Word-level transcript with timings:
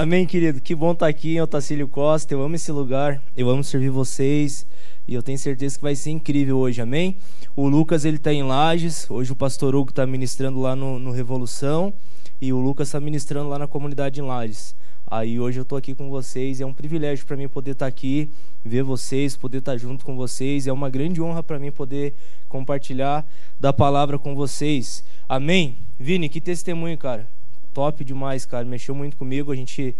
Amém, 0.00 0.24
querido. 0.26 0.60
Que 0.60 0.76
bom 0.76 0.92
estar 0.92 1.08
aqui 1.08 1.34
em 1.34 1.40
Otacílio 1.40 1.88
Costa. 1.88 2.32
Eu 2.32 2.40
amo 2.40 2.54
esse 2.54 2.70
lugar. 2.70 3.20
Eu 3.36 3.50
amo 3.50 3.64
servir 3.64 3.90
vocês. 3.90 4.64
E 5.08 5.12
eu 5.12 5.24
tenho 5.24 5.36
certeza 5.36 5.74
que 5.74 5.82
vai 5.82 5.96
ser 5.96 6.10
incrível 6.12 6.56
hoje. 6.56 6.80
Amém? 6.80 7.16
O 7.56 7.68
Lucas, 7.68 8.04
ele 8.04 8.16
está 8.16 8.32
em 8.32 8.44
Lages. 8.44 9.10
Hoje 9.10 9.32
o 9.32 9.34
pastor 9.34 9.74
Hugo 9.74 9.90
está 9.90 10.06
ministrando 10.06 10.60
lá 10.60 10.76
no, 10.76 11.00
no 11.00 11.10
Revolução. 11.10 11.92
E 12.40 12.52
o 12.52 12.60
Lucas 12.60 12.86
está 12.86 13.00
ministrando 13.00 13.48
lá 13.48 13.58
na 13.58 13.66
comunidade 13.66 14.20
em 14.20 14.22
Lages. 14.22 14.72
Aí 15.04 15.40
hoje 15.40 15.58
eu 15.58 15.62
estou 15.62 15.76
aqui 15.76 15.96
com 15.96 16.08
vocês. 16.08 16.60
É 16.60 16.64
um 16.64 16.72
privilégio 16.72 17.26
para 17.26 17.36
mim 17.36 17.48
poder 17.48 17.72
estar 17.72 17.86
tá 17.86 17.88
aqui, 17.88 18.30
ver 18.64 18.84
vocês, 18.84 19.36
poder 19.36 19.58
estar 19.58 19.72
tá 19.72 19.78
junto 19.78 20.04
com 20.04 20.14
vocês. 20.14 20.68
É 20.68 20.72
uma 20.72 20.88
grande 20.88 21.20
honra 21.20 21.42
para 21.42 21.58
mim 21.58 21.72
poder 21.72 22.14
compartilhar 22.48 23.26
da 23.58 23.72
palavra 23.72 24.16
com 24.16 24.36
vocês. 24.36 25.02
Amém? 25.28 25.76
Vini, 25.98 26.28
que 26.28 26.40
testemunho, 26.40 26.96
cara 26.96 27.37
top 27.78 28.04
demais, 28.04 28.44
cara. 28.44 28.64
Mexeu 28.64 28.92
muito 28.92 29.16
comigo. 29.16 29.52
A 29.52 29.54
gente. 29.54 29.94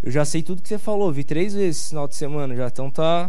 Eu 0.00 0.12
já 0.12 0.24
sei 0.24 0.40
tudo 0.40 0.62
que 0.62 0.68
você 0.68 0.78
falou, 0.78 1.10
vi 1.10 1.24
três 1.24 1.52
vezes 1.52 1.80
esse 1.80 1.88
final 1.88 2.06
de 2.06 2.14
semana 2.14 2.54
já. 2.54 2.68
Então 2.68 2.88
tá 2.88 3.28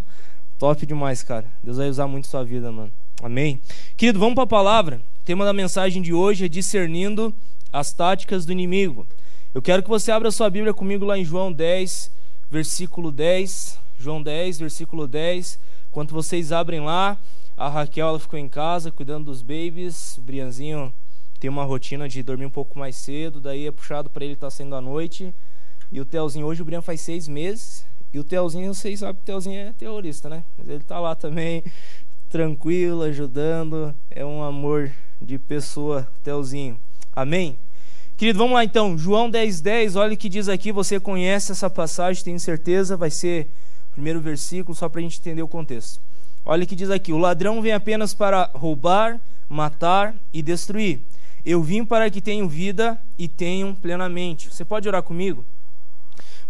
top 0.59 0.85
demais, 0.85 1.23
cara. 1.23 1.47
Deus 1.63 1.77
vai 1.77 1.89
usar 1.89 2.05
muito 2.05 2.27
sua 2.27 2.43
vida, 2.43 2.71
mano. 2.71 2.91
Amém. 3.23 3.59
Querido, 3.97 4.19
vamos 4.19 4.35
para 4.35 4.43
a 4.43 4.47
palavra. 4.47 4.97
O 5.21 5.25
tema 5.25 5.43
da 5.43 5.53
mensagem 5.53 6.03
de 6.03 6.13
hoje 6.13 6.45
é 6.45 6.47
discernindo 6.47 7.33
as 7.73 7.93
táticas 7.93 8.45
do 8.45 8.51
inimigo. 8.51 9.07
Eu 9.55 9.61
quero 9.61 9.81
que 9.81 9.89
você 9.89 10.11
abra 10.11 10.29
sua 10.29 10.51
Bíblia 10.51 10.73
comigo 10.73 11.03
lá 11.03 11.17
em 11.17 11.25
João 11.25 11.51
10, 11.51 12.11
versículo 12.51 13.11
10. 13.11 13.79
João 13.97 14.21
10, 14.21 14.59
versículo 14.59 15.07
10. 15.07 15.57
Enquanto 15.89 16.13
vocês 16.13 16.51
abrem 16.51 16.81
lá, 16.81 17.17
a 17.57 17.69
Raquel 17.69 18.09
ela 18.09 18.19
ficou 18.19 18.37
em 18.37 18.49
casa 18.49 18.91
cuidando 18.91 19.25
dos 19.25 19.41
babies. 19.41 20.17
O 20.17 20.21
Brianzinho 20.21 20.93
tem 21.45 21.49
uma 21.51 21.63
rotina 21.63 22.09
de 22.09 22.23
dormir 22.23 22.47
um 22.47 22.49
pouco 22.49 22.79
mais 22.79 22.95
cedo, 22.95 23.39
daí 23.39 23.67
é 23.67 23.71
puxado 23.71 24.09
para 24.09 24.25
ele 24.25 24.33
estar 24.33 24.47
tá 24.47 24.49
saindo 24.49 24.75
à 24.75 24.81
noite. 24.81 25.31
E 25.91 26.01
o 26.01 26.05
Telzinho, 26.05 26.47
hoje 26.47 26.63
o 26.63 26.65
Brian 26.65 26.81
faz 26.81 27.01
seis 27.01 27.27
meses, 27.27 27.85
e 28.11 28.17
o 28.17 28.23
Telzinho, 28.23 28.73
vocês 28.73 29.01
sabem 29.01 29.13
que 29.17 29.21
o 29.21 29.25
Telzinho 29.25 29.59
é 29.59 29.71
terrorista, 29.73 30.27
né? 30.27 30.43
Mas 30.57 30.67
ele 30.67 30.83
tá 30.83 30.99
lá 30.99 31.13
também, 31.13 31.63
tranquilo, 32.31 33.03
ajudando, 33.03 33.93
é 34.09 34.25
um 34.25 34.41
amor 34.41 34.91
de 35.21 35.37
pessoa, 35.37 36.07
Telzinho. 36.23 36.79
Amém? 37.15 37.55
Querido, 38.17 38.39
vamos 38.39 38.55
lá 38.55 38.63
então, 38.63 38.97
João 38.97 39.29
10, 39.29 39.61
10, 39.61 39.95
olha 39.97 40.15
o 40.15 40.17
que 40.17 40.27
diz 40.27 40.49
aqui, 40.49 40.71
você 40.71 40.99
conhece 40.99 41.51
essa 41.51 41.69
passagem, 41.69 42.23
tenho 42.23 42.39
certeza, 42.39 42.97
vai 42.97 43.11
ser 43.11 43.47
o 43.91 43.93
primeiro 43.93 44.19
versículo, 44.19 44.73
só 44.73 44.89
para 44.89 44.99
a 44.99 45.03
gente 45.03 45.19
entender 45.19 45.43
o 45.43 45.47
contexto. 45.47 46.01
Olha 46.43 46.63
o 46.63 46.67
que 46.67 46.75
diz 46.75 46.89
aqui: 46.89 47.13
o 47.13 47.19
ladrão 47.19 47.61
vem 47.61 47.71
apenas 47.71 48.15
para 48.15 48.49
roubar, 48.55 49.21
matar 49.47 50.15
e 50.33 50.41
destruir. 50.41 51.01
Eu 51.45 51.61
vim 51.61 51.85
para 51.85 52.09
que 52.09 52.21
tenham 52.21 52.47
vida 52.47 52.99
e 53.19 53.27
tenham 53.27 53.75
plenamente. 53.75 54.51
Você 54.51 54.65
pode 54.65 54.87
orar 54.87 55.03
comigo? 55.03 55.45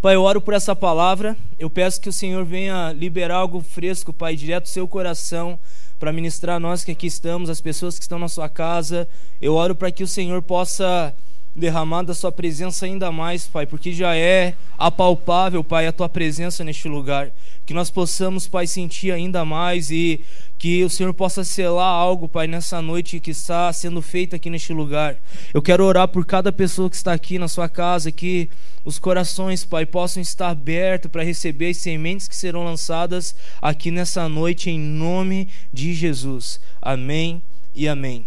Pai, 0.02 0.16
eu 0.16 0.22
oro 0.22 0.40
por 0.40 0.54
essa 0.54 0.74
palavra. 0.74 1.36
Eu 1.60 1.70
peço 1.70 2.00
que 2.00 2.08
o 2.08 2.14
Senhor 2.14 2.46
venha 2.46 2.94
liberar 2.94 3.38
algo 3.38 3.60
fresco, 3.60 4.14
Pai, 4.14 4.38
direto 4.38 4.64
do 4.64 4.70
seu 4.70 4.88
coração, 4.88 5.60
para 6.00 6.14
ministrar 6.14 6.56
a 6.56 6.60
nós 6.60 6.84
que 6.84 6.92
aqui 6.92 7.08
estamos, 7.08 7.50
as 7.50 7.60
pessoas 7.60 7.98
que 7.98 8.04
estão 8.04 8.18
na 8.18 8.30
sua 8.30 8.48
casa. 8.48 9.06
Eu 9.42 9.56
oro 9.56 9.76
para 9.76 9.92
que 9.92 10.04
o 10.04 10.08
Senhor 10.08 10.42
possa 10.42 11.14
derramar 11.56 12.04
da 12.04 12.14
sua 12.14 12.32
presença 12.32 12.86
ainda 12.86 13.12
mais, 13.12 13.48
Pai, 13.48 13.66
porque 13.66 13.94
já 13.94 14.16
é 14.16 14.56
apalpável, 14.78 15.64
Pai, 15.64 15.88
a 15.88 15.92
tua 15.94 16.10
presença 16.10 16.64
neste 16.64 16.90
lugar. 16.90 17.32
Que 17.66 17.74
nós 17.74 17.90
possamos, 17.90 18.48
Pai, 18.48 18.68
sentir 18.68 19.12
ainda 19.12 19.46
mais 19.46 19.90
e 19.90 20.22
que 20.58 20.84
o 20.84 20.90
Senhor 20.90 21.14
possa 21.14 21.44
selar 21.44 21.88
algo, 21.88 22.28
Pai, 22.28 22.46
nessa 22.46 22.82
noite 22.82 23.20
que 23.20 23.32
está 23.32 23.72
sendo 23.72 24.02
feita 24.02 24.36
aqui 24.36 24.50
neste 24.50 24.74
lugar. 24.74 25.16
Eu 25.54 25.62
quero 25.62 25.86
orar 25.86 26.08
por 26.10 26.26
cada 26.26 26.52
pessoa 26.52 26.90
que 26.90 26.96
está 26.96 27.14
aqui 27.14 27.40
na 27.40 27.48
sua 27.48 27.70
casa, 27.70 28.12
que 28.12 28.50
os 28.84 29.00
corações, 29.00 29.64
Pai, 29.64 29.86
possam 29.86 30.22
estar 30.22 30.50
abertos 30.50 31.10
para 31.10 31.24
receber 31.24 31.70
as 31.70 31.78
sementes 31.78 32.28
que 32.28 32.36
serão 32.36 32.66
lançadas 32.66 33.34
aqui 33.62 33.92
nessa 33.92 34.28
noite, 34.28 34.70
em 34.70 34.80
nome 34.80 35.48
de 35.72 35.94
Jesus. 35.94 36.60
Amém 36.82 37.42
e 37.74 37.88
amém. 37.88 38.26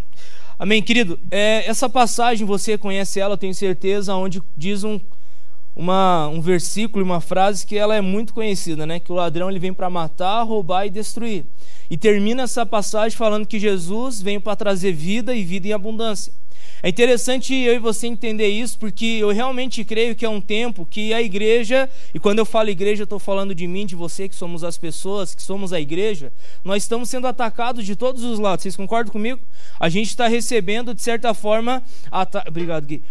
Amém, 0.58 0.82
querido. 0.82 1.20
É, 1.30 1.64
essa 1.68 1.88
passagem, 1.88 2.44
você 2.44 2.76
conhece 2.76 3.20
ela, 3.20 3.34
eu 3.34 3.38
tenho 3.38 3.54
certeza, 3.54 4.16
onde 4.16 4.42
diz 4.56 4.82
um, 4.82 4.98
uma, 5.76 6.26
um 6.26 6.40
versículo, 6.40 7.04
uma 7.04 7.20
frase 7.20 7.64
que 7.64 7.78
ela 7.78 7.94
é 7.94 8.00
muito 8.00 8.34
conhecida, 8.34 8.84
né? 8.84 8.98
Que 8.98 9.12
o 9.12 9.14
ladrão 9.14 9.48
ele 9.48 9.60
vem 9.60 9.72
para 9.72 9.88
matar, 9.88 10.42
roubar 10.42 10.84
e 10.84 10.90
destruir. 10.90 11.44
E 11.88 11.96
termina 11.96 12.42
essa 12.42 12.66
passagem 12.66 13.16
falando 13.16 13.46
que 13.46 13.60
Jesus 13.60 14.20
veio 14.20 14.40
para 14.40 14.56
trazer 14.56 14.92
vida 14.92 15.32
e 15.32 15.44
vida 15.44 15.68
em 15.68 15.72
abundância. 15.72 16.32
É 16.82 16.88
interessante 16.88 17.54
eu 17.54 17.74
e 17.74 17.78
você 17.78 18.06
entender 18.06 18.48
isso, 18.48 18.78
porque 18.78 19.04
eu 19.04 19.30
realmente 19.30 19.84
creio 19.84 20.14
que 20.14 20.24
é 20.24 20.28
um 20.28 20.40
tempo 20.40 20.86
que 20.86 21.12
a 21.12 21.20
igreja, 21.20 21.90
e 22.14 22.20
quando 22.20 22.38
eu 22.38 22.44
falo 22.44 22.70
igreja, 22.70 23.02
eu 23.02 23.04
estou 23.04 23.18
falando 23.18 23.54
de 23.54 23.66
mim, 23.66 23.84
de 23.84 23.96
você, 23.96 24.28
que 24.28 24.34
somos 24.34 24.62
as 24.62 24.78
pessoas, 24.78 25.34
que 25.34 25.42
somos 25.42 25.72
a 25.72 25.80
igreja, 25.80 26.32
nós 26.64 26.84
estamos 26.84 27.08
sendo 27.08 27.26
atacados 27.26 27.84
de 27.84 27.96
todos 27.96 28.22
os 28.22 28.38
lados. 28.38 28.62
Vocês 28.62 28.76
concordam 28.76 29.12
comigo? 29.12 29.40
A 29.80 29.88
gente 29.88 30.08
está 30.08 30.28
recebendo, 30.28 30.94
de 30.94 31.02
certa 31.02 31.34
forma, 31.34 31.82
ata... 32.10 32.44
obrigado, 32.46 32.86
Gui, 32.86 33.02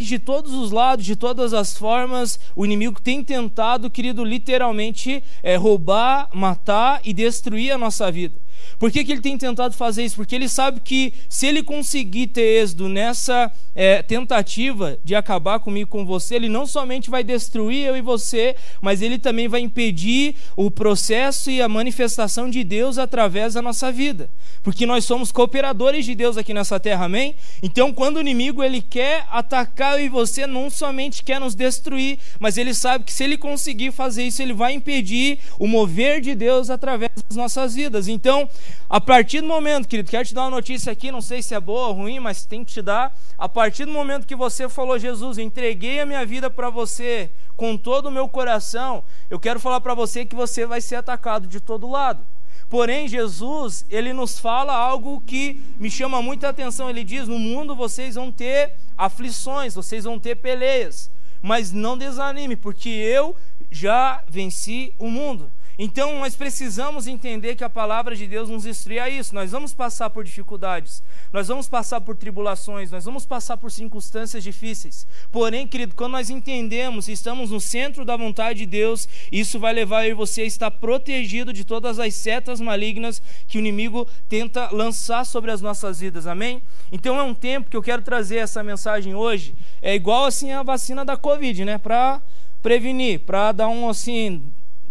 de 0.00 0.18
todos 0.18 0.52
os 0.52 0.70
lados, 0.70 1.04
de 1.04 1.14
todas 1.14 1.54
as 1.54 1.76
formas. 1.76 2.38
O 2.56 2.64
inimigo 2.64 3.00
tem 3.00 3.22
tentado, 3.22 3.88
querido, 3.88 4.24
literalmente 4.24 5.22
é, 5.42 5.56
roubar, 5.56 6.28
matar 6.34 7.00
e 7.04 7.12
destruir 7.12 7.72
a 7.72 7.78
nossa 7.78 8.10
vida. 8.10 8.43
Por 8.78 8.90
que, 8.90 9.04
que 9.04 9.12
ele 9.12 9.20
tem 9.20 9.36
tentado 9.38 9.74
fazer 9.74 10.04
isso? 10.04 10.16
Porque 10.16 10.34
ele 10.34 10.48
sabe 10.48 10.80
que 10.80 11.12
se 11.28 11.46
ele 11.46 11.62
conseguir 11.62 12.28
ter 12.28 12.62
êxito 12.62 12.88
nessa 12.88 13.50
é, 13.74 14.02
tentativa 14.02 14.98
de 15.04 15.14
acabar 15.14 15.60
comigo 15.60 15.90
com 15.90 16.04
você, 16.04 16.34
ele 16.36 16.48
não 16.48 16.66
somente 16.66 17.10
vai 17.10 17.24
destruir 17.24 17.86
eu 17.86 17.96
e 17.96 18.00
você, 18.00 18.56
mas 18.80 19.02
ele 19.02 19.18
também 19.18 19.48
vai 19.48 19.60
impedir 19.60 20.36
o 20.56 20.70
processo 20.70 21.50
e 21.50 21.60
a 21.60 21.68
manifestação 21.68 22.48
de 22.48 22.62
Deus 22.62 22.98
através 22.98 23.54
da 23.54 23.62
nossa 23.62 23.90
vida. 23.90 24.28
Porque 24.62 24.86
nós 24.86 25.04
somos 25.04 25.30
cooperadores 25.30 26.04
de 26.04 26.14
Deus 26.14 26.36
aqui 26.36 26.54
nessa 26.54 26.80
terra, 26.80 27.04
amém? 27.04 27.34
Então, 27.62 27.92
quando 27.92 28.16
o 28.16 28.20
inimigo 28.20 28.62
ele 28.62 28.80
quer 28.80 29.26
atacar 29.30 29.98
eu 29.98 30.06
e 30.06 30.08
você, 30.08 30.46
não 30.46 30.70
somente 30.70 31.22
quer 31.22 31.38
nos 31.40 31.54
destruir, 31.54 32.18
mas 32.38 32.56
ele 32.56 32.72
sabe 32.72 33.04
que 33.04 33.12
se 33.12 33.24
ele 33.24 33.36
conseguir 33.36 33.92
fazer 33.92 34.24
isso, 34.24 34.40
ele 34.40 34.52
vai 34.52 34.72
impedir 34.72 35.38
o 35.58 35.66
mover 35.66 36.20
de 36.20 36.34
Deus 36.34 36.70
através 36.70 37.10
das 37.28 37.36
nossas 37.36 37.74
vidas. 37.74 38.08
Então, 38.08 38.48
a 38.88 39.00
partir 39.00 39.40
do 39.40 39.46
momento, 39.46 39.88
querido, 39.88 40.10
quero 40.10 40.24
te 40.24 40.34
dar 40.34 40.42
uma 40.42 40.50
notícia 40.50 40.92
aqui, 40.92 41.10
não 41.10 41.20
sei 41.20 41.42
se 41.42 41.54
é 41.54 41.60
boa 41.60 41.88
ou 41.88 41.94
ruim, 41.94 42.20
mas 42.20 42.44
tem 42.44 42.64
que 42.64 42.72
te 42.72 42.82
dar. 42.82 43.16
A 43.38 43.48
partir 43.48 43.84
do 43.84 43.92
momento 43.92 44.26
que 44.26 44.36
você 44.36 44.68
falou, 44.68 44.98
Jesus, 44.98 45.38
entreguei 45.38 46.00
a 46.00 46.06
minha 46.06 46.24
vida 46.24 46.48
para 46.50 46.70
você 46.70 47.30
com 47.56 47.76
todo 47.76 48.06
o 48.06 48.10
meu 48.10 48.28
coração, 48.28 49.02
eu 49.30 49.38
quero 49.38 49.60
falar 49.60 49.80
para 49.80 49.94
você 49.94 50.24
que 50.24 50.34
você 50.34 50.66
vai 50.66 50.80
ser 50.80 50.96
atacado 50.96 51.46
de 51.46 51.60
todo 51.60 51.90
lado. 51.90 52.24
Porém, 52.68 53.06
Jesus, 53.06 53.84
ele 53.90 54.12
nos 54.12 54.38
fala 54.38 54.74
algo 54.74 55.22
que 55.26 55.62
me 55.78 55.90
chama 55.90 56.20
muita 56.20 56.48
atenção. 56.48 56.90
Ele 56.90 57.04
diz: 57.04 57.28
No 57.28 57.38
mundo 57.38 57.76
vocês 57.76 58.16
vão 58.16 58.32
ter 58.32 58.72
aflições, 58.96 59.74
vocês 59.74 60.04
vão 60.04 60.18
ter 60.18 60.36
peleias, 60.36 61.10
mas 61.42 61.72
não 61.72 61.96
desanime, 61.96 62.56
porque 62.56 62.88
eu 62.88 63.36
já 63.70 64.22
venci 64.28 64.92
o 64.98 65.08
mundo. 65.08 65.50
Então 65.78 66.20
nós 66.20 66.36
precisamos 66.36 67.06
entender 67.06 67.56
que 67.56 67.64
a 67.64 67.70
palavra 67.70 68.14
de 68.14 68.26
Deus 68.26 68.48
nos 68.48 68.64
instrui 68.64 68.98
a 68.98 69.08
isso. 69.08 69.34
Nós 69.34 69.50
vamos 69.50 69.74
passar 69.74 70.08
por 70.10 70.24
dificuldades, 70.24 71.02
nós 71.32 71.48
vamos 71.48 71.68
passar 71.68 72.00
por 72.00 72.16
tribulações, 72.16 72.90
nós 72.90 73.04
vamos 73.04 73.26
passar 73.26 73.56
por 73.56 73.72
circunstâncias 73.72 74.44
difíceis. 74.44 75.06
Porém, 75.32 75.66
querido, 75.66 75.94
quando 75.94 76.12
nós 76.12 76.30
entendemos 76.30 77.08
e 77.08 77.12
estamos 77.12 77.50
no 77.50 77.60
centro 77.60 78.04
da 78.04 78.16
vontade 78.16 78.60
de 78.60 78.66
Deus, 78.66 79.08
isso 79.32 79.58
vai 79.58 79.72
levar 79.72 80.04
você 80.14 80.42
a 80.42 80.46
estar 80.46 80.70
protegido 80.70 81.52
de 81.52 81.64
todas 81.64 81.98
as 81.98 82.14
setas 82.14 82.60
malignas 82.60 83.20
que 83.48 83.58
o 83.58 83.60
inimigo 83.60 84.06
tenta 84.28 84.68
lançar 84.70 85.24
sobre 85.24 85.50
as 85.50 85.60
nossas 85.60 86.00
vidas. 86.00 86.26
Amém? 86.26 86.62
Então 86.92 87.18
é 87.18 87.22
um 87.22 87.34
tempo 87.34 87.68
que 87.68 87.76
eu 87.76 87.82
quero 87.82 88.02
trazer 88.02 88.36
essa 88.36 88.62
mensagem 88.62 89.14
hoje. 89.14 89.54
É 89.82 89.94
igual 89.94 90.24
assim 90.26 90.52
a 90.52 90.62
vacina 90.62 91.04
da 91.04 91.16
Covid, 91.16 91.64
né? 91.64 91.78
Para 91.78 92.22
prevenir, 92.62 93.20
para 93.20 93.52
dar 93.52 93.68
um 93.68 93.88
assim 93.88 94.42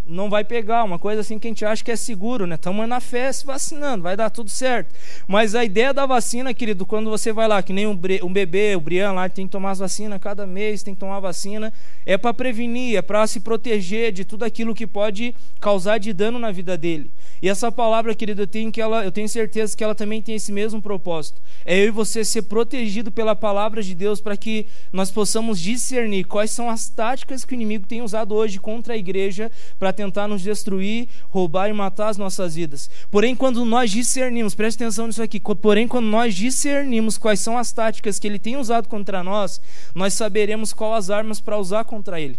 não 0.06 0.30
vai 0.30 0.44
pegar, 0.44 0.84
uma 0.84 1.00
coisa 1.00 1.22
assim 1.22 1.40
que 1.40 1.48
a 1.48 1.50
gente 1.50 1.64
acha 1.64 1.84
que 1.84 1.92
é 1.92 1.96
seguro, 1.96 2.46
né? 2.46 2.56
Estamos 2.56 2.88
na 2.88 3.00
fé 3.00 3.32
se 3.32 3.46
vacinando, 3.46 4.04
vai 4.04 4.18
dar 4.18 4.30
tudo 4.30 4.50
certo. 4.50 4.94
Mas 5.28 5.56
a 5.56 5.64
ideia 5.64 5.94
da 5.94 6.06
vacina, 6.06 6.54
querido, 6.54 6.86
quando 6.86 7.10
você 7.10 7.32
vai 7.32 7.48
lá, 7.48 7.64
que 7.64 7.72
nem 7.72 7.88
um, 7.88 7.96
bebê, 7.96 8.76
o 8.76 8.82
Brian 8.82 9.14
lá, 9.14 9.30
tem 9.30 9.46
que 9.46 9.52
tomar 9.52 9.72
as 9.72 9.80
vacinas 9.80 10.20
cada 10.22 10.46
mês, 10.46 10.84
tem 10.84 10.94
que 10.94 11.00
tomar 11.00 11.20
vacina, 11.22 11.72
é 12.06 12.18
para 12.18 12.34
prevenir, 12.34 12.98
é 12.98 13.02
para 13.02 13.26
se 13.28 13.40
proteger 13.40 14.12
de 14.12 14.26
tudo 14.26 14.44
aquilo 14.44 14.76
que 14.76 14.86
pode 14.86 15.34
causar 15.62 15.98
de 16.00 16.12
dano 16.12 16.38
na 16.38 16.52
vida 16.52 16.78
dele. 16.78 17.10
E 17.42 17.48
essa 17.48 17.72
palavra, 17.72 18.14
querido, 18.14 18.42
eu 18.42 18.48
tenho, 18.48 18.72
que 18.72 18.82
ela, 18.82 19.06
eu 19.06 19.12
tenho 19.12 19.30
certeza 19.30 19.76
que 19.76 19.84
ela 19.84 19.96
também 19.96 20.22
tem 20.22 20.36
esse 20.36 20.52
mesmo 20.52 20.82
propósito. 20.82 21.42
É 21.66 21.78
eu 21.78 21.88
e 21.88 21.92
você 21.92 22.26
ser 22.26 22.44
protegido 22.44 23.12
pela 23.12 23.36
palavra 23.36 23.82
de 23.82 23.96
Deus 23.96 24.20
para 24.20 24.36
que 24.36 24.68
nós 24.92 25.12
possamos 25.12 25.60
discernir 25.60 26.26
quais 26.26 26.52
são 26.52 26.70
as 26.70 26.90
táticas 26.90 27.46
que 27.46 27.54
o 27.54 27.56
inimigo 27.56 27.86
tem 27.88 28.02
usado 28.02 28.36
hoje 28.36 28.60
contra 28.60 28.94
a 28.94 28.98
igreja 28.98 29.52
para 29.80 29.93
tentar 29.94 30.28
nos 30.28 30.42
destruir, 30.42 31.08
roubar 31.30 31.70
e 31.70 31.74
matar 31.74 32.10
as 32.10 32.18
nossas 32.18 32.56
vidas. 32.56 32.90
Porém, 33.10 33.36
quando 33.36 33.64
nós 33.64 33.92
discernimos, 33.92 34.56
preste 34.56 34.84
atenção 34.84 35.08
nisso 35.08 35.22
aqui, 35.22 35.40
porém, 35.40 35.88
quando 35.88 36.08
nós 36.08 36.36
discernimos 36.36 37.18
quais 37.18 37.40
são 37.40 37.58
as 37.58 37.72
táticas 37.72 38.20
que 38.20 38.28
ele 38.28 38.40
tem 38.40 38.58
usado 38.58 38.88
contra 38.88 39.24
nós, 39.24 39.62
nós 39.94 40.14
saberemos 40.14 40.74
quais 40.74 41.06
as 41.06 41.10
armas 41.10 41.40
para 41.40 41.58
usar 41.58 41.84
contra 41.86 42.20
ele. 42.20 42.38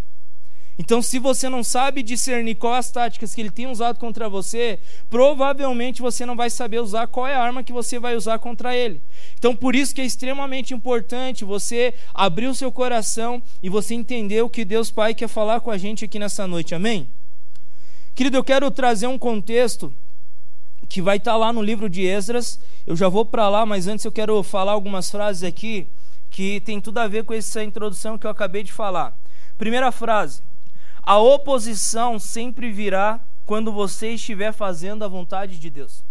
Então, 0.79 1.01
se 1.01 1.19
você 1.19 1.49
não 1.49 1.63
sabe 1.63 2.03
discernir 2.03 2.57
quais 2.57 2.87
as 2.87 2.91
táticas 2.91 3.35
que 3.35 3.41
ele 3.41 3.51
tem 3.51 3.67
usado 3.67 3.99
contra 3.99 4.29
você, 4.29 4.79
provavelmente 5.09 6.03
você 6.03 6.27
não 6.27 6.35
vai 6.35 6.51
saber 6.51 6.81
usar 6.81 7.07
qual 7.07 7.29
é 7.29 7.35
a 7.35 7.41
arma 7.41 7.63
que 7.63 7.73
você 7.73 7.99
vai 7.99 8.17
usar 8.17 8.39
contra 8.41 8.77
ele. 8.77 9.01
Então, 9.39 9.55
por 9.55 9.77
isso 9.77 9.95
que 9.95 10.01
é 10.01 10.05
extremamente 10.05 10.75
importante 10.75 11.45
você 11.45 11.95
abrir 12.13 12.49
o 12.49 12.55
seu 12.55 12.73
coração 12.73 13.41
e 13.63 13.69
você 13.69 13.95
entender 13.95 14.43
o 14.43 14.51
que 14.51 14.65
Deus 14.65 14.91
Pai 14.91 15.15
quer 15.15 15.29
falar 15.29 15.61
com 15.61 15.71
a 15.71 15.79
gente 15.79 16.05
aqui 16.05 16.19
nessa 16.19 16.47
noite. 16.47 16.75
Amém? 16.75 17.09
Querido, 18.15 18.37
eu 18.37 18.45
quero 18.45 18.71
trazer 18.71 19.09
um 19.09 19.19
contexto 19.19 19.93
que 20.89 21.03
vai 21.03 21.17
estar 21.17 21.37
lá 21.37 21.53
no 21.53 21.61
livro 21.61 21.89
de 21.89 22.07
Esdras. 22.07 22.61
Eu 22.87 22.95
já 22.95 23.09
vou 23.09 23.25
para 23.25 23.49
lá, 23.49 23.67
mas 23.67 23.89
antes 23.89 24.05
eu 24.05 24.13
quero 24.13 24.41
falar 24.45 24.71
algumas 24.71 25.11
frases 25.11 25.43
aqui 25.43 25.89
que 26.31 26.61
tem 26.61 26.81
tudo 26.81 26.99
a 26.99 27.09
ver 27.09 27.25
com 27.25 27.35
essa 27.35 27.65
introdução 27.65 28.17
que 28.17 28.25
eu 28.25 28.31
acabei 28.31 28.63
de 28.63 28.73
falar. 28.73 29.13
Primeira 29.59 29.91
frase: 29.91 30.43
a 31.03 31.19
oposição 31.19 32.21
sempre 32.21 32.71
virá 32.71 33.19
quando 33.45 33.73
você 33.73 34.11
estiver 34.11 34.53
fazendo 34.53 35.05
a 35.05 35.09
vontade 35.09 35.59
de 35.59 35.69
Deus. 35.69 36.05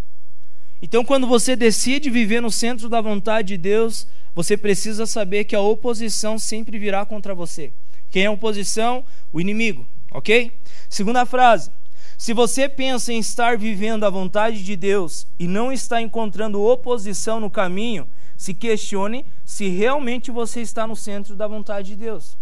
Então, 0.81 1.05
quando 1.05 1.25
você 1.25 1.55
decide 1.55 2.09
viver 2.09 2.41
no 2.41 2.51
centro 2.51 2.89
da 2.89 2.99
vontade 2.99 3.47
de 3.49 3.57
Deus, 3.57 4.05
você 4.35 4.57
precisa 4.57 5.05
saber 5.05 5.45
que 5.45 5.55
a 5.55 5.61
oposição 5.61 6.37
sempre 6.37 6.77
virá 6.77 7.05
contra 7.05 7.33
você. 7.33 7.71
Quem 8.11 8.23
é 8.23 8.25
a 8.25 8.31
oposição? 8.31 9.05
O 9.31 9.39
inimigo, 9.39 9.85
ok? 10.11 10.51
Segunda 10.89 11.25
frase. 11.25 11.71
Se 12.17 12.33
você 12.33 12.69
pensa 12.69 13.11
em 13.11 13.19
estar 13.19 13.57
vivendo 13.57 14.03
a 14.05 14.09
vontade 14.09 14.63
de 14.63 14.75
Deus 14.75 15.27
e 15.37 15.47
não 15.47 15.71
está 15.71 16.01
encontrando 16.01 16.61
oposição 16.61 17.39
no 17.39 17.49
caminho, 17.49 18.07
se 18.37 18.53
questione 18.53 19.25
se 19.43 19.67
realmente 19.69 20.31
você 20.31 20.61
está 20.61 20.87
no 20.87 20.95
centro 20.95 21.35
da 21.35 21.47
vontade 21.47 21.89
de 21.89 21.95
Deus. 21.95 22.37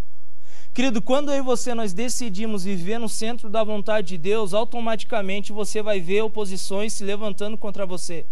Querido, 0.73 1.01
quando 1.01 1.31
eu 1.31 1.38
e 1.38 1.41
você 1.41 1.73
nós 1.73 1.91
decidimos 1.91 2.63
viver 2.63 2.97
no 2.97 3.09
centro 3.09 3.50
da 3.50 3.63
vontade 3.63 4.09
de 4.09 4.18
Deus, 4.18 4.53
automaticamente 4.53 5.51
você 5.51 5.81
vai 5.81 6.00
ver 6.00 6.21
oposições 6.21 6.94
se 6.94 7.03
levantando 7.03 7.57
contra 7.57 7.85
você. 7.85 8.25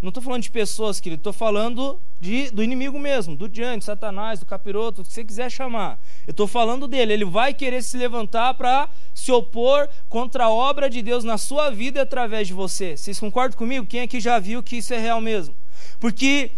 Não 0.00 0.10
estou 0.10 0.22
falando 0.22 0.42
de 0.42 0.50
pessoas, 0.50 1.00
querido, 1.00 1.20
estou 1.20 1.32
falando 1.32 1.98
de, 2.20 2.50
do 2.52 2.62
inimigo 2.62 2.98
mesmo, 3.00 3.34
do 3.34 3.48
diante, 3.48 3.84
Satanás, 3.84 4.38
do 4.38 4.46
capiroto, 4.46 5.02
o 5.02 5.04
que 5.04 5.12
você 5.12 5.24
quiser 5.24 5.50
chamar. 5.50 5.98
Eu 6.24 6.30
estou 6.30 6.46
falando 6.46 6.86
dele. 6.86 7.12
Ele 7.12 7.24
vai 7.24 7.52
querer 7.52 7.82
se 7.82 7.96
levantar 7.96 8.54
para 8.54 8.88
se 9.12 9.32
opor 9.32 9.88
contra 10.08 10.44
a 10.44 10.50
obra 10.50 10.88
de 10.88 11.02
Deus 11.02 11.24
na 11.24 11.36
sua 11.36 11.70
vida 11.70 12.02
através 12.02 12.46
de 12.46 12.54
você. 12.54 12.96
Vocês 12.96 13.18
concordam 13.18 13.58
comigo? 13.58 13.86
Quem 13.86 14.02
aqui 14.02 14.20
já 14.20 14.38
viu 14.38 14.62
que 14.62 14.76
isso 14.76 14.94
é 14.94 14.98
real 14.98 15.20
mesmo? 15.20 15.54
Porque 15.98 16.52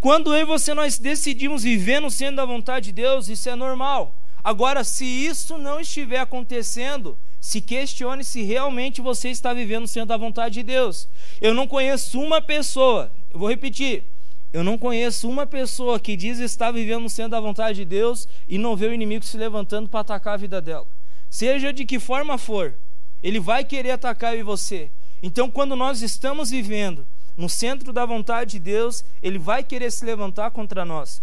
quando 0.00 0.32
eu 0.32 0.40
e 0.40 0.44
você 0.44 0.72
nós 0.72 0.98
decidimos 0.98 1.62
viver 1.62 2.00
no 2.00 2.10
centro 2.10 2.36
da 2.36 2.46
vontade 2.46 2.86
de 2.86 2.92
Deus, 2.92 3.28
isso 3.28 3.50
é 3.50 3.54
normal. 3.54 4.14
Agora, 4.42 4.82
se 4.84 5.04
isso 5.04 5.58
não 5.58 5.78
estiver 5.78 6.20
acontecendo, 6.20 7.18
se 7.40 7.60
questione 7.60 8.22
se 8.22 8.42
realmente 8.42 9.00
você 9.00 9.30
está 9.30 9.54
vivendo 9.54 9.86
sendo 9.86 10.08
da 10.08 10.16
vontade 10.16 10.54
de 10.54 10.62
Deus. 10.62 11.08
Eu 11.40 11.54
não 11.54 11.66
conheço 11.66 12.20
uma 12.20 12.42
pessoa, 12.42 13.10
eu 13.32 13.40
vou 13.40 13.48
repetir, 13.48 14.04
eu 14.52 14.62
não 14.62 14.76
conheço 14.76 15.28
uma 15.28 15.46
pessoa 15.46 15.98
que 15.98 16.16
diz 16.16 16.38
estar 16.38 16.70
vivendo 16.70 17.08
sendo 17.08 17.30
da 17.30 17.40
vontade 17.40 17.78
de 17.78 17.84
Deus 17.84 18.28
e 18.48 18.58
não 18.58 18.76
vê 18.76 18.86
o 18.86 18.92
inimigo 18.92 19.24
se 19.24 19.36
levantando 19.36 19.88
para 19.88 20.00
atacar 20.00 20.34
a 20.34 20.36
vida 20.36 20.60
dela. 20.60 20.86
Seja 21.30 21.72
de 21.72 21.84
que 21.84 21.98
forma 21.98 22.36
for, 22.36 22.74
ele 23.22 23.38
vai 23.38 23.64
querer 23.64 23.92
atacar 23.92 24.36
e 24.36 24.42
você. 24.42 24.90
Então, 25.22 25.50
quando 25.50 25.76
nós 25.76 26.02
estamos 26.02 26.50
vivendo 26.50 27.06
no 27.36 27.48
centro 27.48 27.92
da 27.92 28.04
vontade 28.04 28.52
de 28.52 28.58
Deus, 28.58 29.04
ele 29.22 29.38
vai 29.38 29.62
querer 29.62 29.90
se 29.92 30.04
levantar 30.04 30.50
contra 30.50 30.84
nós. 30.84 31.22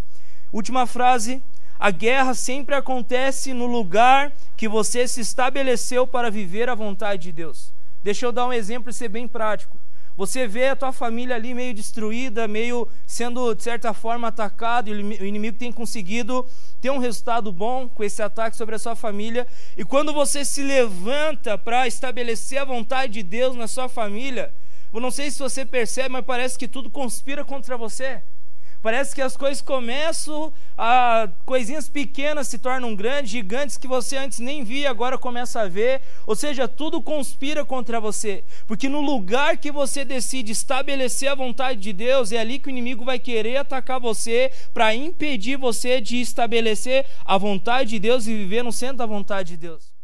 Última 0.51 0.87
frase 0.87 1.41
a 1.79 1.91
guerra 1.91 2.33
sempre 2.33 2.75
acontece 2.75 3.53
no 3.53 3.65
lugar 3.65 4.31
que 4.55 4.67
você 4.67 5.07
se 5.07 5.21
estabeleceu 5.21 6.07
para 6.07 6.31
viver 6.31 6.69
a 6.69 6.75
vontade 6.75 7.23
de 7.23 7.31
Deus. 7.31 7.71
Deixa 8.03 8.25
eu 8.25 8.31
dar 8.31 8.47
um 8.47 8.53
exemplo 8.53 8.89
e 8.89 8.93
ser 8.93 9.09
bem 9.09 9.27
prático. 9.27 9.77
Você 10.17 10.47
vê 10.47 10.69
a 10.69 10.75
tua 10.75 10.91
família 10.91 11.35
ali 11.35 11.53
meio 11.53 11.75
destruída, 11.75 12.47
meio 12.47 12.87
sendo 13.05 13.53
de 13.53 13.61
certa 13.61 13.93
forma 13.93 14.29
atacado, 14.29 14.89
e 14.89 14.93
o 15.21 15.25
inimigo 15.25 15.59
tem 15.59 15.71
conseguido 15.71 16.43
ter 16.81 16.89
um 16.89 16.97
resultado 16.97 17.51
bom 17.51 17.87
com 17.87 18.03
esse 18.03 18.23
ataque 18.23 18.57
sobre 18.57 18.73
a 18.73 18.79
sua 18.79 18.95
família. 18.95 19.45
E 19.77 19.85
quando 19.85 20.11
você 20.11 20.43
se 20.43 20.63
levanta 20.63 21.55
para 21.55 21.85
estabelecer 21.85 22.57
a 22.57 22.65
vontade 22.65 23.13
de 23.13 23.21
Deus 23.21 23.55
na 23.55 23.67
sua 23.67 23.87
família, 23.87 24.51
eu 24.91 24.99
não 24.99 25.11
sei 25.11 25.29
se 25.29 25.37
você 25.37 25.63
percebe, 25.63 26.09
mas 26.09 26.25
parece 26.25 26.57
que 26.57 26.67
tudo 26.67 26.89
conspira 26.89 27.45
contra 27.45 27.77
você. 27.77 28.23
Parece 28.81 29.15
que 29.15 29.21
as 29.21 29.35
coisas 29.35 29.61
começam, 29.61 30.53
a 30.77 31.27
coisinhas 31.45 31.89
pequenas 31.89 32.47
se 32.47 32.59
tornam 32.59 32.95
grandes, 32.95 33.31
gigantes 33.31 33.77
que 33.77 33.87
você 33.87 34.17
antes 34.17 34.39
nem 34.39 34.63
via, 34.63 34.89
agora 34.89 35.17
começa 35.17 35.61
a 35.61 35.67
ver. 35.67 36.01
Ou 36.25 36.35
seja, 36.35 36.67
tudo 36.67 37.01
conspira 37.01 37.65
contra 37.65 37.99
você. 37.99 38.43
Porque 38.67 38.87
no 38.87 39.01
lugar 39.01 39.57
que 39.57 39.71
você 39.71 40.05
decide 40.05 40.51
estabelecer 40.51 41.29
a 41.29 41.35
vontade 41.35 41.79
de 41.79 41.91
Deus, 41.91 42.31
é 42.31 42.37
ali 42.37 42.59
que 42.59 42.67
o 42.67 42.69
inimigo 42.69 43.03
vai 43.03 43.17
querer 43.17 43.57
atacar 43.57 43.99
você 43.99 44.51
para 44.73 44.93
impedir 44.93 45.57
você 45.57 45.99
de 45.99 46.21
estabelecer 46.21 47.05
a 47.25 47.37
vontade 47.37 47.91
de 47.91 47.99
Deus 47.99 48.27
e 48.27 48.35
viver 48.35 48.63
no 48.63 48.71
centro 48.71 48.97
da 48.97 49.05
vontade 49.05 49.49
de 49.49 49.57
Deus. 49.57 49.97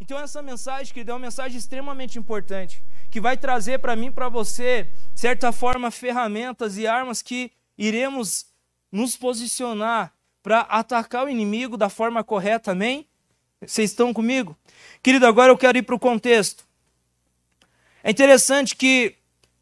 Então 0.00 0.18
essa 0.18 0.42
mensagem, 0.42 0.92
que 0.92 1.00
é 1.00 1.12
uma 1.12 1.18
mensagem 1.18 1.56
extremamente 1.56 2.18
importante, 2.18 2.82
que 3.10 3.20
vai 3.20 3.36
trazer 3.36 3.78
para 3.78 3.96
mim, 3.96 4.12
para 4.12 4.28
você, 4.28 4.88
de 5.14 5.20
certa 5.20 5.52
forma, 5.52 5.90
ferramentas 5.90 6.76
e 6.76 6.86
armas 6.86 7.22
que 7.22 7.50
iremos 7.76 8.46
nos 8.90 9.16
posicionar 9.16 10.12
para 10.42 10.60
atacar 10.60 11.26
o 11.26 11.28
inimigo 11.28 11.76
da 11.76 11.88
forma 11.88 12.22
correta, 12.22 12.72
amém? 12.72 13.06
Vocês 13.60 13.90
estão 13.90 14.12
comigo? 14.12 14.56
Querido, 15.02 15.26
agora 15.26 15.50
eu 15.50 15.58
quero 15.58 15.78
ir 15.78 15.82
para 15.82 15.94
o 15.94 15.98
contexto. 15.98 16.64
É 18.02 18.10
interessante 18.10 18.76
que 18.76 19.16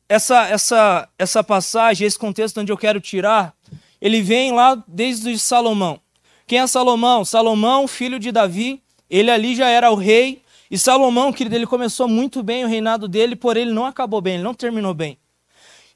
essa, 0.08 0.46
essa, 0.48 1.08
essa 1.18 1.42
passagem, 1.42 2.06
esse 2.06 2.18
contexto 2.18 2.60
onde 2.60 2.70
eu 2.70 2.76
quero 2.76 3.00
tirar, 3.00 3.54
ele 4.00 4.20
vem 4.20 4.52
lá 4.52 4.82
desde 4.86 5.38
Salomão. 5.38 6.00
Quem 6.46 6.58
é 6.58 6.66
Salomão? 6.66 7.24
Salomão, 7.24 7.88
filho 7.88 8.18
de 8.18 8.30
Davi, 8.30 8.82
ele 9.08 9.30
ali 9.30 9.54
já 9.54 9.68
era 9.68 9.90
o 9.90 9.94
rei. 9.94 10.42
E 10.70 10.78
Salomão, 10.78 11.32
querido, 11.32 11.54
ele 11.54 11.66
começou 11.66 12.06
muito 12.06 12.42
bem 12.42 12.64
o 12.64 12.68
reinado 12.68 13.08
dele, 13.08 13.34
porém 13.34 13.62
ele 13.62 13.72
não 13.72 13.86
acabou 13.86 14.20
bem, 14.20 14.34
ele 14.34 14.42
não 14.42 14.54
terminou 14.54 14.92
bem. 14.92 15.16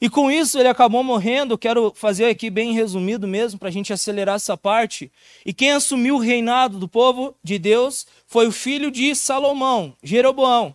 E 0.00 0.09
com 0.09 0.31
isso 0.31 0.59
ele 0.59 0.69
acabou 0.69 1.03
morrendo. 1.03 1.59
Quero 1.59 1.93
fazer 1.95 2.26
aqui 2.26 2.50
bem 2.50 2.73
resumido 2.73 3.26
mesmo, 3.26 3.59
para 3.59 3.69
a 3.69 3.73
gente 3.73 3.93
acelerar 3.93 4.37
essa 4.37 4.57
parte. 4.57 5.11
E 5.45 5.52
quem 5.52 5.73
assumiu 5.73 6.17
o 6.17 6.21
reinado 6.21 6.78
do 6.78 6.88
povo 6.88 7.35
de 7.43 7.59
Deus 7.59 8.07
foi 8.26 8.47
o 8.47 8.52
filho 8.52 8.90
de 8.90 9.14
Salomão, 9.14 9.95
Jeroboão. 10.02 10.75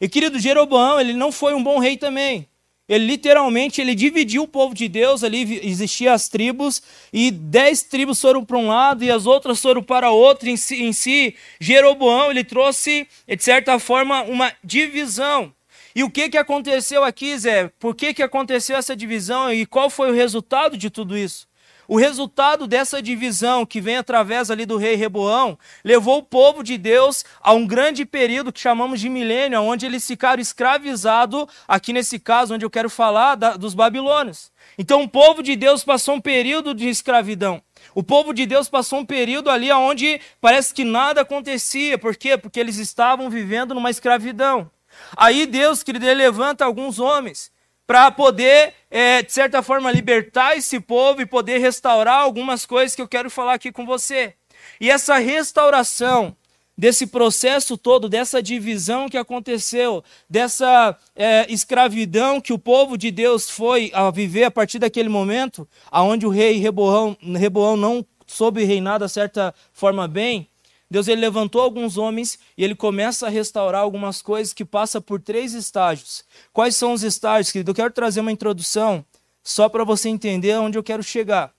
E 0.00 0.08
querido, 0.08 0.38
Jeroboão, 0.38 1.00
ele 1.00 1.12
não 1.12 1.30
foi 1.30 1.54
um 1.54 1.62
bom 1.62 1.78
rei 1.78 1.96
também. 1.96 2.48
Ele 2.86 3.06
literalmente 3.06 3.80
ele 3.80 3.94
dividiu 3.94 4.42
o 4.42 4.48
povo 4.48 4.74
de 4.74 4.88
Deus, 4.88 5.24
ali 5.24 5.60
existiam 5.66 6.12
as 6.12 6.28
tribos, 6.28 6.82
e 7.10 7.30
dez 7.30 7.82
tribos 7.82 8.20
foram 8.20 8.44
para 8.44 8.58
um 8.58 8.68
lado 8.68 9.02
e 9.02 9.10
as 9.10 9.24
outras 9.24 9.60
foram 9.60 9.82
para 9.82 10.10
outro. 10.10 10.50
Em 10.50 10.56
si, 10.56 10.82
em 10.82 10.92
si, 10.92 11.34
Jeroboão 11.58 12.30
ele 12.30 12.44
trouxe, 12.44 13.06
de 13.26 13.42
certa 13.42 13.78
forma, 13.78 14.22
uma 14.22 14.52
divisão. 14.62 15.52
E 15.94 16.02
o 16.02 16.10
que, 16.10 16.28
que 16.28 16.36
aconteceu 16.36 17.04
aqui, 17.04 17.38
Zé? 17.38 17.70
Por 17.78 17.94
que, 17.94 18.12
que 18.12 18.22
aconteceu 18.22 18.76
essa 18.76 18.96
divisão 18.96 19.52
e 19.52 19.64
qual 19.64 19.88
foi 19.88 20.10
o 20.10 20.14
resultado 20.14 20.76
de 20.76 20.90
tudo 20.90 21.16
isso? 21.16 21.46
O 21.86 21.96
resultado 21.96 22.66
dessa 22.66 23.00
divisão 23.00 23.64
que 23.64 23.80
vem 23.80 23.98
através 23.98 24.50
ali 24.50 24.66
do 24.66 24.76
rei 24.76 24.96
Reboão 24.96 25.56
levou 25.84 26.18
o 26.18 26.22
povo 26.22 26.64
de 26.64 26.76
Deus 26.78 27.24
a 27.40 27.52
um 27.52 27.64
grande 27.64 28.04
período 28.04 28.52
que 28.52 28.58
chamamos 28.58 28.98
de 28.98 29.08
milênio, 29.08 29.60
onde 29.60 29.86
eles 29.86 30.04
ficaram 30.04 30.42
escravizados, 30.42 31.46
aqui 31.68 31.92
nesse 31.92 32.18
caso 32.18 32.54
onde 32.54 32.64
eu 32.64 32.70
quero 32.70 32.90
falar 32.90 33.36
da, 33.36 33.56
dos 33.56 33.74
babilônios. 33.74 34.50
Então 34.76 35.02
o 35.02 35.08
povo 35.08 35.44
de 35.44 35.54
Deus 35.54 35.84
passou 35.84 36.16
um 36.16 36.20
período 36.20 36.74
de 36.74 36.88
escravidão. 36.88 37.62
O 37.94 38.02
povo 38.02 38.32
de 38.32 38.46
Deus 38.46 38.68
passou 38.68 38.98
um 38.98 39.06
período 39.06 39.48
ali 39.48 39.70
onde 39.70 40.20
parece 40.40 40.74
que 40.74 40.82
nada 40.82 41.20
acontecia. 41.20 41.98
Por 41.98 42.16
quê? 42.16 42.36
Porque 42.36 42.58
eles 42.58 42.78
estavam 42.78 43.30
vivendo 43.30 43.74
numa 43.74 43.90
escravidão. 43.90 44.68
Aí 45.16 45.46
Deus, 45.46 45.82
querido, 45.82 46.06
ele 46.06 46.14
levanta 46.14 46.64
alguns 46.64 46.98
homens 46.98 47.52
para 47.86 48.10
poder, 48.10 48.74
é, 48.90 49.22
de 49.22 49.32
certa 49.32 49.62
forma, 49.62 49.92
libertar 49.92 50.56
esse 50.56 50.80
povo 50.80 51.20
e 51.20 51.26
poder 51.26 51.58
restaurar 51.58 52.20
algumas 52.20 52.64
coisas 52.64 52.96
que 52.96 53.02
eu 53.02 53.08
quero 53.08 53.30
falar 53.30 53.54
aqui 53.54 53.70
com 53.70 53.84
você. 53.84 54.34
E 54.80 54.90
essa 54.90 55.18
restauração 55.18 56.34
desse 56.76 57.06
processo 57.06 57.78
todo, 57.78 58.08
dessa 58.08 58.42
divisão 58.42 59.08
que 59.08 59.16
aconteceu, 59.16 60.02
dessa 60.28 60.96
é, 61.14 61.46
escravidão 61.48 62.40
que 62.40 62.52
o 62.52 62.58
povo 62.58 62.98
de 62.98 63.10
Deus 63.10 63.48
foi 63.48 63.90
a 63.94 64.10
viver 64.10 64.44
a 64.44 64.50
partir 64.50 64.78
daquele 64.78 65.08
momento, 65.08 65.68
aonde 65.90 66.26
o 66.26 66.30
rei 66.30 66.58
Reboão, 66.58 67.16
Reboão 67.36 67.76
não 67.76 68.04
soube 68.26 68.64
reinar 68.64 68.98
da 68.98 69.08
certa 69.08 69.54
forma 69.72 70.08
bem, 70.08 70.48
Deus 70.90 71.08
ele 71.08 71.20
levantou 71.20 71.60
alguns 71.60 71.96
homens 71.96 72.38
e 72.56 72.62
ele 72.62 72.74
começa 72.74 73.26
a 73.26 73.30
restaurar 73.30 73.82
algumas 73.82 74.20
coisas 74.20 74.52
que 74.52 74.64
passa 74.64 75.00
por 75.00 75.20
três 75.20 75.54
estágios. 75.54 76.24
Quais 76.52 76.76
são 76.76 76.92
os 76.92 77.02
estágios, 77.02 77.50
querido? 77.50 77.70
Eu 77.70 77.74
quero 77.74 77.92
trazer 77.92 78.20
uma 78.20 78.32
introdução 78.32 79.04
só 79.42 79.68
para 79.68 79.84
você 79.84 80.08
entender 80.08 80.56
onde 80.58 80.78
eu 80.78 80.82
quero 80.82 81.02
chegar. 81.02 81.52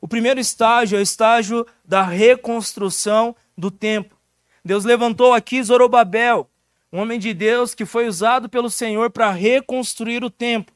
O 0.00 0.08
primeiro 0.08 0.38
estágio 0.38 0.96
é 0.96 1.00
o 1.00 1.02
estágio 1.02 1.66
da 1.84 2.02
reconstrução 2.02 3.34
do 3.56 3.70
templo. 3.70 4.16
Deus 4.64 4.84
levantou 4.84 5.32
aqui 5.32 5.62
Zorobabel, 5.62 6.50
um 6.92 7.00
homem 7.00 7.18
de 7.18 7.32
Deus 7.32 7.74
que 7.74 7.86
foi 7.86 8.08
usado 8.08 8.48
pelo 8.48 8.68
Senhor 8.68 9.10
para 9.10 9.30
reconstruir 9.30 10.24
o 10.24 10.30
templo. 10.30 10.74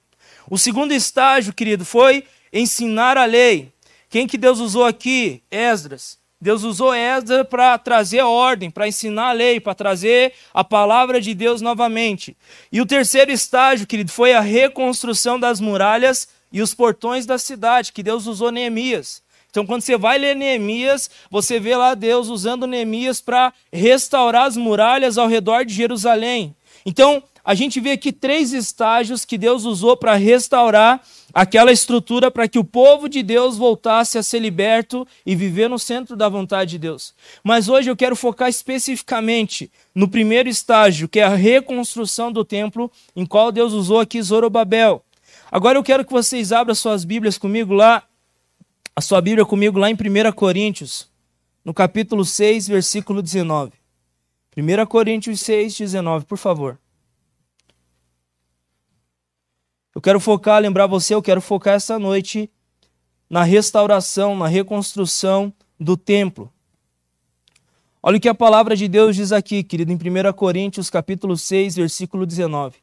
O 0.49 0.57
segundo 0.57 0.93
estágio, 0.93 1.53
querido, 1.53 1.85
foi 1.85 2.25
ensinar 2.53 3.17
a 3.17 3.25
lei. 3.25 3.73
Quem 4.09 4.27
que 4.27 4.39
Deus 4.39 4.59
usou 4.59 4.85
aqui? 4.85 5.43
Esdras. 5.51 6.20
Deus 6.41 6.63
usou 6.63 6.95
Esdras 6.95 7.47
para 7.47 7.77
trazer 7.77 8.23
ordem, 8.23 8.71
para 8.71 8.89
ensinar 8.89 9.29
a 9.29 9.33
lei, 9.33 9.61
para 9.61 9.75
trazer 9.75 10.33
a 10.55 10.65
palavra 10.65 11.21
de 11.21 11.35
Deus 11.35 11.61
novamente. 11.61 12.35
E 12.73 12.81
o 12.81 12.87
terceiro 12.87 13.31
estágio, 13.31 13.87
querido, 13.87 14.11
foi 14.11 14.33
a 14.33 14.41
reconstrução 14.41 15.39
das 15.39 15.61
muralhas 15.61 16.29
e 16.51 16.63
os 16.63 16.75
portões 16.75 17.27
da 17.27 17.37
cidade, 17.37 17.93
que 17.93 18.03
Deus 18.03 18.27
usou 18.27 18.51
Neemias. 18.51 19.23
Então, 19.51 19.67
quando 19.67 19.83
você 19.83 19.99
vai 19.99 20.17
ler 20.17 20.35
Neemias, 20.35 21.11
você 21.31 21.61
vê 21.61 21.77
lá 21.77 21.95
Deus 21.95 22.29
usando 22.29 22.67
Neemias 22.67 23.21
para 23.21 23.53
restaurar 23.73 24.47
as 24.47 24.57
muralhas 24.57 25.19
ao 25.19 25.29
redor 25.29 25.65
de 25.65 25.75
Jerusalém. 25.75 26.55
Então, 26.87 27.23
a 27.45 27.55
gente 27.55 27.81
vê 27.81 27.93
aqui 27.93 28.13
três 28.13 28.53
estágios 28.53 29.25
que 29.25 29.39
Deus 29.39 29.65
usou 29.65 29.97
para 29.97 30.15
restaurar 30.15 31.03
aquela 31.33 31.73
estrutura 31.73 32.31
para 32.31 32.49
que 32.49 32.59
o 32.59 32.65
povo 32.65 33.09
de 33.09 33.23
Deus 33.23 33.57
voltasse 33.57 34.19
a 34.19 34.23
ser 34.23 34.41
liberto 34.41 35.07
e 35.25 35.35
viver 35.35 35.69
no 35.69 35.79
centro 35.79 36.17
da 36.17 36.29
vontade 36.29 36.73
de 36.73 36.79
Deus. 36.79 37.15
Mas 37.43 37.69
hoje 37.69 37.91
eu 37.91 37.97
quero 37.97 38.15
focar 38.15 38.49
especificamente 38.49 39.71
no 39.95 40.09
primeiro 40.09 40.49
estágio, 40.49 41.09
que 41.09 41.21
é 41.21 41.25
a 41.25 41.35
reconstrução 41.35 42.31
do 42.31 42.45
templo, 42.45 42.91
em 43.17 43.25
qual 43.25 43.51
Deus 43.51 43.73
usou 43.73 44.01
aqui 44.01 44.21
Zorobabel. 44.23 45.03
Agora 45.51 45.79
eu 45.79 45.83
quero 45.83 46.05
que 46.05 46.13
vocês 46.13 46.53
abram 46.53 46.75
suas 46.75 47.05
Bíblias 47.05 47.39
comigo 47.39 47.73
lá, 47.73 48.03
a 48.95 49.01
sua 49.01 49.21
Bíblia 49.21 49.45
comigo 49.45 49.79
lá 49.79 49.91
em 49.91 49.95
1 49.95 50.33
Coríntios, 50.33 51.09
no 51.65 51.73
capítulo 51.73 52.25
6, 52.25 52.69
versículo 52.69 53.23
19. 53.23 53.73
1 54.57 54.87
Coríntios 54.87 55.41
6, 55.41 55.79
19, 55.79 56.27
por 56.27 56.37
favor. 56.37 56.79
Eu 60.01 60.03
quero 60.03 60.19
focar, 60.19 60.63
lembrar 60.63 60.87
você, 60.87 61.15
eu 61.15 61.21
quero 61.21 61.43
focar 61.43 61.75
essa 61.75 61.99
noite 61.99 62.49
na 63.29 63.43
restauração, 63.45 64.35
na 64.35 64.47
reconstrução 64.47 65.53
do 65.79 65.95
templo. 65.95 66.51
Olha 68.03 68.17
o 68.17 68.21
que 68.21 68.27
a 68.27 68.35
palavra 68.35 68.75
de 68.75 68.89
Deus 68.89 69.15
diz 69.15 69.31
aqui, 69.31 69.63
querido, 69.63 69.93
em 69.93 69.97
1 69.97 70.33
Coríntios 70.33 70.89
capítulo 70.89 71.37
6, 71.37 71.77
versículo 71.77 72.25
19. 72.25 72.79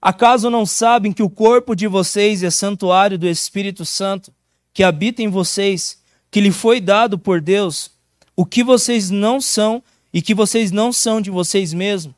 Acaso 0.00 0.48
não 0.48 0.64
sabem 0.64 1.12
que 1.12 1.20
o 1.20 1.28
corpo 1.28 1.74
de 1.74 1.88
vocês 1.88 2.44
é 2.44 2.50
santuário 2.50 3.18
do 3.18 3.26
Espírito 3.26 3.84
Santo, 3.84 4.32
que 4.72 4.84
habita 4.84 5.20
em 5.20 5.28
vocês, 5.28 6.00
que 6.30 6.40
lhe 6.40 6.52
foi 6.52 6.80
dado 6.80 7.18
por 7.18 7.40
Deus, 7.40 7.90
o 8.36 8.46
que 8.46 8.62
vocês 8.62 9.10
não 9.10 9.40
são 9.40 9.82
e 10.12 10.22
que 10.22 10.32
vocês 10.32 10.70
não 10.70 10.92
são 10.92 11.20
de 11.20 11.28
vocês 11.28 11.72
mesmos? 11.72 12.14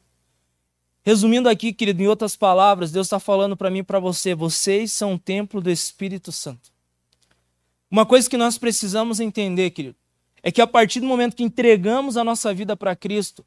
Resumindo 1.07 1.49
aqui, 1.49 1.73
querido, 1.73 2.03
em 2.03 2.09
outras 2.09 2.35
palavras, 2.35 2.91
Deus 2.91 3.07
está 3.07 3.21
falando 3.21 3.57
para 3.57 3.71
mim 3.71 3.79
e 3.79 3.83
para 3.85 4.01
você: 4.01 4.35
vocês 4.35 4.91
são 4.91 5.15
o 5.15 5.19
templo 5.19 5.61
do 5.61 5.71
Espírito 5.71 6.33
Santo. 6.33 6.73
Uma 7.89 8.05
coisa 8.05 8.29
que 8.29 8.37
nós 8.37 8.59
precisamos 8.59 9.21
entender, 9.21 9.71
querido, 9.71 9.95
é 10.43 10.51
que 10.51 10.61
a 10.61 10.67
partir 10.67 10.99
do 10.99 11.07
momento 11.07 11.37
que 11.37 11.45
entregamos 11.45 12.17
a 12.17 12.25
nossa 12.25 12.53
vida 12.53 12.77
para 12.77 12.97
Cristo, 12.97 13.47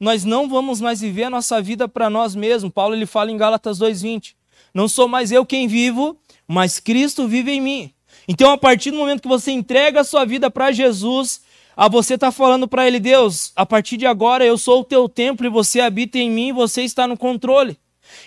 nós 0.00 0.24
não 0.24 0.48
vamos 0.48 0.80
mais 0.80 1.02
viver 1.02 1.24
a 1.24 1.30
nossa 1.30 1.60
vida 1.60 1.86
para 1.86 2.08
nós 2.08 2.34
mesmos. 2.34 2.72
Paulo 2.72 2.94
ele 2.94 3.04
fala 3.04 3.30
em 3.30 3.36
Gálatas 3.36 3.78
2:20. 3.78 4.34
Não 4.72 4.88
sou 4.88 5.06
mais 5.06 5.30
eu 5.30 5.44
quem 5.44 5.68
vivo, 5.68 6.18
mas 6.48 6.80
Cristo 6.80 7.28
vive 7.28 7.50
em 7.50 7.60
mim. 7.60 7.92
Então, 8.26 8.50
a 8.50 8.56
partir 8.56 8.90
do 8.90 8.96
momento 8.96 9.20
que 9.20 9.28
você 9.28 9.52
entrega 9.52 10.00
a 10.00 10.04
sua 10.04 10.24
vida 10.24 10.50
para 10.50 10.72
Jesus, 10.72 11.42
a 11.76 11.88
você 11.88 12.14
está 12.14 12.30
falando 12.30 12.68
para 12.68 12.86
ele, 12.86 13.00
Deus, 13.00 13.52
a 13.56 13.66
partir 13.66 13.96
de 13.96 14.06
agora 14.06 14.44
eu 14.44 14.56
sou 14.56 14.80
o 14.80 14.84
teu 14.84 15.08
templo 15.08 15.46
e 15.46 15.50
você 15.50 15.80
habita 15.80 16.18
em 16.18 16.30
mim, 16.30 16.52
você 16.52 16.82
está 16.82 17.06
no 17.06 17.16
controle. 17.16 17.76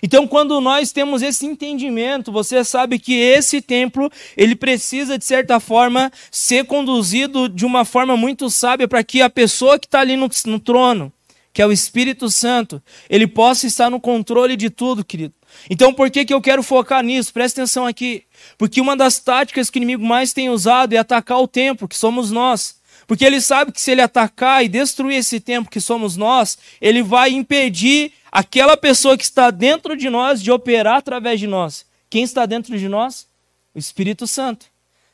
Então, 0.01 0.27
quando 0.27 0.59
nós 0.59 0.91
temos 0.91 1.21
esse 1.21 1.45
entendimento, 1.45 2.31
você 2.31 2.63
sabe 2.63 2.99
que 2.99 3.13
esse 3.13 3.61
templo, 3.61 4.11
ele 4.35 4.55
precisa, 4.55 5.17
de 5.17 5.25
certa 5.25 5.59
forma, 5.59 6.11
ser 6.31 6.65
conduzido 6.65 7.47
de 7.47 7.65
uma 7.65 7.85
forma 7.85 8.17
muito 8.17 8.49
sábia 8.49 8.87
para 8.87 9.03
que 9.03 9.21
a 9.21 9.29
pessoa 9.29 9.79
que 9.79 9.87
está 9.87 10.01
ali 10.01 10.15
no, 10.15 10.29
no 10.45 10.59
trono, 10.59 11.11
que 11.53 11.61
é 11.61 11.65
o 11.65 11.71
Espírito 11.71 12.29
Santo, 12.29 12.81
ele 13.09 13.25
possa 13.25 13.65
estar 13.65 13.89
no 13.89 13.99
controle 13.99 14.55
de 14.55 14.69
tudo, 14.69 15.03
querido. 15.03 15.33
Então, 15.69 15.93
por 15.93 16.11
que, 16.11 16.25
que 16.25 16.33
eu 16.33 16.41
quero 16.41 16.61
focar 16.61 17.03
nisso? 17.03 17.33
Presta 17.33 17.61
atenção 17.61 17.85
aqui. 17.85 18.23
Porque 18.57 18.81
uma 18.81 18.95
das 18.95 19.19
táticas 19.19 19.69
que 19.69 19.77
o 19.77 19.81
inimigo 19.81 20.05
mais 20.05 20.33
tem 20.33 20.49
usado 20.49 20.93
é 20.93 20.97
atacar 20.97 21.39
o 21.39 21.47
templo, 21.47 21.87
que 21.87 21.97
somos 21.97 22.29
nós. 22.29 22.76
Porque 23.07 23.23
ele 23.23 23.39
sabe 23.39 23.71
que 23.71 23.79
se 23.79 23.91
ele 23.91 24.01
atacar 24.01 24.63
e 24.63 24.67
destruir 24.67 25.15
esse 25.15 25.39
templo 25.39 25.71
que 25.71 25.79
somos 25.79 26.17
nós, 26.17 26.57
ele 26.81 27.01
vai 27.01 27.31
impedir 27.31 28.11
aquela 28.29 28.75
pessoa 28.75 29.17
que 29.17 29.23
está 29.23 29.49
dentro 29.49 29.95
de 29.95 30.09
nós 30.09 30.43
de 30.43 30.51
operar 30.51 30.97
através 30.97 31.39
de 31.39 31.47
nós. 31.47 31.85
Quem 32.09 32.23
está 32.23 32.45
dentro 32.45 32.77
de 32.77 32.89
nós? 32.89 33.25
O 33.73 33.79
Espírito 33.79 34.27
Santo. 34.27 34.65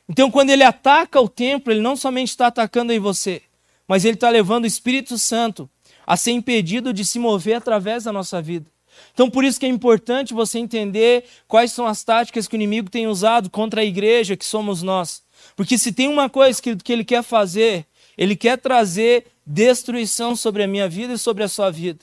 Então, 0.08 0.30
quando 0.30 0.50
ele 0.50 0.64
ataca 0.64 1.20
o 1.20 1.28
templo, 1.28 1.72
ele 1.72 1.80
não 1.80 1.96
somente 1.96 2.30
está 2.30 2.48
atacando 2.48 2.92
em 2.92 2.98
você, 2.98 3.40
mas 3.86 4.04
ele 4.04 4.14
está 4.14 4.28
levando 4.28 4.64
o 4.64 4.66
Espírito 4.66 5.16
Santo 5.16 5.70
a 6.06 6.16
ser 6.16 6.32
impedido 6.32 6.92
de 6.92 7.04
se 7.04 7.18
mover 7.18 7.54
através 7.54 8.04
da 8.04 8.12
nossa 8.12 8.42
vida. 8.42 8.66
Então, 9.12 9.30
por 9.30 9.44
isso 9.44 9.58
que 9.58 9.66
é 9.66 9.68
importante 9.68 10.34
você 10.34 10.58
entender 10.58 11.24
quais 11.48 11.72
são 11.72 11.86
as 11.86 12.04
táticas 12.04 12.46
que 12.46 12.54
o 12.54 12.58
inimigo 12.58 12.90
tem 12.90 13.06
usado 13.06 13.48
contra 13.48 13.80
a 13.80 13.84
igreja, 13.84 14.36
que 14.36 14.44
somos 14.44 14.82
nós. 14.82 15.23
Porque 15.56 15.78
se 15.78 15.92
tem 15.92 16.08
uma 16.08 16.28
coisa 16.28 16.60
que, 16.60 16.76
que 16.76 16.92
ele 16.92 17.04
quer 17.04 17.22
fazer, 17.22 17.86
ele 18.16 18.36
quer 18.36 18.58
trazer 18.58 19.26
destruição 19.46 20.34
sobre 20.34 20.62
a 20.62 20.66
minha 20.66 20.88
vida 20.88 21.14
e 21.14 21.18
sobre 21.18 21.42
a 21.44 21.48
sua 21.48 21.70
vida. 21.70 22.00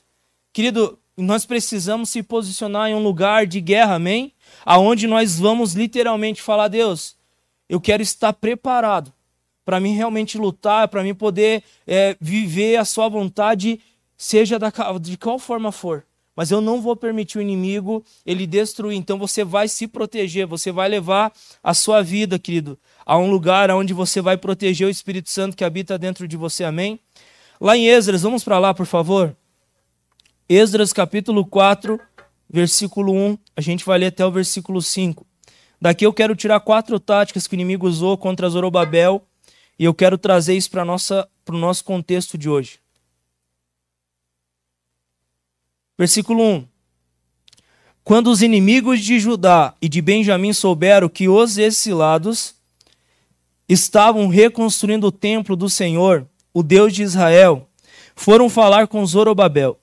Querido, 0.53 0.99
nós 1.17 1.45
precisamos 1.45 2.09
se 2.09 2.21
posicionar 2.23 2.89
em 2.89 2.95
um 2.95 3.03
lugar 3.03 3.45
de 3.45 3.61
guerra, 3.61 3.95
amém? 3.95 4.33
Aonde 4.65 5.07
nós 5.07 5.39
vamos 5.39 5.73
literalmente 5.73 6.41
falar, 6.41 6.67
Deus, 6.67 7.15
eu 7.69 7.79
quero 7.79 8.03
estar 8.03 8.33
preparado 8.33 9.13
para 9.63 9.79
mim 9.79 9.93
realmente 9.93 10.37
lutar, 10.37 10.87
para 10.87 11.03
mim 11.03 11.13
poder 11.13 11.63
é, 11.87 12.17
viver 12.19 12.77
a 12.77 12.85
sua 12.85 13.07
vontade, 13.07 13.79
seja 14.17 14.59
da, 14.59 14.71
de 14.99 15.17
qual 15.17 15.39
forma 15.39 15.71
for 15.71 16.05
mas 16.41 16.49
eu 16.49 16.59
não 16.59 16.81
vou 16.81 16.95
permitir 16.95 17.37
o 17.37 17.41
inimigo 17.43 18.03
ele 18.25 18.47
destruir. 18.47 18.97
Então 18.97 19.19
você 19.19 19.43
vai 19.43 19.67
se 19.67 19.87
proteger, 19.87 20.47
você 20.47 20.71
vai 20.71 20.89
levar 20.89 21.31
a 21.61 21.71
sua 21.71 22.01
vida, 22.01 22.39
querido, 22.39 22.79
a 23.05 23.15
um 23.15 23.29
lugar 23.29 23.69
onde 23.69 23.93
você 23.93 24.21
vai 24.21 24.35
proteger 24.35 24.87
o 24.87 24.89
Espírito 24.89 25.29
Santo 25.29 25.55
que 25.55 25.63
habita 25.63 25.99
dentro 25.99 26.27
de 26.27 26.35
você. 26.35 26.63
Amém? 26.63 26.99
Lá 27.59 27.77
em 27.77 27.85
Esdras, 27.85 28.23
vamos 28.23 28.43
para 28.43 28.57
lá, 28.57 28.73
por 28.73 28.87
favor. 28.87 29.37
Esdras 30.49 30.91
capítulo 30.91 31.45
4, 31.45 31.99
versículo 32.49 33.13
1, 33.13 33.37
a 33.55 33.61
gente 33.61 33.85
vai 33.85 33.99
ler 33.99 34.07
até 34.07 34.25
o 34.25 34.31
versículo 34.31 34.81
5. 34.81 35.23
Daqui 35.79 36.07
eu 36.07 36.11
quero 36.11 36.35
tirar 36.35 36.59
quatro 36.61 36.99
táticas 36.99 37.45
que 37.45 37.53
o 37.53 37.55
inimigo 37.55 37.87
usou 37.87 38.17
contra 38.17 38.49
Zorobabel 38.49 39.21
e 39.77 39.85
eu 39.85 39.93
quero 39.93 40.17
trazer 40.17 40.55
isso 40.55 40.71
para 40.71 40.81
o 40.81 41.57
nosso 41.59 41.85
contexto 41.85 42.35
de 42.35 42.49
hoje. 42.49 42.80
Versículo 46.01 46.43
1. 46.43 46.65
Quando 48.03 48.31
os 48.31 48.41
inimigos 48.41 49.01
de 49.01 49.19
Judá 49.19 49.75
e 49.79 49.87
de 49.87 50.01
Benjamim 50.01 50.51
souberam 50.51 51.07
que 51.07 51.29
os 51.29 51.59
exilados 51.59 52.55
estavam 53.69 54.27
reconstruindo 54.27 55.05
o 55.05 55.11
templo 55.11 55.55
do 55.55 55.69
Senhor, 55.69 56.25
o 56.51 56.63
Deus 56.63 56.91
de 56.91 57.03
Israel, 57.03 57.69
foram 58.15 58.49
falar 58.49 58.87
com 58.87 59.05
Zorobabel 59.05 59.77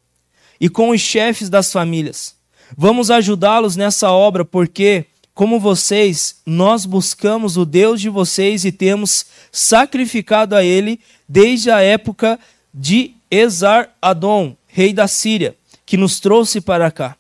e 0.61 0.69
com 0.69 0.91
os 0.91 1.01
chefes 1.01 1.49
das 1.49 1.73
famílias. 1.73 2.35
Vamos 2.77 3.13
ajudá-los 3.13 3.77
nessa 3.77 4.11
obra, 4.11 4.45
porque, 4.45 5.07
como 5.33 5.61
vocês, 5.61 6.41
nós 6.45 6.85
buscamos 6.85 7.57
o 7.57 7.65
Deus 7.65 8.01
de 8.01 8.09
vocês 8.09 8.65
e 8.65 8.73
temos 8.73 9.25
sacrificado 9.53 10.57
a 10.57 10.65
ele 10.65 10.99
desde 11.29 11.71
a 11.71 11.81
época 11.81 12.41
de 12.75 13.15
Esar-Adom, 13.31 14.57
rei 14.67 14.93
da 14.93 15.07
Síria 15.07 15.57
que 15.89 15.97
nos 15.97 16.21
trouxe 16.21 16.61
para 16.61 16.91
cá. 16.91 17.17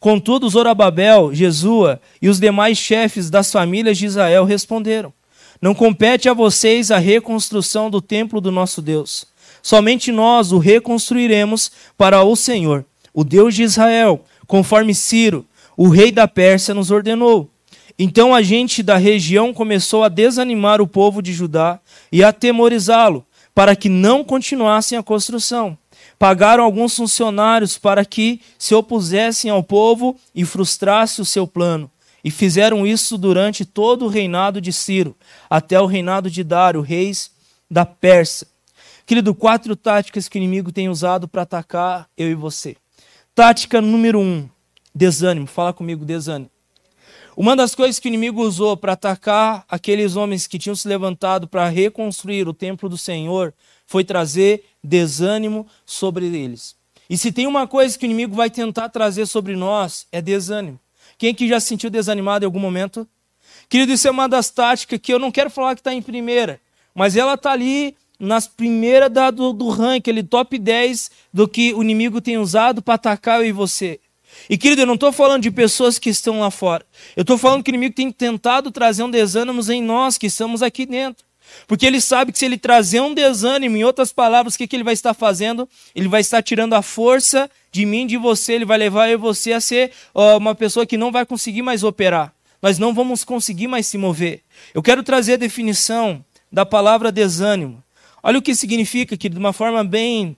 Contudo, 0.00 0.48
Zorababel, 0.48 1.34
Jesua 1.34 2.00
e 2.20 2.30
os 2.30 2.40
demais 2.40 2.78
chefes 2.78 3.28
das 3.28 3.52
famílias 3.52 3.98
de 3.98 4.06
Israel 4.06 4.44
responderam: 4.46 5.12
Não 5.60 5.74
compete 5.74 6.26
a 6.26 6.32
vocês 6.32 6.90
a 6.90 6.96
reconstrução 6.96 7.90
do 7.90 8.00
templo 8.00 8.40
do 8.40 8.50
nosso 8.50 8.80
Deus. 8.80 9.26
Somente 9.62 10.10
nós 10.10 10.50
o 10.50 10.56
reconstruiremos 10.56 11.70
para 11.98 12.22
o 12.22 12.34
Senhor, 12.34 12.86
o 13.12 13.22
Deus 13.22 13.54
de 13.54 13.64
Israel, 13.64 14.24
conforme 14.46 14.94
Ciro, 14.94 15.44
o 15.76 15.88
rei 15.88 16.10
da 16.10 16.26
Pérsia, 16.26 16.72
nos 16.72 16.90
ordenou. 16.90 17.50
Então 17.98 18.34
a 18.34 18.40
gente 18.40 18.82
da 18.82 18.96
região 18.96 19.52
começou 19.52 20.02
a 20.02 20.08
desanimar 20.08 20.80
o 20.80 20.86
povo 20.86 21.20
de 21.20 21.34
Judá 21.34 21.78
e 22.10 22.24
a 22.24 22.28
atemorizá-lo, 22.28 23.26
para 23.54 23.76
que 23.76 23.90
não 23.90 24.24
continuassem 24.24 24.96
a 24.96 25.02
construção. 25.02 25.76
Pagaram 26.18 26.64
alguns 26.64 26.96
funcionários 26.96 27.76
para 27.76 28.04
que 28.04 28.40
se 28.58 28.74
opusessem 28.74 29.50
ao 29.50 29.62
povo 29.62 30.16
e 30.34 30.44
frustrassem 30.44 31.22
o 31.22 31.26
seu 31.26 31.46
plano. 31.46 31.90
E 32.24 32.30
fizeram 32.30 32.86
isso 32.86 33.16
durante 33.16 33.64
todo 33.64 34.06
o 34.06 34.08
reinado 34.08 34.60
de 34.60 34.72
Ciro, 34.72 35.16
até 35.48 35.80
o 35.80 35.86
reinado 35.86 36.30
de 36.30 36.42
Dário, 36.42 36.80
reis 36.80 37.30
da 37.70 37.84
Pérsia. 37.84 38.48
Querido, 39.04 39.34
quatro 39.34 39.76
táticas 39.76 40.28
que 40.28 40.36
o 40.36 40.40
inimigo 40.40 40.72
tem 40.72 40.88
usado 40.88 41.28
para 41.28 41.42
atacar 41.42 42.08
eu 42.16 42.28
e 42.28 42.34
você. 42.34 42.76
Tática 43.34 43.80
número 43.80 44.18
um: 44.18 44.48
desânimo. 44.92 45.46
Fala 45.46 45.72
comigo, 45.72 46.04
desânimo. 46.04 46.50
Uma 47.36 47.54
das 47.54 47.74
coisas 47.74 48.00
que 48.00 48.08
o 48.08 48.10
inimigo 48.10 48.42
usou 48.42 48.78
para 48.78 48.94
atacar 48.94 49.62
aqueles 49.68 50.16
homens 50.16 50.46
que 50.46 50.58
tinham 50.58 50.74
se 50.74 50.88
levantado 50.88 51.46
para 51.46 51.68
reconstruir 51.68 52.48
o 52.48 52.54
templo 52.54 52.88
do 52.88 52.96
Senhor 52.96 53.52
foi 53.86 54.04
trazer 54.04 54.64
desânimo 54.82 55.66
sobre 55.84 56.26
eles. 56.26 56.74
E 57.08 57.16
se 57.16 57.30
tem 57.30 57.46
uma 57.46 57.66
coisa 57.66 57.96
que 57.96 58.04
o 58.04 58.08
inimigo 58.08 58.34
vai 58.34 58.50
tentar 58.50 58.88
trazer 58.88 59.26
sobre 59.26 59.54
nós, 59.54 60.06
é 60.10 60.20
desânimo. 60.20 60.78
Quem 61.16 61.30
aqui 61.30 61.48
já 61.48 61.60
se 61.60 61.68
sentiu 61.68 61.88
desanimado 61.88 62.44
em 62.44 62.46
algum 62.46 62.58
momento? 62.58 63.08
Querido, 63.68 63.92
isso 63.92 64.06
é 64.06 64.10
uma 64.10 64.28
das 64.28 64.50
táticas 64.50 64.98
que 65.00 65.12
eu 65.12 65.18
não 65.18 65.30
quero 65.30 65.50
falar 65.50 65.74
que 65.74 65.80
está 65.80 65.94
em 65.94 66.02
primeira, 66.02 66.60
mas 66.94 67.16
ela 67.16 67.34
está 67.34 67.52
ali 67.52 67.96
nas 68.18 68.46
primeiras 68.46 69.10
da, 69.10 69.30
do, 69.30 69.52
do 69.52 69.68
ranking, 69.68 69.98
aquele 69.98 70.22
top 70.22 70.58
10 70.58 71.10
do 71.32 71.46
que 71.46 71.74
o 71.74 71.82
inimigo 71.82 72.20
tem 72.20 72.38
usado 72.38 72.82
para 72.82 72.94
atacar 72.94 73.40
eu 73.40 73.46
e 73.46 73.52
você. 73.52 74.00
E 74.48 74.56
querido, 74.56 74.82
eu 74.82 74.86
não 74.86 74.94
estou 74.94 75.12
falando 75.12 75.42
de 75.42 75.50
pessoas 75.50 75.98
que 75.98 76.10
estão 76.10 76.40
lá 76.40 76.50
fora. 76.50 76.84
Eu 77.16 77.22
estou 77.22 77.38
falando 77.38 77.62
que 77.62 77.70
o 77.70 77.72
inimigo 77.72 77.94
tem 77.94 78.10
tentado 78.10 78.70
trazer 78.70 79.02
um 79.02 79.10
desânimo 79.10 79.60
em 79.70 79.82
nós 79.82 80.18
que 80.18 80.26
estamos 80.26 80.62
aqui 80.62 80.86
dentro. 80.86 81.25
Porque 81.66 81.86
ele 81.86 82.00
sabe 82.00 82.32
que 82.32 82.38
se 82.38 82.44
ele 82.44 82.58
trazer 82.58 83.00
um 83.00 83.14
desânimo, 83.14 83.76
em 83.76 83.84
outras 83.84 84.12
palavras, 84.12 84.54
o 84.54 84.58
que, 84.58 84.66
que 84.66 84.76
ele 84.76 84.84
vai 84.84 84.94
estar 84.94 85.14
fazendo? 85.14 85.68
Ele 85.94 86.08
vai 86.08 86.20
estar 86.20 86.42
tirando 86.42 86.74
a 86.74 86.82
força 86.82 87.50
de 87.72 87.84
mim, 87.84 88.06
de 88.06 88.16
você, 88.16 88.54
ele 88.54 88.64
vai 88.64 88.78
levar 88.78 89.08
eu 89.08 89.14
e 89.14 89.16
você 89.16 89.52
a 89.52 89.60
ser 89.60 89.90
uh, 90.14 90.36
uma 90.36 90.54
pessoa 90.54 90.86
que 90.86 90.96
não 90.96 91.12
vai 91.12 91.26
conseguir 91.26 91.62
mais 91.62 91.82
operar. 91.82 92.32
Nós 92.62 92.78
não 92.78 92.94
vamos 92.94 93.24
conseguir 93.24 93.68
mais 93.68 93.86
se 93.86 93.98
mover. 93.98 94.42
Eu 94.74 94.82
quero 94.82 95.02
trazer 95.02 95.34
a 95.34 95.36
definição 95.36 96.24
da 96.50 96.64
palavra 96.64 97.12
desânimo. 97.12 97.82
Olha 98.22 98.38
o 98.38 98.42
que 98.42 98.54
significa, 98.54 99.16
que 99.16 99.28
de 99.28 99.38
uma 99.38 99.52
forma 99.52 99.84
bem, 99.84 100.36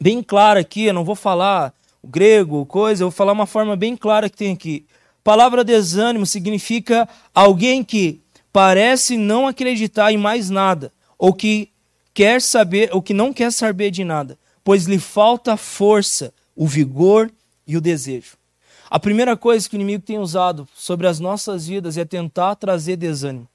bem 0.00 0.22
clara 0.22 0.60
aqui, 0.60 0.84
eu 0.84 0.94
não 0.94 1.04
vou 1.04 1.14
falar 1.14 1.72
o 2.02 2.08
grego, 2.08 2.64
coisa, 2.66 3.02
eu 3.02 3.10
vou 3.10 3.16
falar 3.16 3.32
uma 3.32 3.46
forma 3.46 3.76
bem 3.76 3.96
clara 3.96 4.30
que 4.30 4.36
tem 4.36 4.52
aqui. 4.52 4.86
palavra 5.22 5.62
desânimo 5.62 6.24
significa 6.24 7.08
alguém 7.34 7.84
que 7.84 8.20
parece 8.56 9.18
não 9.18 9.46
acreditar 9.46 10.10
em 10.10 10.16
mais 10.16 10.48
nada, 10.48 10.90
ou 11.18 11.34
que 11.34 11.68
quer 12.14 12.40
saber, 12.40 12.88
ou 12.90 13.02
que 13.02 13.12
não 13.12 13.30
quer 13.30 13.52
saber 13.52 13.90
de 13.90 14.02
nada, 14.02 14.38
pois 14.64 14.86
lhe 14.86 14.98
falta 14.98 15.58
força, 15.58 16.32
o 16.56 16.66
vigor 16.66 17.30
e 17.66 17.76
o 17.76 17.82
desejo. 17.82 18.38
A 18.88 18.98
primeira 18.98 19.36
coisa 19.36 19.68
que 19.68 19.74
o 19.74 19.76
inimigo 19.76 20.02
tem 20.02 20.18
usado 20.18 20.66
sobre 20.74 21.06
as 21.06 21.20
nossas 21.20 21.66
vidas 21.66 21.98
é 21.98 22.04
tentar 22.06 22.54
trazer 22.54 22.96
desânimo. 22.96 23.46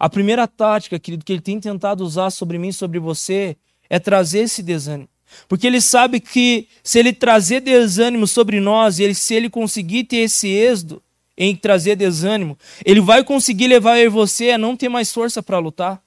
A 0.00 0.08
primeira 0.08 0.48
tática, 0.48 0.98
querido, 0.98 1.26
que 1.26 1.32
ele 1.34 1.42
tem 1.42 1.60
tentado 1.60 2.02
usar 2.02 2.30
sobre 2.30 2.56
mim, 2.56 2.72
sobre 2.72 2.98
você, 2.98 3.54
é 3.90 3.98
trazer 3.98 4.44
esse 4.44 4.62
desânimo. 4.62 5.10
Porque 5.46 5.66
ele 5.66 5.82
sabe 5.82 6.20
que 6.20 6.68
se 6.82 6.98
ele 6.98 7.12
trazer 7.12 7.60
desânimo 7.60 8.26
sobre 8.26 8.60
nós, 8.60 8.98
ele, 8.98 9.12
se 9.12 9.34
ele 9.34 9.50
conseguir 9.50 10.04
ter 10.04 10.20
esse 10.20 10.48
êxodo 10.48 11.02
em 11.38 11.54
trazer 11.54 11.94
desânimo, 11.94 12.58
ele 12.84 13.00
vai 13.00 13.22
conseguir 13.22 13.68
levar 13.68 13.96
você 14.10 14.50
a 14.50 14.58
não 14.58 14.76
ter 14.76 14.88
mais 14.88 15.12
força 15.12 15.40
para 15.40 15.58
lutar. 15.58 16.02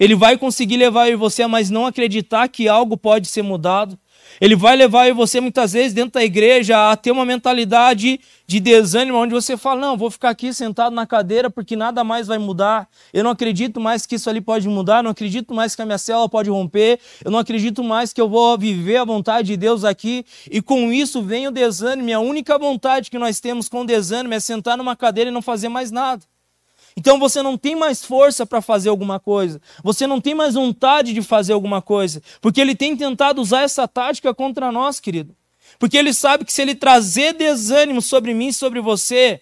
Ele 0.00 0.16
vai 0.16 0.36
conseguir 0.36 0.76
levar 0.76 1.16
você 1.16 1.44
a 1.44 1.48
mais 1.48 1.70
não 1.70 1.86
acreditar 1.86 2.48
que 2.48 2.66
algo 2.66 2.96
pode 2.96 3.28
ser 3.28 3.42
mudado. 3.42 3.96
Ele 4.40 4.56
vai 4.56 4.76
levar 4.76 5.12
você 5.12 5.40
muitas 5.40 5.72
vezes 5.72 5.92
dentro 5.92 6.12
da 6.12 6.24
igreja 6.24 6.90
a 6.90 6.96
ter 6.96 7.10
uma 7.10 7.24
mentalidade 7.24 8.20
de 8.46 8.60
desânimo, 8.60 9.18
onde 9.18 9.32
você 9.32 9.56
fala: 9.56 9.80
Não, 9.80 9.96
vou 9.96 10.10
ficar 10.10 10.30
aqui 10.30 10.52
sentado 10.52 10.94
na 10.94 11.06
cadeira 11.06 11.48
porque 11.48 11.76
nada 11.76 12.04
mais 12.04 12.26
vai 12.26 12.38
mudar. 12.38 12.88
Eu 13.12 13.24
não 13.24 13.30
acredito 13.30 13.80
mais 13.80 14.06
que 14.06 14.16
isso 14.16 14.28
ali 14.28 14.40
pode 14.40 14.68
mudar, 14.68 15.02
não 15.02 15.10
acredito 15.10 15.54
mais 15.54 15.74
que 15.74 15.82
a 15.82 15.86
minha 15.86 15.98
célula 15.98 16.28
pode 16.28 16.50
romper, 16.50 16.98
eu 17.24 17.30
não 17.30 17.38
acredito 17.38 17.82
mais 17.82 18.12
que 18.12 18.20
eu 18.20 18.28
vou 18.28 18.58
viver 18.58 18.96
a 18.96 19.04
vontade 19.04 19.48
de 19.48 19.56
Deus 19.56 19.84
aqui. 19.84 20.24
E 20.50 20.60
com 20.60 20.92
isso 20.92 21.22
vem 21.22 21.48
o 21.48 21.50
desânimo. 21.50 22.08
E 22.08 22.12
a 22.12 22.20
única 22.20 22.58
vontade 22.58 23.10
que 23.10 23.18
nós 23.18 23.40
temos 23.40 23.68
com 23.68 23.82
o 23.82 23.86
desânimo 23.86 24.34
é 24.34 24.40
sentar 24.40 24.76
numa 24.76 24.96
cadeira 24.96 25.30
e 25.30 25.32
não 25.32 25.42
fazer 25.42 25.68
mais 25.68 25.90
nada. 25.90 26.22
Então 26.96 27.18
você 27.18 27.42
não 27.42 27.58
tem 27.58 27.74
mais 27.74 28.04
força 28.04 28.46
para 28.46 28.60
fazer 28.60 28.88
alguma 28.88 29.18
coisa, 29.18 29.60
você 29.82 30.06
não 30.06 30.20
tem 30.20 30.34
mais 30.34 30.54
vontade 30.54 31.12
de 31.12 31.22
fazer 31.22 31.52
alguma 31.52 31.82
coisa, 31.82 32.22
porque 32.40 32.60
ele 32.60 32.74
tem 32.74 32.96
tentado 32.96 33.40
usar 33.40 33.62
essa 33.62 33.88
tática 33.88 34.32
contra 34.32 34.70
nós, 34.70 35.00
querido. 35.00 35.34
Porque 35.78 35.96
ele 35.96 36.14
sabe 36.14 36.44
que 36.44 36.52
se 36.52 36.62
ele 36.62 36.74
trazer 36.74 37.32
desânimo 37.32 38.00
sobre 38.00 38.32
mim 38.32 38.48
e 38.48 38.52
sobre 38.52 38.80
você, 38.80 39.40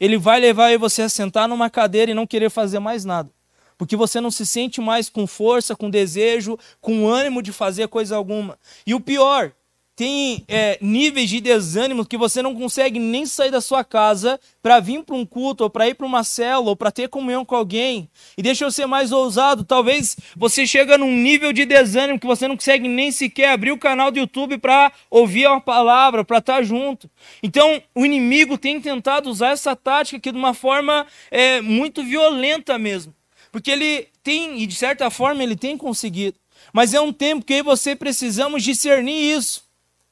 ele 0.00 0.16
vai 0.16 0.40
levar 0.40 0.76
você 0.78 1.02
a 1.02 1.08
sentar 1.08 1.48
numa 1.48 1.70
cadeira 1.70 2.10
e 2.10 2.14
não 2.14 2.26
querer 2.26 2.50
fazer 2.50 2.78
mais 2.78 3.04
nada. 3.04 3.30
Porque 3.76 3.94
você 3.94 4.20
não 4.20 4.30
se 4.30 4.44
sente 4.44 4.80
mais 4.80 5.08
com 5.08 5.24
força, 5.24 5.76
com 5.76 5.88
desejo, 5.88 6.58
com 6.80 7.06
ânimo 7.06 7.40
de 7.40 7.52
fazer 7.52 7.86
coisa 7.86 8.16
alguma. 8.16 8.58
E 8.84 8.92
o 8.92 9.00
pior, 9.00 9.52
tem 9.98 10.44
é, 10.46 10.78
níveis 10.80 11.28
de 11.28 11.40
desânimo 11.40 12.06
que 12.06 12.16
você 12.16 12.40
não 12.40 12.54
consegue 12.54 13.00
nem 13.00 13.26
sair 13.26 13.50
da 13.50 13.60
sua 13.60 13.82
casa 13.82 14.38
para 14.62 14.78
vir 14.78 15.02
para 15.02 15.16
um 15.16 15.26
culto, 15.26 15.64
ou 15.64 15.70
para 15.70 15.88
ir 15.88 15.94
para 15.94 16.06
uma 16.06 16.22
célula, 16.22 16.70
ou 16.70 16.76
para 16.76 16.92
ter 16.92 17.08
comunhão 17.08 17.44
com 17.44 17.56
alguém. 17.56 18.08
E 18.36 18.42
deixa 18.42 18.64
eu 18.64 18.70
ser 18.70 18.86
mais 18.86 19.10
ousado, 19.10 19.64
talvez 19.64 20.16
você 20.36 20.64
chega 20.68 20.96
num 20.96 21.10
nível 21.10 21.52
de 21.52 21.64
desânimo 21.64 22.16
que 22.20 22.28
você 22.28 22.46
não 22.46 22.56
consegue 22.56 22.86
nem 22.86 23.10
sequer 23.10 23.50
abrir 23.50 23.72
o 23.72 23.76
canal 23.78 24.12
do 24.12 24.20
YouTube 24.20 24.58
para 24.58 24.92
ouvir 25.10 25.48
uma 25.48 25.60
palavra, 25.60 26.24
para 26.24 26.38
estar 26.38 26.58
tá 26.58 26.62
junto. 26.62 27.10
Então, 27.42 27.82
o 27.92 28.06
inimigo 28.06 28.56
tem 28.56 28.80
tentado 28.80 29.28
usar 29.28 29.48
essa 29.48 29.74
tática 29.74 30.18
aqui 30.18 30.30
de 30.30 30.38
uma 30.38 30.54
forma 30.54 31.08
é, 31.28 31.60
muito 31.60 32.04
violenta 32.04 32.78
mesmo. 32.78 33.12
Porque 33.50 33.72
ele 33.72 34.06
tem, 34.22 34.62
e 34.62 34.66
de 34.68 34.76
certa 34.76 35.10
forma 35.10 35.42
ele 35.42 35.56
tem 35.56 35.76
conseguido. 35.76 36.38
Mas 36.72 36.94
é 36.94 37.00
um 37.00 37.12
tempo 37.12 37.44
que 37.44 37.64
você 37.64 37.96
precisamos 37.96 38.62
discernir 38.62 39.36
isso 39.36 39.66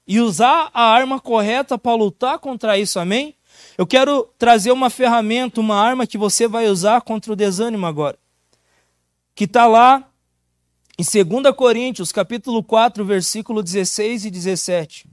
e 0.07 0.21
usar 0.21 0.71
a 0.73 0.83
arma 0.83 1.19
correta 1.19 1.77
para 1.77 1.97
lutar 1.97 2.38
contra 2.38 2.79
isso, 2.79 2.99
amém? 3.01 3.35
Eu 3.77 3.87
quero 3.87 4.29
trazer 4.38 4.71
uma 4.71 4.88
ferramenta, 4.88 5.61
uma 5.61 5.77
arma 5.77 6.07
que 6.07 6.16
você 6.16 6.47
vai 6.47 6.69
usar 6.69 7.01
contra 7.01 7.33
o 7.33 7.37
desânimo 7.37 7.87
agora. 7.87 8.19
Que 9.35 9.45
está 9.45 9.66
lá 9.66 10.09
em 10.99 11.05
2 11.05 11.55
Coríntios, 11.55 12.12
capítulo 12.12 12.62
4, 12.62 13.05
versículo 13.05 13.62
16 13.62 14.27
e 14.27 14.31
17. 14.31 15.09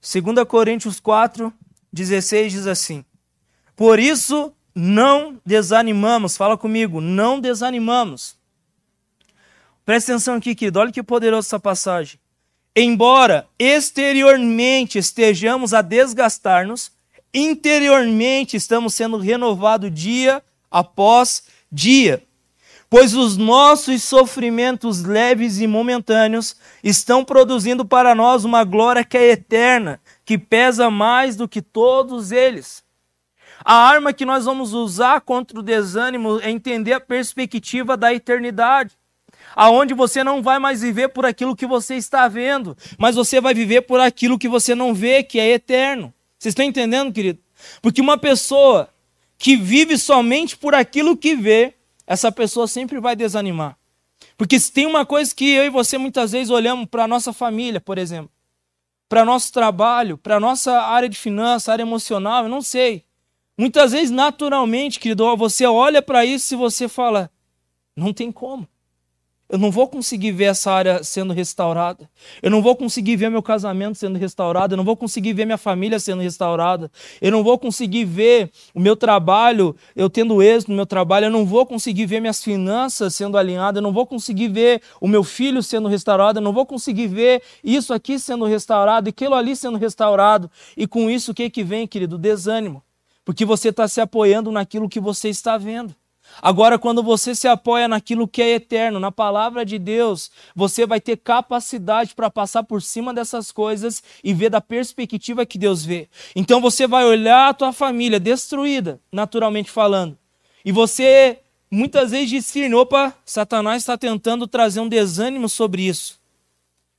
2 0.00 0.46
Coríntios 0.46 1.00
4, 1.00 1.52
16 1.92 2.52
diz 2.52 2.66
assim: 2.66 3.04
Por 3.74 3.98
isso 3.98 4.52
não 4.74 5.40
desanimamos, 5.44 6.36
fala 6.36 6.58
comigo, 6.58 7.00
não 7.00 7.40
desanimamos. 7.40 8.36
Presta 9.84 10.12
atenção 10.12 10.36
aqui, 10.36 10.54
querido, 10.54 10.78
olha 10.78 10.92
que 10.92 11.02
poderosa 11.02 11.48
essa 11.48 11.60
passagem. 11.60 12.18
Embora 12.76 13.46
exteriormente 13.56 14.98
estejamos 14.98 15.72
a 15.72 15.80
desgastar-nos, 15.80 16.90
interiormente 17.32 18.56
estamos 18.56 18.94
sendo 18.94 19.16
renovados 19.16 19.94
dia 19.94 20.42
após 20.68 21.44
dia. 21.70 22.24
Pois 22.90 23.14
os 23.14 23.36
nossos 23.36 24.02
sofrimentos 24.02 25.04
leves 25.04 25.60
e 25.60 25.68
momentâneos 25.68 26.56
estão 26.82 27.24
produzindo 27.24 27.84
para 27.84 28.12
nós 28.12 28.44
uma 28.44 28.64
glória 28.64 29.04
que 29.04 29.16
é 29.16 29.30
eterna, 29.30 30.00
que 30.24 30.36
pesa 30.36 30.90
mais 30.90 31.36
do 31.36 31.48
que 31.48 31.62
todos 31.62 32.32
eles. 32.32 32.82
A 33.64 33.74
arma 33.74 34.12
que 34.12 34.24
nós 34.24 34.46
vamos 34.46 34.72
usar 34.72 35.20
contra 35.20 35.60
o 35.60 35.62
desânimo 35.62 36.40
é 36.40 36.50
entender 36.50 36.92
a 36.92 37.00
perspectiva 37.00 37.96
da 37.96 38.12
eternidade 38.12 38.96
aonde 39.54 39.94
você 39.94 40.24
não 40.24 40.42
vai 40.42 40.58
mais 40.58 40.82
viver 40.82 41.08
por 41.08 41.24
aquilo 41.24 41.56
que 41.56 41.66
você 41.66 41.94
está 41.96 42.28
vendo, 42.28 42.76
mas 42.98 43.16
você 43.16 43.40
vai 43.40 43.54
viver 43.54 43.82
por 43.82 44.00
aquilo 44.00 44.38
que 44.38 44.48
você 44.48 44.74
não 44.74 44.94
vê, 44.94 45.22
que 45.22 45.38
é 45.38 45.50
eterno. 45.50 46.12
Vocês 46.38 46.52
estão 46.52 46.64
entendendo, 46.64 47.12
querido? 47.12 47.38
Porque 47.80 48.00
uma 48.00 48.18
pessoa 48.18 48.88
que 49.38 49.56
vive 49.56 49.96
somente 49.98 50.56
por 50.56 50.74
aquilo 50.74 51.16
que 51.16 51.34
vê, 51.34 51.74
essa 52.06 52.30
pessoa 52.30 52.66
sempre 52.66 53.00
vai 53.00 53.16
desanimar. 53.16 53.76
Porque 54.36 54.58
se 54.58 54.72
tem 54.72 54.86
uma 54.86 55.06
coisa 55.06 55.34
que 55.34 55.50
eu 55.50 55.64
e 55.64 55.70
você 55.70 55.96
muitas 55.96 56.32
vezes 56.32 56.50
olhamos 56.50 56.86
para 56.86 57.04
a 57.04 57.08
nossa 57.08 57.32
família, 57.32 57.80
por 57.80 57.98
exemplo, 57.98 58.30
para 59.08 59.24
nosso 59.24 59.52
trabalho, 59.52 60.18
para 60.18 60.40
nossa 60.40 60.80
área 60.80 61.08
de 61.08 61.16
finanças, 61.16 61.68
área 61.68 61.82
emocional, 61.82 62.44
eu 62.44 62.48
não 62.48 62.62
sei. 62.62 63.04
Muitas 63.56 63.92
vezes, 63.92 64.10
naturalmente, 64.10 64.98
querido, 64.98 65.36
você 65.36 65.64
olha 65.64 66.02
para 66.02 66.24
isso 66.24 66.54
e 66.54 66.56
você 66.56 66.88
fala: 66.88 67.30
não 67.96 68.12
tem 68.12 68.32
como. 68.32 68.66
Eu 69.46 69.58
não 69.58 69.70
vou 69.70 69.86
conseguir 69.86 70.32
ver 70.32 70.44
essa 70.44 70.72
área 70.72 71.04
sendo 71.04 71.34
restaurada. 71.34 72.08
Eu 72.42 72.50
não 72.50 72.62
vou 72.62 72.74
conseguir 72.74 73.14
ver 73.16 73.30
meu 73.30 73.42
casamento 73.42 73.96
sendo 73.98 74.18
restaurado. 74.18 74.72
Eu 74.72 74.76
não 74.78 74.84
vou 74.84 74.96
conseguir 74.96 75.34
ver 75.34 75.44
minha 75.44 75.58
família 75.58 76.00
sendo 76.00 76.22
restaurada. 76.22 76.90
Eu 77.20 77.30
não 77.30 77.44
vou 77.44 77.58
conseguir 77.58 78.06
ver 78.06 78.50
o 78.74 78.80
meu 78.80 78.96
trabalho, 78.96 79.76
eu 79.94 80.08
tendo 80.08 80.42
êxito 80.42 80.70
no 80.70 80.76
meu 80.76 80.86
trabalho. 80.86 81.26
Eu 81.26 81.30
não 81.30 81.44
vou 81.44 81.66
conseguir 81.66 82.06
ver 82.06 82.20
minhas 82.20 82.42
finanças 82.42 83.14
sendo 83.14 83.36
alinhadas. 83.36 83.76
Eu 83.76 83.82
não 83.82 83.92
vou 83.92 84.06
conseguir 84.06 84.48
ver 84.48 84.80
o 84.98 85.06
meu 85.06 85.22
filho 85.22 85.62
sendo 85.62 85.88
restaurado. 85.88 86.38
Eu 86.38 86.42
não 86.42 86.52
vou 86.52 86.64
conseguir 86.64 87.08
ver 87.08 87.42
isso 87.62 87.92
aqui 87.92 88.18
sendo 88.18 88.46
restaurado 88.46 89.08
e 89.08 89.10
aquilo 89.10 89.34
ali 89.34 89.54
sendo 89.54 89.76
restaurado. 89.76 90.50
E 90.74 90.86
com 90.86 91.10
isso, 91.10 91.32
o 91.32 91.34
que, 91.34 91.50
que 91.50 91.62
vem, 91.62 91.86
querido? 91.86 92.16
Desânimo. 92.16 92.82
Porque 93.24 93.44
você 93.44 93.68
está 93.68 93.86
se 93.86 94.00
apoiando 94.00 94.50
naquilo 94.50 94.88
que 94.88 95.00
você 95.00 95.28
está 95.28 95.58
vendo. 95.58 95.94
Agora, 96.42 96.78
quando 96.78 97.02
você 97.02 97.34
se 97.34 97.46
apoia 97.48 97.88
naquilo 97.88 98.28
que 98.28 98.42
é 98.42 98.50
eterno, 98.50 99.00
na 99.00 99.12
palavra 99.12 99.64
de 99.64 99.78
Deus, 99.78 100.30
você 100.54 100.86
vai 100.86 101.00
ter 101.00 101.16
capacidade 101.16 102.14
para 102.14 102.30
passar 102.30 102.62
por 102.62 102.82
cima 102.82 103.12
dessas 103.14 103.52
coisas 103.52 104.02
e 104.22 104.34
ver 104.34 104.50
da 104.50 104.60
perspectiva 104.60 105.46
que 105.46 105.58
Deus 105.58 105.84
vê. 105.84 106.08
Então 106.34 106.60
você 106.60 106.86
vai 106.86 107.04
olhar 107.04 107.48
a 107.48 107.54
tua 107.54 107.72
família 107.72 108.20
destruída, 108.20 109.00
naturalmente 109.12 109.70
falando, 109.70 110.18
e 110.64 110.72
você 110.72 111.38
muitas 111.70 112.12
vezes 112.12 112.30
discerne, 112.30 112.74
opa, 112.74 113.14
Satanás 113.24 113.82
está 113.82 113.98
tentando 113.98 114.46
trazer 114.46 114.80
um 114.80 114.88
desânimo 114.88 115.48
sobre 115.48 115.82
isso. 115.82 116.18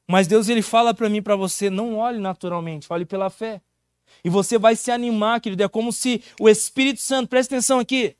Mas 0.07 0.27
Deus 0.27 0.49
ele 0.49 0.61
fala 0.61 0.93
para 0.93 1.09
mim, 1.09 1.21
para 1.21 1.35
você, 1.35 1.69
não 1.69 1.97
olhe 1.97 2.19
naturalmente, 2.19 2.87
olhe 2.89 3.05
pela 3.05 3.29
fé. 3.29 3.61
E 4.23 4.29
você 4.29 4.57
vai 4.57 4.75
se 4.75 4.91
animar, 4.91 5.39
querido. 5.41 5.63
É 5.63 5.67
como 5.67 5.91
se 5.91 6.21
o 6.39 6.47
Espírito 6.47 7.01
Santo, 7.01 7.29
presta 7.29 7.55
atenção 7.55 7.79
aqui. 7.79 8.15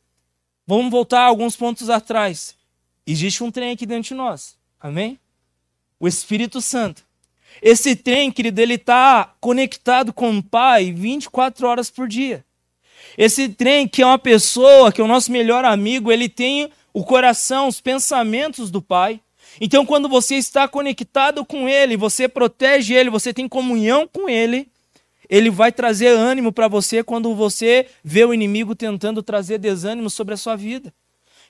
Vamos 0.67 0.91
voltar 0.91 1.21
alguns 1.21 1.55
pontos 1.55 1.89
atrás. 1.89 2.55
Existe 3.05 3.43
um 3.43 3.51
trem 3.51 3.71
aqui 3.71 3.85
dentro 3.85 4.09
de 4.09 4.13
nós. 4.15 4.55
Amém? 4.79 5.19
O 5.99 6.07
Espírito 6.07 6.61
Santo. 6.61 7.03
Esse 7.61 7.95
trem, 7.95 8.31
querido, 8.31 8.59
ele 8.59 8.73
está 8.73 9.33
conectado 9.39 10.11
com 10.11 10.37
o 10.37 10.43
Pai 10.43 10.91
24 10.91 11.67
horas 11.67 11.89
por 11.89 12.07
dia. 12.07 12.43
Esse 13.17 13.47
trem, 13.47 13.87
que 13.87 14.01
é 14.01 14.05
uma 14.05 14.19
pessoa, 14.19 14.91
que 14.91 14.99
é 14.99 15.03
o 15.03 15.07
nosso 15.07 15.31
melhor 15.31 15.63
amigo, 15.63 16.11
ele 16.11 16.27
tem 16.27 16.69
o 16.93 17.03
coração, 17.03 17.67
os 17.67 17.79
pensamentos 17.79 18.71
do 18.71 18.81
Pai. 18.81 19.21
Então, 19.59 19.85
quando 19.85 20.09
você 20.09 20.35
está 20.35 20.67
conectado 20.67 21.45
com 21.45 21.69
Ele, 21.69 21.95
você 21.95 22.27
protege 22.27 22.93
Ele, 22.93 23.09
você 23.09 23.33
tem 23.33 23.47
comunhão 23.47 24.07
com 24.07 24.27
Ele, 24.27 24.67
Ele 25.29 25.49
vai 25.49 25.71
trazer 25.71 26.07
ânimo 26.07 26.51
para 26.51 26.67
você 26.67 27.03
quando 27.03 27.33
você 27.35 27.87
vê 28.03 28.23
o 28.25 28.33
inimigo 28.33 28.75
tentando 28.75 29.23
trazer 29.23 29.57
desânimo 29.57 30.09
sobre 30.09 30.33
a 30.33 30.37
sua 30.37 30.55
vida. 30.55 30.93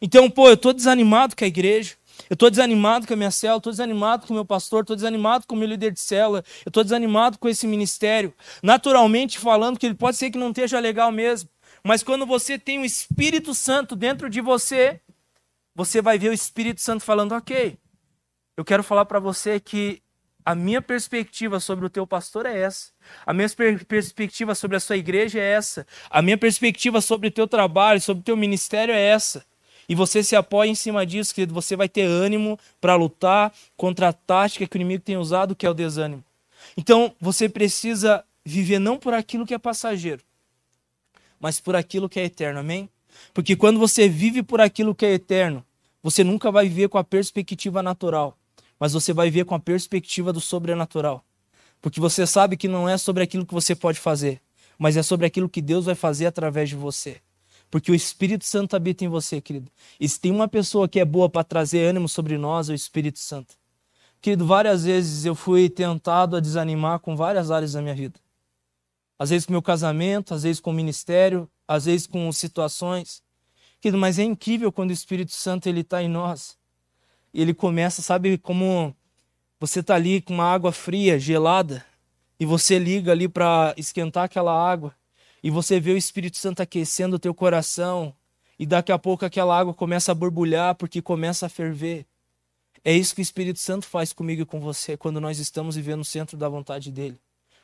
Então, 0.01 0.29
pô, 0.29 0.47
eu 0.49 0.55
estou 0.55 0.73
desanimado 0.73 1.35
com 1.35 1.43
a 1.43 1.47
igreja, 1.47 1.95
eu 2.29 2.33
estou 2.33 2.49
desanimado 2.49 3.07
com 3.07 3.13
a 3.13 3.17
minha 3.17 3.31
célula, 3.31 3.57
estou 3.57 3.71
desanimado 3.71 4.27
com 4.27 4.33
o 4.33 4.35
meu 4.35 4.45
pastor, 4.45 4.81
estou 4.81 4.95
desanimado 4.95 5.45
com 5.47 5.55
o 5.55 5.57
meu 5.57 5.67
líder 5.67 5.91
de 5.91 5.99
célula, 5.99 6.43
eu 6.65 6.69
estou 6.69 6.83
desanimado 6.83 7.38
com 7.38 7.47
esse 7.47 7.65
ministério. 7.65 8.33
Naturalmente 8.61 9.39
falando, 9.39 9.79
que 9.79 9.85
ele 9.85 9.95
pode 9.95 10.17
ser 10.17 10.31
que 10.31 10.38
não 10.38 10.49
esteja 10.49 10.79
legal 10.79 11.11
mesmo, 11.11 11.49
mas 11.83 12.03
quando 12.03 12.25
você 12.25 12.57
tem 12.57 12.79
o 12.79 12.85
Espírito 12.85 13.53
Santo 13.53 13.95
dentro 13.95 14.29
de 14.29 14.41
você, 14.41 14.99
você 15.73 16.01
vai 16.01 16.17
ver 16.17 16.29
o 16.29 16.33
Espírito 16.33 16.81
Santo 16.81 17.03
falando, 17.03 17.33
ok, 17.33 17.77
eu 18.57 18.65
quero 18.65 18.83
falar 18.83 19.05
para 19.05 19.19
você 19.19 19.59
que 19.59 20.01
a 20.45 20.53
minha 20.53 20.79
perspectiva 20.79 21.60
sobre 21.60 21.88
o 21.88 21.89
teu 21.89 22.05
pastor 22.05 22.45
é 22.45 22.62
essa. 22.62 22.91
A 23.25 23.34
minha 23.34 23.49
perspectiva 23.88 24.53
sobre 24.53 24.77
a 24.77 24.79
sua 24.79 24.95
igreja 24.95 25.39
é 25.39 25.53
essa. 25.53 25.88
A 26.08 26.21
minha 26.21 26.38
perspectiva 26.38 27.01
sobre 27.01 27.29
o 27.29 27.31
teu 27.31 27.47
trabalho, 27.47 27.99
sobre 27.99 28.21
o 28.21 28.23
teu 28.23 28.38
ministério 28.38 28.93
é 28.93 29.01
essa. 29.01 29.43
E 29.89 29.95
você 29.95 30.23
se 30.23 30.36
apoia 30.36 30.69
em 30.69 30.75
cima 30.75 31.03
disso, 31.03 31.34
querido, 31.34 31.53
você 31.53 31.75
vai 31.75 31.89
ter 31.89 32.03
ânimo 32.03 32.60
para 32.79 32.95
lutar 32.95 33.51
contra 33.75 34.10
a 34.10 34.13
tática 34.13 34.67
que 34.67 34.77
o 34.77 34.79
inimigo 34.79 35.03
tem 35.03 35.17
usado, 35.17 35.55
que 35.55 35.65
é 35.65 35.69
o 35.69 35.73
desânimo. 35.73 36.23
Então, 36.77 37.15
você 37.19 37.49
precisa 37.49 38.23
viver 38.43 38.77
não 38.77 38.97
por 38.97 39.15
aquilo 39.15 39.45
que 39.47 39.53
é 39.53 39.58
passageiro, 39.58 40.21
mas 41.39 41.60
por 41.60 41.75
aquilo 41.75 42.08
que 42.08 42.19
é 42.19 42.25
eterno, 42.25 42.60
amém? 42.60 42.88
Porque 43.34 43.55
quando 43.55 43.79
você 43.79 44.08
vive 44.08 44.43
por 44.43 44.62
aquilo 44.62 44.93
que 44.93 45.05
é 45.05 45.13
eterno, 45.13 45.65
você 46.03 46.23
nunca 46.23 46.51
vai 46.51 46.67
viver 46.67 46.89
com 46.89 46.99
a 46.99 47.03
perspectiva 47.03 47.81
natural 47.81 48.38
mas 48.79 48.93
você 48.93 49.13
vai 49.13 49.29
ver 49.29 49.45
com 49.45 49.55
a 49.55 49.59
perspectiva 49.59 50.33
do 50.33 50.41
sobrenatural. 50.41 51.23
Porque 51.81 51.99
você 51.99 52.25
sabe 52.25 52.57
que 52.57 52.67
não 52.67 52.88
é 52.89 52.97
sobre 52.97 53.23
aquilo 53.23 53.45
que 53.45 53.53
você 53.53 53.75
pode 53.75 53.99
fazer, 53.99 54.41
mas 54.77 54.97
é 54.97 55.03
sobre 55.03 55.25
aquilo 55.25 55.49
que 55.49 55.61
Deus 55.61 55.85
vai 55.85 55.95
fazer 55.95 56.25
através 56.25 56.69
de 56.69 56.75
você. 56.75 57.21
Porque 57.69 57.91
o 57.91 57.95
Espírito 57.95 58.45
Santo 58.45 58.75
habita 58.75 59.03
em 59.03 59.07
você, 59.07 59.41
querido. 59.41 59.71
E 59.99 60.07
se 60.07 60.19
tem 60.19 60.31
uma 60.31 60.47
pessoa 60.47 60.88
que 60.88 60.99
é 60.99 61.05
boa 61.05 61.29
para 61.29 61.43
trazer 61.43 61.85
ânimo 61.85 62.07
sobre 62.07 62.38
nós, 62.38 62.69
é 62.69 62.73
o 62.73 62.75
Espírito 62.75 63.19
Santo. 63.19 63.55
Querido, 64.21 64.45
várias 64.45 64.83
vezes 64.85 65.25
eu 65.25 65.35
fui 65.35 65.69
tentado 65.69 66.35
a 66.35 66.39
desanimar 66.39 66.99
com 66.99 67.15
várias 67.15 67.51
áreas 67.51 67.73
da 67.73 67.81
minha 67.81 67.95
vida. 67.95 68.19
Às 69.17 69.29
vezes 69.29 69.45
com 69.45 69.53
meu 69.53 69.61
casamento, 69.61 70.33
às 70.33 70.43
vezes 70.43 70.59
com 70.59 70.71
o 70.71 70.73
ministério, 70.73 71.49
às 71.67 71.85
vezes 71.85 72.07
com 72.07 72.31
situações. 72.31 73.23
Querido, 73.79 73.97
mas 73.97 74.19
é 74.19 74.23
incrível 74.23 74.71
quando 74.71 74.89
o 74.89 74.93
Espírito 74.93 75.31
Santo 75.31 75.67
ele 75.67 75.81
está 75.81 76.01
em 76.01 76.09
nós 76.09 76.57
ele 77.41 77.53
começa, 77.53 78.01
sabe, 78.01 78.37
como 78.37 78.95
você 79.59 79.83
tá 79.83 79.95
ali 79.95 80.21
com 80.21 80.33
uma 80.33 80.51
água 80.51 80.71
fria, 80.71 81.19
gelada, 81.19 81.85
e 82.39 82.45
você 82.45 82.77
liga 82.79 83.11
ali 83.11 83.27
para 83.27 83.73
esquentar 83.77 84.23
aquela 84.23 84.53
água, 84.53 84.95
e 85.43 85.49
você 85.49 85.79
vê 85.79 85.91
o 85.91 85.97
Espírito 85.97 86.37
Santo 86.37 86.61
aquecendo 86.61 87.15
o 87.15 87.19
teu 87.19 87.33
coração, 87.33 88.13
e 88.57 88.65
daqui 88.65 88.91
a 88.91 88.97
pouco 88.97 89.25
aquela 89.25 89.57
água 89.57 89.73
começa 89.73 90.11
a 90.11 90.15
borbulhar 90.15 90.75
porque 90.75 91.01
começa 91.01 91.45
a 91.45 91.49
ferver. 91.49 92.05
É 92.83 92.93
isso 92.93 93.13
que 93.13 93.21
o 93.21 93.23
Espírito 93.23 93.59
Santo 93.59 93.85
faz 93.85 94.13
comigo 94.13 94.43
e 94.43 94.45
com 94.45 94.59
você 94.59 94.95
quando 94.95 95.19
nós 95.19 95.39
estamos 95.39 95.75
vivendo 95.75 95.99
no 95.99 96.05
centro 96.05 96.37
da 96.37 96.47
vontade 96.47 96.91
dele. 96.91 97.19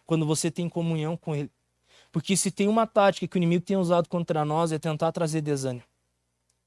Quando 0.05 0.25
você 0.25 0.51
tem 0.51 0.67
comunhão 0.67 1.15
com 1.15 1.35
ele. 1.35 1.49
Porque 2.11 2.35
se 2.35 2.51
tem 2.51 2.67
uma 2.67 2.85
tática 2.85 3.27
que 3.27 3.37
o 3.37 3.39
inimigo 3.39 3.63
tem 3.63 3.77
usado 3.77 4.09
contra 4.09 4.43
nós 4.43 4.71
é 4.71 4.79
tentar 4.79 5.11
trazer 5.11 5.41
desânimo. 5.41 5.85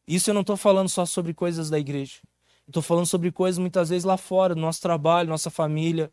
Isso 0.06 0.30
eu 0.30 0.34
não 0.34 0.40
estou 0.40 0.56
falando 0.56 0.88
só 0.88 1.04
sobre 1.04 1.34
coisas 1.34 1.68
da 1.68 1.78
igreja. 1.78 2.20
Estou 2.66 2.83
falando 2.83 3.07
sobre 3.07 3.31
coisas 3.31 3.59
muitas 3.59 3.90
vezes 3.90 4.05
lá 4.05 4.16
fora, 4.16 4.55
nosso 4.55 4.81
trabalho, 4.81 5.29
nossa 5.29 5.50
família, 5.50 6.11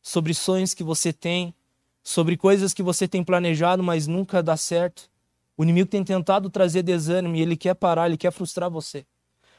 sobre 0.00 0.32
sonhos 0.34 0.74
que 0.74 0.82
você 0.82 1.12
tem, 1.12 1.54
sobre 2.02 2.36
coisas 2.36 2.72
que 2.72 2.82
você 2.82 3.06
tem 3.06 3.22
planejado, 3.22 3.82
mas 3.82 4.06
nunca 4.06 4.42
dá 4.42 4.56
certo. 4.56 5.10
O 5.56 5.62
inimigo 5.62 5.88
tem 5.88 6.02
tentado 6.02 6.50
trazer 6.50 6.82
desânimo 6.82 7.36
e 7.36 7.42
ele 7.42 7.56
quer 7.56 7.74
parar, 7.74 8.06
ele 8.06 8.16
quer 8.16 8.32
frustrar 8.32 8.70
você. 8.70 9.06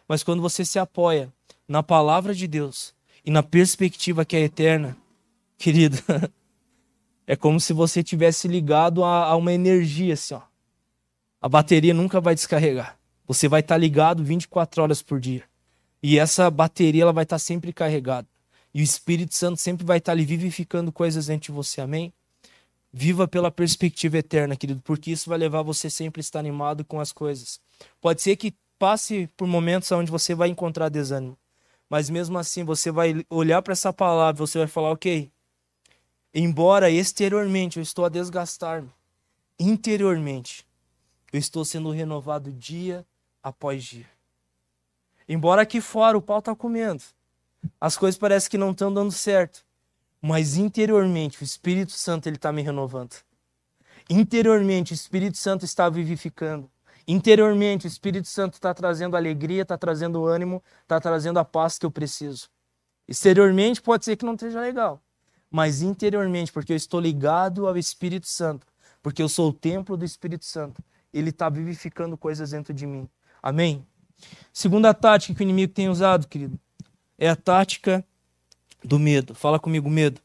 Mas 0.07 0.23
quando 0.23 0.41
você 0.41 0.65
se 0.65 0.79
apoia 0.79 1.31
na 1.67 1.81
palavra 1.81 2.33
de 2.33 2.47
Deus 2.47 2.93
e 3.23 3.31
na 3.31 3.41
perspectiva 3.41 4.25
que 4.25 4.35
é 4.35 4.41
eterna, 4.41 4.97
querido, 5.57 5.97
é 7.25 7.35
como 7.35 7.59
se 7.59 7.71
você 7.71 8.03
tivesse 8.03 8.47
ligado 8.47 9.03
a, 9.03 9.25
a, 9.27 9.35
uma 9.35 9.53
energia 9.53 10.15
assim, 10.15 10.33
ó. 10.33 10.41
A 11.39 11.47
bateria 11.47 11.93
nunca 11.93 12.19
vai 12.19 12.33
descarregar. 12.35 12.97
Você 13.27 13.47
vai 13.47 13.59
estar 13.59 13.77
ligado 13.77 14.23
24 14.23 14.81
horas 14.81 15.01
por 15.01 15.19
dia. 15.19 15.43
E 16.03 16.19
essa 16.19 16.51
bateria 16.51 17.03
ela 17.03 17.13
vai 17.13 17.23
estar 17.23 17.39
sempre 17.39 17.71
carregada. 17.71 18.27
E 18.73 18.81
o 18.81 18.83
Espírito 18.83 19.33
Santo 19.33 19.57
sempre 19.57 19.85
vai 19.85 19.99
estar 19.99 20.11
ali 20.11 20.25
vivificando 20.25 20.91
coisas 20.91 21.27
dentro 21.27 21.45
de 21.45 21.51
você. 21.53 21.79
Amém? 21.79 22.11
Viva 22.91 23.25
pela 23.25 23.49
perspectiva 23.49 24.17
eterna, 24.17 24.57
querido, 24.57 24.81
porque 24.83 25.11
isso 25.11 25.29
vai 25.29 25.37
levar 25.37 25.61
você 25.61 25.89
sempre 25.89 26.19
a 26.19 26.21
estar 26.21 26.39
animado 26.39 26.83
com 26.83 26.99
as 26.99 27.13
coisas. 27.13 27.59
Pode 28.01 28.21
ser 28.21 28.35
que 28.35 28.53
passe 28.77 29.29
por 29.37 29.47
momentos 29.47 29.89
onde 29.93 30.11
você 30.11 30.35
vai 30.35 30.49
encontrar 30.49 30.89
desânimo, 30.89 31.37
mas 31.89 32.09
mesmo 32.09 32.37
assim 32.37 32.65
você 32.65 32.91
vai 32.91 33.25
olhar 33.29 33.61
para 33.61 33.71
essa 33.71 33.93
palavra, 33.93 34.45
você 34.45 34.57
vai 34.57 34.67
falar, 34.67 34.91
ok, 34.91 35.31
embora 36.33 36.91
exteriormente 36.91 37.77
eu 37.77 37.83
estou 37.83 38.03
a 38.05 38.09
desgastar-me, 38.09 38.89
interiormente 39.57 40.65
eu 41.31 41.39
estou 41.39 41.63
sendo 41.63 41.89
renovado 41.91 42.51
dia 42.51 43.05
após 43.41 43.83
dia. 43.83 44.12
Embora 45.27 45.61
aqui 45.61 45.79
fora 45.81 46.17
o 46.17 46.21
pau 46.21 46.41
tá 46.41 46.55
comendo. 46.55 47.03
As 47.79 47.97
coisas 47.97 48.17
parecem 48.17 48.49
que 48.49 48.57
não 48.57 48.71
estão 48.71 48.93
dando 48.93 49.11
certo. 49.11 49.63
Mas 50.21 50.55
interiormente 50.55 51.41
o 51.41 51.43
Espírito 51.43 51.91
Santo 51.91 52.27
ele 52.27 52.37
está 52.37 52.51
me 52.51 52.61
renovando. 52.61 53.15
Interiormente 54.09 54.93
o 54.93 54.95
Espírito 54.95 55.37
Santo 55.37 55.65
está 55.65 55.89
vivificando. 55.89 56.69
Interiormente 57.07 57.85
o 57.85 57.87
Espírito 57.87 58.27
Santo 58.27 58.53
está 58.53 58.73
trazendo 58.73 59.17
alegria, 59.17 59.63
está 59.63 59.77
trazendo 59.77 60.25
ânimo, 60.25 60.63
está 60.81 60.99
trazendo 60.99 61.39
a 61.39 61.45
paz 61.45 61.77
que 61.77 61.85
eu 61.85 61.91
preciso. 61.91 62.49
Exteriormente 63.07 63.81
pode 63.81 64.05
ser 64.05 64.15
que 64.15 64.25
não 64.25 64.33
esteja 64.33 64.61
legal. 64.61 65.01
Mas 65.51 65.81
interiormente, 65.81 66.51
porque 66.51 66.73
eu 66.73 66.77
estou 66.77 66.99
ligado 66.99 67.67
ao 67.67 67.77
Espírito 67.77 68.27
Santo, 68.27 68.65
porque 69.01 69.21
eu 69.21 69.29
sou 69.29 69.49
o 69.49 69.53
templo 69.53 69.95
do 69.97 70.05
Espírito 70.05 70.45
Santo, 70.45 70.81
ele 71.13 71.29
está 71.29 71.49
vivificando 71.49 72.17
coisas 72.17 72.51
dentro 72.51 72.73
de 72.73 72.87
mim. 72.87 73.07
Amém? 73.41 73.85
Segunda 74.51 74.93
tática 74.93 75.33
que 75.33 75.41
o 75.41 75.43
inimigo 75.43 75.73
tem 75.73 75.89
usado, 75.89 76.27
querido, 76.27 76.59
é 77.17 77.29
a 77.29 77.35
tática 77.35 78.05
do 78.83 78.99
medo. 78.99 79.33
Fala 79.33 79.59
comigo, 79.59 79.89
medo. 79.89 80.21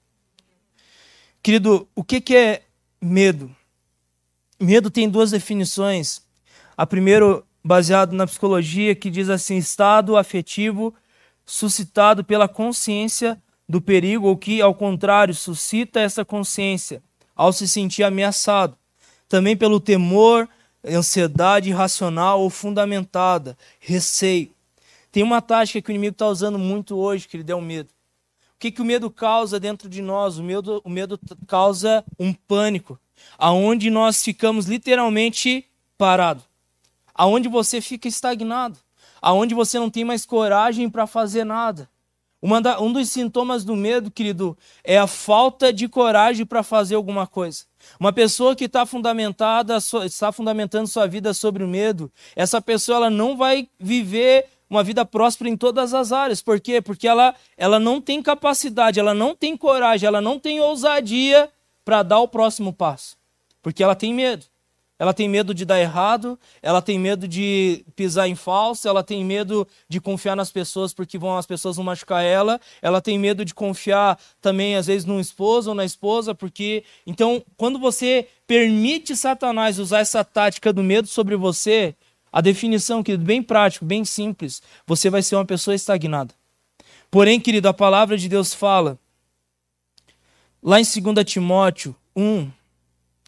Querido, 1.42 1.88
o 1.94 2.04
que, 2.04 2.20
que 2.20 2.36
é 2.36 2.62
medo? 3.00 3.54
Medo 4.60 4.90
tem 4.90 5.08
duas 5.08 5.30
definições. 5.30 6.22
A 6.76 6.86
primeira, 6.86 7.42
baseado 7.64 8.12
na 8.12 8.26
psicologia, 8.26 8.94
que 8.94 9.10
diz 9.10 9.28
assim: 9.28 9.56
estado 9.56 10.16
afetivo 10.16 10.94
suscitado 11.46 12.22
pela 12.22 12.46
consciência 12.46 13.40
do 13.66 13.80
perigo, 13.80 14.26
ou 14.26 14.36
que, 14.36 14.60
ao 14.60 14.74
contrário, 14.74 15.34
suscita 15.34 16.00
essa 16.00 16.24
consciência 16.24 17.02
ao 17.34 17.52
se 17.52 17.68
sentir 17.68 18.02
ameaçado. 18.02 18.76
Também 19.28 19.56
pelo 19.56 19.78
temor, 19.78 20.48
ansiedade 20.84 21.70
irracional 21.70 22.40
ou 22.40 22.50
fundamentada, 22.50 23.56
receio. 23.80 24.50
Tem 25.10 25.22
uma 25.22 25.40
tática 25.40 25.80
que 25.80 25.90
o 25.90 25.92
inimigo 25.92 26.12
está 26.12 26.26
usando 26.26 26.58
muito 26.58 26.96
hoje, 26.96 27.26
que 27.26 27.36
ele 27.36 27.44
deu 27.44 27.60
medo. 27.60 27.88
O 28.54 28.58
que, 28.58 28.70
que 28.70 28.82
o 28.82 28.84
medo 28.84 29.10
causa 29.10 29.58
dentro 29.60 29.88
de 29.88 30.02
nós? 30.02 30.38
O 30.38 30.42
medo, 30.42 30.80
o 30.84 30.90
medo 30.90 31.18
causa 31.46 32.04
um 32.18 32.32
pânico, 32.32 32.98
aonde 33.38 33.88
nós 33.90 34.22
ficamos 34.22 34.66
literalmente 34.66 35.64
parados. 35.96 36.44
aonde 37.14 37.48
você 37.48 37.80
fica 37.80 38.06
estagnado, 38.06 38.78
aonde 39.20 39.54
você 39.54 39.78
não 39.78 39.90
tem 39.90 40.04
mais 40.04 40.24
coragem 40.24 40.88
para 40.88 41.06
fazer 41.06 41.42
nada. 41.44 41.90
Da, 42.62 42.80
um 42.80 42.92
dos 42.92 43.10
sintomas 43.10 43.64
do 43.64 43.74
medo, 43.74 44.08
querido, 44.08 44.56
é 44.84 44.96
a 44.96 45.08
falta 45.08 45.72
de 45.72 45.88
coragem 45.88 46.46
para 46.46 46.62
fazer 46.62 46.94
alguma 46.94 47.26
coisa. 47.26 47.64
Uma 47.98 48.12
pessoa 48.12 48.54
que 48.54 48.64
está 48.64 48.84
fundamentada, 48.86 49.78
está 50.04 50.32
fundamentando 50.32 50.86
sua 50.86 51.06
vida 51.06 51.34
sobre 51.34 51.62
o 51.64 51.68
medo, 51.68 52.10
essa 52.34 52.60
pessoa 52.60 52.96
ela 52.96 53.10
não 53.10 53.36
vai 53.36 53.68
viver 53.78 54.46
uma 54.70 54.82
vida 54.84 55.04
próspera 55.04 55.48
em 55.48 55.56
todas 55.56 55.94
as 55.94 56.12
áreas. 56.12 56.42
Por 56.42 56.60
quê? 56.60 56.80
Porque 56.80 57.08
ela, 57.08 57.34
ela 57.56 57.78
não 57.78 58.00
tem 58.00 58.22
capacidade, 58.22 59.00
ela 59.00 59.14
não 59.14 59.34
tem 59.34 59.56
coragem, 59.56 60.06
ela 60.06 60.20
não 60.20 60.38
tem 60.38 60.60
ousadia 60.60 61.50
para 61.84 62.02
dar 62.02 62.20
o 62.20 62.28
próximo 62.28 62.72
passo. 62.72 63.16
Porque 63.62 63.82
ela 63.82 63.94
tem 63.94 64.12
medo. 64.12 64.44
Ela 64.98 65.14
tem 65.14 65.28
medo 65.28 65.54
de 65.54 65.64
dar 65.64 65.78
errado, 65.78 66.36
ela 66.60 66.82
tem 66.82 66.98
medo 66.98 67.28
de 67.28 67.84
pisar 67.94 68.28
em 68.28 68.34
falso, 68.34 68.88
ela 68.88 69.04
tem 69.04 69.24
medo 69.24 69.66
de 69.88 70.00
confiar 70.00 70.34
nas 70.34 70.50
pessoas 70.50 70.92
porque 70.92 71.16
vão, 71.16 71.36
as 71.36 71.46
pessoas 71.46 71.76
vão 71.76 71.84
machucar 71.84 72.24
ela, 72.24 72.60
ela 72.82 73.00
tem 73.00 73.16
medo 73.16 73.44
de 73.44 73.54
confiar 73.54 74.18
também, 74.40 74.74
às 74.74 74.88
vezes, 74.88 75.04
no 75.04 75.20
esposo 75.20 75.70
ou 75.70 75.74
na 75.74 75.84
esposa, 75.84 76.34
porque. 76.34 76.82
Então, 77.06 77.44
quando 77.56 77.78
você 77.78 78.26
permite 78.44 79.14
Satanás 79.14 79.78
usar 79.78 80.00
essa 80.00 80.24
tática 80.24 80.72
do 80.72 80.82
medo 80.82 81.06
sobre 81.06 81.36
você, 81.36 81.94
a 82.32 82.40
definição, 82.40 83.02
querido, 83.02 83.24
bem 83.24 83.40
prático, 83.40 83.84
bem 83.84 84.04
simples, 84.04 84.60
você 84.84 85.08
vai 85.08 85.22
ser 85.22 85.36
uma 85.36 85.44
pessoa 85.44 85.76
estagnada. 85.76 86.34
Porém, 87.08 87.38
querido, 87.38 87.68
a 87.68 87.74
palavra 87.74 88.18
de 88.18 88.28
Deus 88.28 88.52
fala, 88.52 88.98
lá 90.60 90.80
em 90.80 90.82
2 90.82 91.24
Timóteo 91.24 91.94
1, 92.16 92.50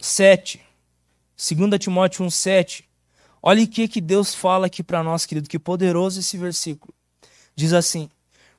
7 0.00 0.69
2 1.40 1.79
Timóteo 1.79 2.24
1,7. 2.26 2.85
Olha 3.42 3.64
o 3.64 3.66
que, 3.66 3.88
que 3.88 4.00
Deus 4.00 4.35
fala 4.35 4.66
aqui 4.66 4.83
para 4.83 5.03
nós, 5.03 5.24
querido, 5.24 5.48
que 5.48 5.59
poderoso 5.59 6.20
esse 6.20 6.37
versículo. 6.37 6.92
Diz 7.57 7.72
assim: 7.72 8.11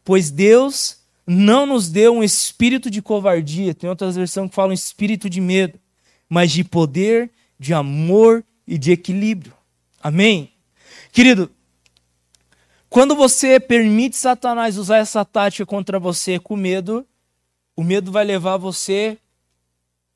Pois 0.04 0.32
Deus 0.32 0.98
não 1.28 1.68
nos 1.68 1.90
deu 1.90 2.16
um 2.16 2.24
espírito 2.24 2.90
de 2.90 3.00
covardia, 3.00 3.76
tem 3.76 3.88
outras 3.88 4.16
versões 4.16 4.50
que 4.50 4.56
falam 4.56 4.74
espírito 4.74 5.30
de 5.30 5.40
medo, 5.40 5.80
mas 6.28 6.52
de 6.52 6.64
poder, 6.64 7.30
de 7.60 7.72
amor 7.72 8.44
e 8.66 8.80
de 8.80 8.92
equilíbrio. 8.92 9.54
Amém? 10.02 10.52
Querido, 11.12 11.52
quando 12.90 13.16
você 13.16 13.60
permite 13.60 14.18
Satanás 14.18 14.78
usar 14.78 14.98
essa 14.98 15.24
tática 15.24 15.68
contra 15.68 16.00
você 16.00 16.40
com 16.40 16.56
medo, 16.56 17.06
o 17.76 17.84
medo 17.84 18.12
vai 18.12 18.26
levar 18.26 18.58
você 18.58 19.20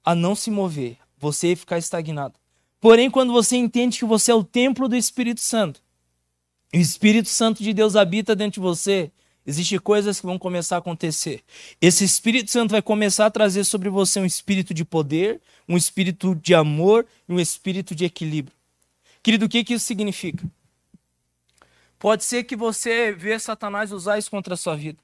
a 0.03 0.15
não 0.15 0.35
se 0.35 0.49
mover, 0.49 0.97
você 1.19 1.55
ficar 1.55 1.77
estagnado. 1.77 2.33
Porém, 2.85 3.09
quando 3.09 3.33
você 3.33 3.57
entende 3.57 3.97
que 3.97 4.05
você 4.05 4.29
é 4.29 4.35
o 4.35 4.43
templo 4.43 4.87
do 4.87 4.95
Espírito 4.95 5.41
Santo, 5.41 5.81
o 6.71 6.77
Espírito 6.77 7.29
Santo 7.29 7.63
de 7.63 7.73
Deus 7.73 7.95
habita 7.95 8.35
dentro 8.35 8.61
de 8.61 8.67
você, 8.67 9.11
existem 9.43 9.79
coisas 9.79 10.19
que 10.19 10.25
vão 10.27 10.37
começar 10.37 10.75
a 10.75 10.77
acontecer. 10.77 11.43
Esse 11.81 12.03
Espírito 12.03 12.51
Santo 12.51 12.69
vai 12.69 12.83
começar 12.83 13.25
a 13.25 13.31
trazer 13.31 13.63
sobre 13.63 13.89
você 13.89 14.19
um 14.19 14.25
espírito 14.25 14.71
de 14.71 14.85
poder, 14.85 15.41
um 15.67 15.75
espírito 15.75 16.35
de 16.35 16.53
amor 16.53 17.07
e 17.27 17.33
um 17.33 17.39
espírito 17.39 17.95
de 17.95 18.05
equilíbrio. 18.05 18.55
Querido, 19.23 19.47
o 19.47 19.49
que, 19.49 19.63
que 19.63 19.73
isso 19.73 19.85
significa? 19.85 20.45
Pode 21.97 22.23
ser 22.23 22.43
que 22.43 22.55
você 22.55 23.11
vê 23.13 23.39
Satanás 23.39 23.91
usar 23.91 24.19
isso 24.19 24.29
contra 24.29 24.53
a 24.53 24.57
sua 24.57 24.75
vida. 24.75 24.99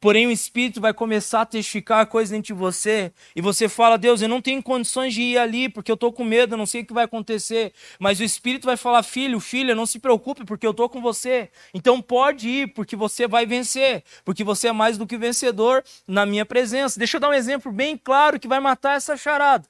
Porém, 0.00 0.26
o 0.26 0.30
Espírito 0.30 0.80
vai 0.80 0.92
começar 0.92 1.42
a 1.42 1.46
testificar 1.46 2.06
coisas 2.06 2.30
dentro 2.30 2.48
de 2.48 2.52
você. 2.52 3.12
E 3.36 3.40
você 3.40 3.68
fala, 3.68 3.96
Deus, 3.96 4.20
eu 4.20 4.28
não 4.28 4.42
tenho 4.42 4.62
condições 4.62 5.14
de 5.14 5.22
ir 5.22 5.38
ali, 5.38 5.68
porque 5.68 5.90
eu 5.90 5.94
estou 5.94 6.12
com 6.12 6.24
medo, 6.24 6.54
eu 6.54 6.58
não 6.58 6.66
sei 6.66 6.82
o 6.82 6.86
que 6.86 6.92
vai 6.92 7.04
acontecer. 7.04 7.72
Mas 7.98 8.18
o 8.18 8.24
Espírito 8.24 8.64
vai 8.64 8.76
falar, 8.76 9.02
filho, 9.02 9.38
filha, 9.38 9.74
não 9.74 9.86
se 9.86 9.98
preocupe, 9.98 10.44
porque 10.44 10.66
eu 10.66 10.72
estou 10.72 10.88
com 10.88 11.00
você. 11.00 11.50
Então 11.72 12.02
pode 12.02 12.48
ir, 12.48 12.74
porque 12.74 12.96
você 12.96 13.28
vai 13.28 13.46
vencer. 13.46 14.02
Porque 14.24 14.42
você 14.42 14.68
é 14.68 14.72
mais 14.72 14.98
do 14.98 15.06
que 15.06 15.16
vencedor 15.16 15.84
na 16.06 16.26
minha 16.26 16.44
presença. 16.44 16.98
Deixa 16.98 17.16
eu 17.16 17.20
dar 17.20 17.28
um 17.28 17.34
exemplo 17.34 17.70
bem 17.70 17.96
claro 17.96 18.40
que 18.40 18.48
vai 18.48 18.58
matar 18.60 18.96
essa 18.96 19.16
charada. 19.16 19.68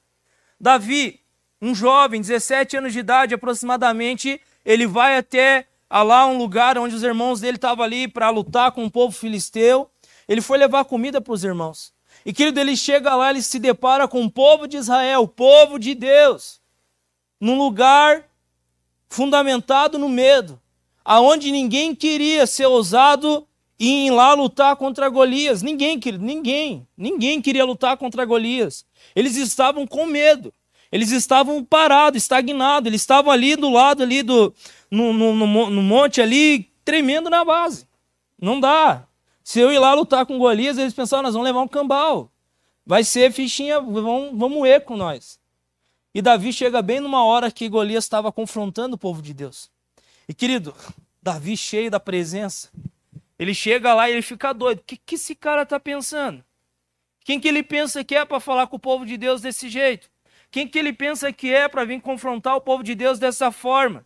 Davi, 0.59 1.19
um 1.61 1.75
jovem, 1.75 2.19
17 2.21 2.77
anos 2.77 2.93
de 2.93 2.99
idade 2.99 3.33
aproximadamente, 3.33 4.41
ele 4.65 4.87
vai 4.87 5.17
até 5.17 5.67
lá 5.89 6.25
um 6.25 6.37
lugar 6.37 6.77
onde 6.77 6.95
os 6.95 7.03
irmãos 7.03 7.39
dele 7.39 7.57
estavam 7.57 7.85
ali 7.85 8.07
para 8.07 8.29
lutar 8.29 8.71
com 8.71 8.83
o 8.83 8.91
povo 8.91 9.15
filisteu. 9.15 9.89
Ele 10.27 10.41
foi 10.41 10.57
levar 10.57 10.85
comida 10.85 11.19
para 11.19 11.33
os 11.33 11.43
irmãos. 11.43 11.93
E 12.25 12.31
querido, 12.31 12.59
ele 12.59 12.75
chega 12.75 13.15
lá, 13.15 13.29
ele 13.29 13.41
se 13.41 13.59
depara 13.59 14.07
com 14.07 14.23
o 14.23 14.31
povo 14.31 14.67
de 14.67 14.77
Israel, 14.77 15.23
o 15.23 15.27
povo 15.27 15.77
de 15.77 15.93
Deus, 15.93 16.61
num 17.39 17.57
lugar 17.57 18.25
fundamentado 19.09 19.97
no 19.97 20.09
medo, 20.09 20.59
aonde 21.03 21.51
ninguém 21.51 21.93
queria 21.93 22.47
ser 22.47 22.65
ousado 22.65 23.47
e 23.79 24.07
ir 24.07 24.11
lá 24.11 24.33
lutar 24.33 24.75
contra 24.75 25.09
Golias. 25.09 25.61
Ninguém, 25.61 25.99
querido, 25.99 26.23
ninguém, 26.23 26.87
ninguém 26.97 27.41
queria 27.41 27.65
lutar 27.65 27.97
contra 27.97 28.25
Golias. 28.25 28.85
Eles 29.15 29.35
estavam 29.35 29.85
com 29.85 30.05
medo. 30.05 30.53
Eles 30.91 31.11
estavam 31.11 31.63
parados, 31.63 32.21
estagnados. 32.21 32.87
Eles 32.87 33.01
estavam 33.01 33.31
ali 33.31 33.55
do 33.55 33.69
lado 33.69 34.03
ali 34.03 34.23
do 34.23 34.53
no, 34.89 35.11
no, 35.11 35.35
no, 35.35 35.69
no 35.69 35.81
monte 35.81 36.21
ali, 36.21 36.71
tremendo 36.85 37.29
na 37.29 37.43
base. 37.43 37.87
Não 38.39 38.59
dá. 38.59 39.05
Se 39.43 39.59
eu 39.59 39.71
ir 39.71 39.79
lá 39.79 39.93
lutar 39.93 40.25
com 40.25 40.39
Golias, 40.39 40.77
eles 40.77 40.93
pensaram, 40.93 41.23
nós 41.23 41.33
vamos 41.33 41.45
levar 41.45 41.61
um 41.61 41.67
cambal. 41.67 42.31
Vai 42.85 43.03
ser 43.03 43.31
fichinha, 43.31 43.79
vão, 43.79 44.37
vão 44.37 44.49
moer 44.49 44.81
com 44.81 44.95
nós. 44.95 45.39
E 46.13 46.21
Davi 46.21 46.53
chega 46.53 46.81
bem 46.81 46.99
numa 46.99 47.25
hora 47.25 47.51
que 47.51 47.67
Golias 47.67 48.05
estava 48.05 48.31
confrontando 48.31 48.95
o 48.95 48.99
povo 48.99 49.21
de 49.21 49.33
Deus. 49.33 49.69
E 50.27 50.33
querido, 50.33 50.73
Davi 51.21 51.57
cheio 51.57 51.91
da 51.91 51.99
presença, 51.99 52.69
ele 53.37 53.53
chega 53.53 53.93
lá 53.93 54.09
e 54.09 54.13
ele 54.13 54.21
fica 54.21 54.53
doido. 54.53 54.79
O 54.79 54.83
que, 54.83 54.95
que 54.95 55.15
esse 55.15 55.35
cara 55.35 55.63
está 55.63 55.79
pensando? 55.79 56.43
Quem 57.25 57.39
que 57.39 57.47
ele 57.47 57.63
pensa 57.63 58.03
que 58.03 58.15
é 58.15 58.23
para 58.23 58.39
falar 58.39 58.67
com 58.67 58.75
o 58.75 58.79
povo 58.79 59.05
de 59.05 59.17
Deus 59.17 59.41
desse 59.41 59.69
jeito? 59.69 60.09
Quem 60.51 60.67
que 60.67 60.77
ele 60.77 60.93
pensa 60.93 61.33
que 61.33 61.51
é 61.51 61.67
para 61.67 61.83
vir 61.83 62.01
confrontar 62.01 62.55
o 62.55 62.61
povo 62.61 62.83
de 62.83 62.93
Deus 62.93 63.17
dessa 63.17 63.51
forma? 63.51 64.05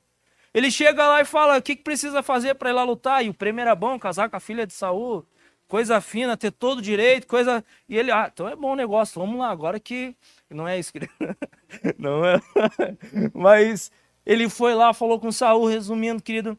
Ele 0.57 0.71
chega 0.71 1.07
lá 1.07 1.21
e 1.21 1.25
fala: 1.25 1.59
o 1.59 1.61
que, 1.61 1.75
que 1.75 1.83
precisa 1.83 2.23
fazer 2.23 2.55
para 2.55 2.71
ir 2.71 2.73
lá 2.73 2.83
lutar? 2.83 3.23
E 3.23 3.29
o 3.29 3.33
prêmio 3.33 3.61
era 3.61 3.75
bom, 3.75 3.99
casar 3.99 4.27
com 4.27 4.37
a 4.37 4.39
filha 4.39 4.65
de 4.65 4.73
Saul, 4.73 5.23
coisa 5.67 6.01
fina, 6.01 6.35
ter 6.35 6.49
todo 6.49 6.81
direito, 6.81 7.27
coisa. 7.27 7.63
E 7.87 7.95
ele, 7.95 8.11
ah, 8.11 8.27
então 8.33 8.49
é 8.49 8.55
bom 8.55 8.75
negócio, 8.75 9.21
vamos 9.21 9.37
lá, 9.37 9.51
agora 9.51 9.79
que. 9.79 10.15
Não 10.49 10.67
é 10.67 10.79
isso, 10.79 10.91
que 10.91 11.01
Não 11.99 12.25
é. 12.25 12.41
Mas 13.35 13.91
ele 14.25 14.49
foi 14.49 14.73
lá, 14.73 14.95
falou 14.95 15.19
com 15.19 15.31
Saul, 15.31 15.67
resumindo, 15.67 16.23
querido, 16.23 16.57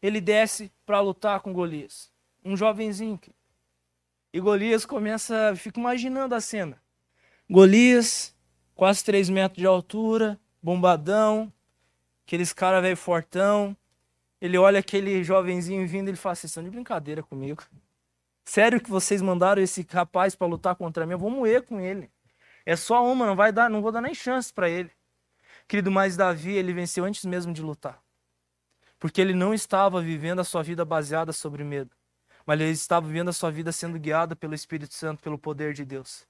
ele 0.00 0.20
desce 0.20 0.70
para 0.86 1.00
lutar 1.00 1.40
com 1.40 1.52
Golias. 1.52 2.08
Um 2.44 2.56
jovenzinho. 2.56 3.18
E 4.32 4.38
Golias 4.38 4.86
começa, 4.86 5.54
fica 5.56 5.80
imaginando 5.80 6.36
a 6.36 6.40
cena. 6.40 6.80
Golias, 7.50 8.32
quase 8.76 9.04
3 9.04 9.28
metros 9.28 9.58
de 9.58 9.66
altura, 9.66 10.38
bombadão, 10.62 11.52
aqueles 12.30 12.52
caras 12.52 12.80
velho 12.80 12.96
fortão. 12.96 13.76
Ele 14.40 14.56
olha 14.56 14.78
aquele 14.78 15.22
jovenzinho 15.24 15.86
vindo 15.86 16.06
e 16.06 16.10
ele 16.10 16.16
fala: 16.16 16.36
Vocês 16.36 16.50
estão 16.50 16.62
de 16.62 16.70
brincadeira 16.70 17.24
comigo. 17.24 17.64
Sério 18.44 18.80
que 18.80 18.88
vocês 18.88 19.20
mandaram 19.20 19.60
esse 19.60 19.84
rapaz 19.90 20.36
para 20.36 20.46
lutar 20.46 20.76
contra 20.76 21.04
mim? 21.04 21.12
Eu 21.12 21.18
vou 21.18 21.30
moer 21.30 21.62
com 21.62 21.80
ele. 21.80 22.08
É 22.64 22.76
só 22.76 23.04
uma, 23.04 23.26
não 23.26 23.34
vai 23.34 23.52
dar, 23.52 23.68
não 23.68 23.82
vou 23.82 23.90
dar 23.90 24.00
nem 24.00 24.14
chance 24.14 24.52
para 24.52 24.68
ele. 24.68 24.90
Querido, 25.66 25.90
mas 25.90 26.16
Davi, 26.16 26.52
ele 26.52 26.72
venceu 26.72 27.04
antes 27.04 27.24
mesmo 27.24 27.52
de 27.52 27.62
lutar. 27.62 28.00
Porque 28.98 29.20
ele 29.20 29.34
não 29.34 29.52
estava 29.52 30.00
vivendo 30.00 30.40
a 30.40 30.44
sua 30.44 30.62
vida 30.62 30.84
baseada 30.84 31.32
sobre 31.32 31.64
medo, 31.64 31.90
mas 32.46 32.60
ele 32.60 32.70
estava 32.70 33.06
vivendo 33.06 33.30
a 33.30 33.32
sua 33.32 33.50
vida 33.50 33.72
sendo 33.72 33.98
guiada 33.98 34.36
pelo 34.36 34.54
Espírito 34.54 34.94
Santo, 34.94 35.22
pelo 35.22 35.38
poder 35.38 35.72
de 35.72 35.84
Deus. 35.84 36.26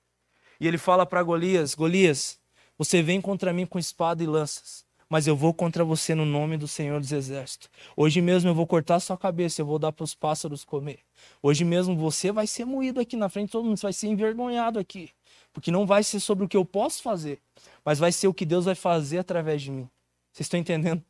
E 0.58 0.66
ele 0.66 0.78
fala 0.78 1.04
para 1.04 1.22
Golias: 1.22 1.74
Golias, 1.74 2.40
você 2.78 3.02
vem 3.02 3.20
contra 3.20 3.52
mim 3.52 3.66
com 3.66 3.78
espada 3.78 4.22
e 4.22 4.26
lanças, 4.26 4.84
mas 5.11 5.27
eu 5.27 5.35
vou 5.35 5.53
contra 5.53 5.85
você 5.85 6.14
no 6.14 6.25
nome 6.25 6.57
do 6.57 6.68
Senhor 6.68 7.01
dos 7.01 7.11
Exércitos. 7.11 7.68
Hoje 7.96 8.23
mesmo 8.23 8.49
eu 8.49 8.55
vou 8.55 8.64
cortar 8.66 9.01
sua 9.01 9.18
cabeça, 9.18 9.61
eu 9.61 9.66
vou 9.66 9.77
dar 9.77 9.90
para 9.90 10.05
os 10.05 10.14
pássaros 10.14 10.64
comer. 10.64 11.01
Hoje 11.42 11.64
mesmo 11.64 11.96
você 11.96 12.31
vai 12.31 12.46
ser 12.46 12.64
moído 12.64 13.01
aqui 13.01 13.16
na 13.16 13.29
frente, 13.29 13.51
todo 13.51 13.64
mundo 13.64 13.81
vai 13.81 13.92
ser 13.92 14.07
envergonhado 14.07 14.79
aqui. 14.79 15.11
Porque 15.53 15.73
não 15.73 15.85
vai 15.85 16.05
ser 16.05 16.20
sobre 16.20 16.44
o 16.44 16.49
que 16.49 16.57
eu 16.57 16.64
posso 16.64 17.03
fazer, 17.03 17.40
mas 17.85 17.99
vai 17.99 18.12
ser 18.12 18.29
o 18.29 18.35
que 18.35 18.46
Deus 18.46 18.66
vai 18.66 18.77
fazer 18.77 19.18
através 19.18 19.61
de 19.61 19.73
mim. 19.73 19.90
Vocês 20.33 20.46
estão 20.46 20.61
entendendo? 20.61 21.03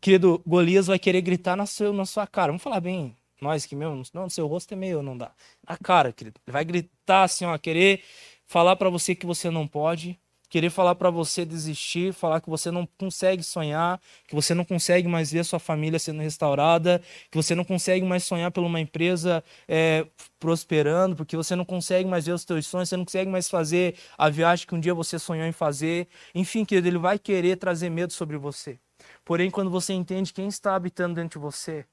Querido, 0.00 0.40
Golias 0.46 0.86
vai 0.86 0.98
querer 0.98 1.20
gritar 1.20 1.56
na 1.56 1.66
sua, 1.66 1.92
na 1.92 2.06
sua 2.06 2.26
cara. 2.28 2.52
Vamos 2.52 2.62
falar 2.62 2.80
bem, 2.80 3.16
nós 3.40 3.66
que 3.66 3.74
mesmo, 3.74 4.02
não, 4.14 4.30
seu 4.30 4.46
rosto 4.46 4.72
é 4.74 4.76
meio, 4.76 5.02
não 5.02 5.18
dá. 5.18 5.32
Na 5.68 5.76
cara, 5.76 6.12
querido. 6.12 6.38
Ele 6.46 6.52
vai 6.52 6.64
gritar 6.64 7.24
assim, 7.24 7.44
ó, 7.44 7.58
querer 7.58 8.04
falar 8.46 8.76
para 8.76 8.88
você 8.88 9.12
que 9.12 9.26
você 9.26 9.50
não 9.50 9.66
pode, 9.66 10.20
querer 10.50 10.68
falar 10.68 10.96
para 10.96 11.08
você 11.10 11.44
desistir, 11.44 12.12
falar 12.12 12.40
que 12.40 12.50
você 12.50 12.70
não 12.70 12.86
consegue 12.98 13.42
sonhar, 13.42 14.00
que 14.26 14.34
você 14.34 14.52
não 14.52 14.64
consegue 14.64 15.06
mais 15.06 15.30
ver 15.30 15.44
sua 15.44 15.60
família 15.60 15.98
sendo 15.98 16.20
restaurada, 16.20 17.00
que 17.30 17.36
você 17.36 17.54
não 17.54 17.64
consegue 17.64 18.04
mais 18.04 18.24
sonhar 18.24 18.50
por 18.50 18.64
uma 18.64 18.80
empresa 18.80 19.42
é, 19.68 20.04
prosperando, 20.40 21.14
porque 21.14 21.36
você 21.36 21.54
não 21.54 21.64
consegue 21.64 22.08
mais 22.08 22.26
ver 22.26 22.32
os 22.32 22.42
seus 22.42 22.66
sonhos, 22.66 22.88
você 22.88 22.96
não 22.96 23.04
consegue 23.04 23.30
mais 23.30 23.48
fazer 23.48 23.94
a 24.18 24.28
viagem 24.28 24.66
que 24.66 24.74
um 24.74 24.80
dia 24.80 24.92
você 24.92 25.18
sonhou 25.18 25.46
em 25.46 25.52
fazer. 25.52 26.08
Enfim, 26.34 26.64
querido, 26.64 26.88
ele 26.88 26.98
vai 26.98 27.18
querer 27.18 27.56
trazer 27.56 27.88
medo 27.88 28.12
sobre 28.12 28.36
você. 28.36 28.78
Porém, 29.24 29.50
quando 29.50 29.70
você 29.70 29.92
entende 29.92 30.32
quem 30.32 30.48
está 30.48 30.74
habitando 30.74 31.14
dentro 31.14 31.38
de 31.38 31.42
você, 31.42 31.86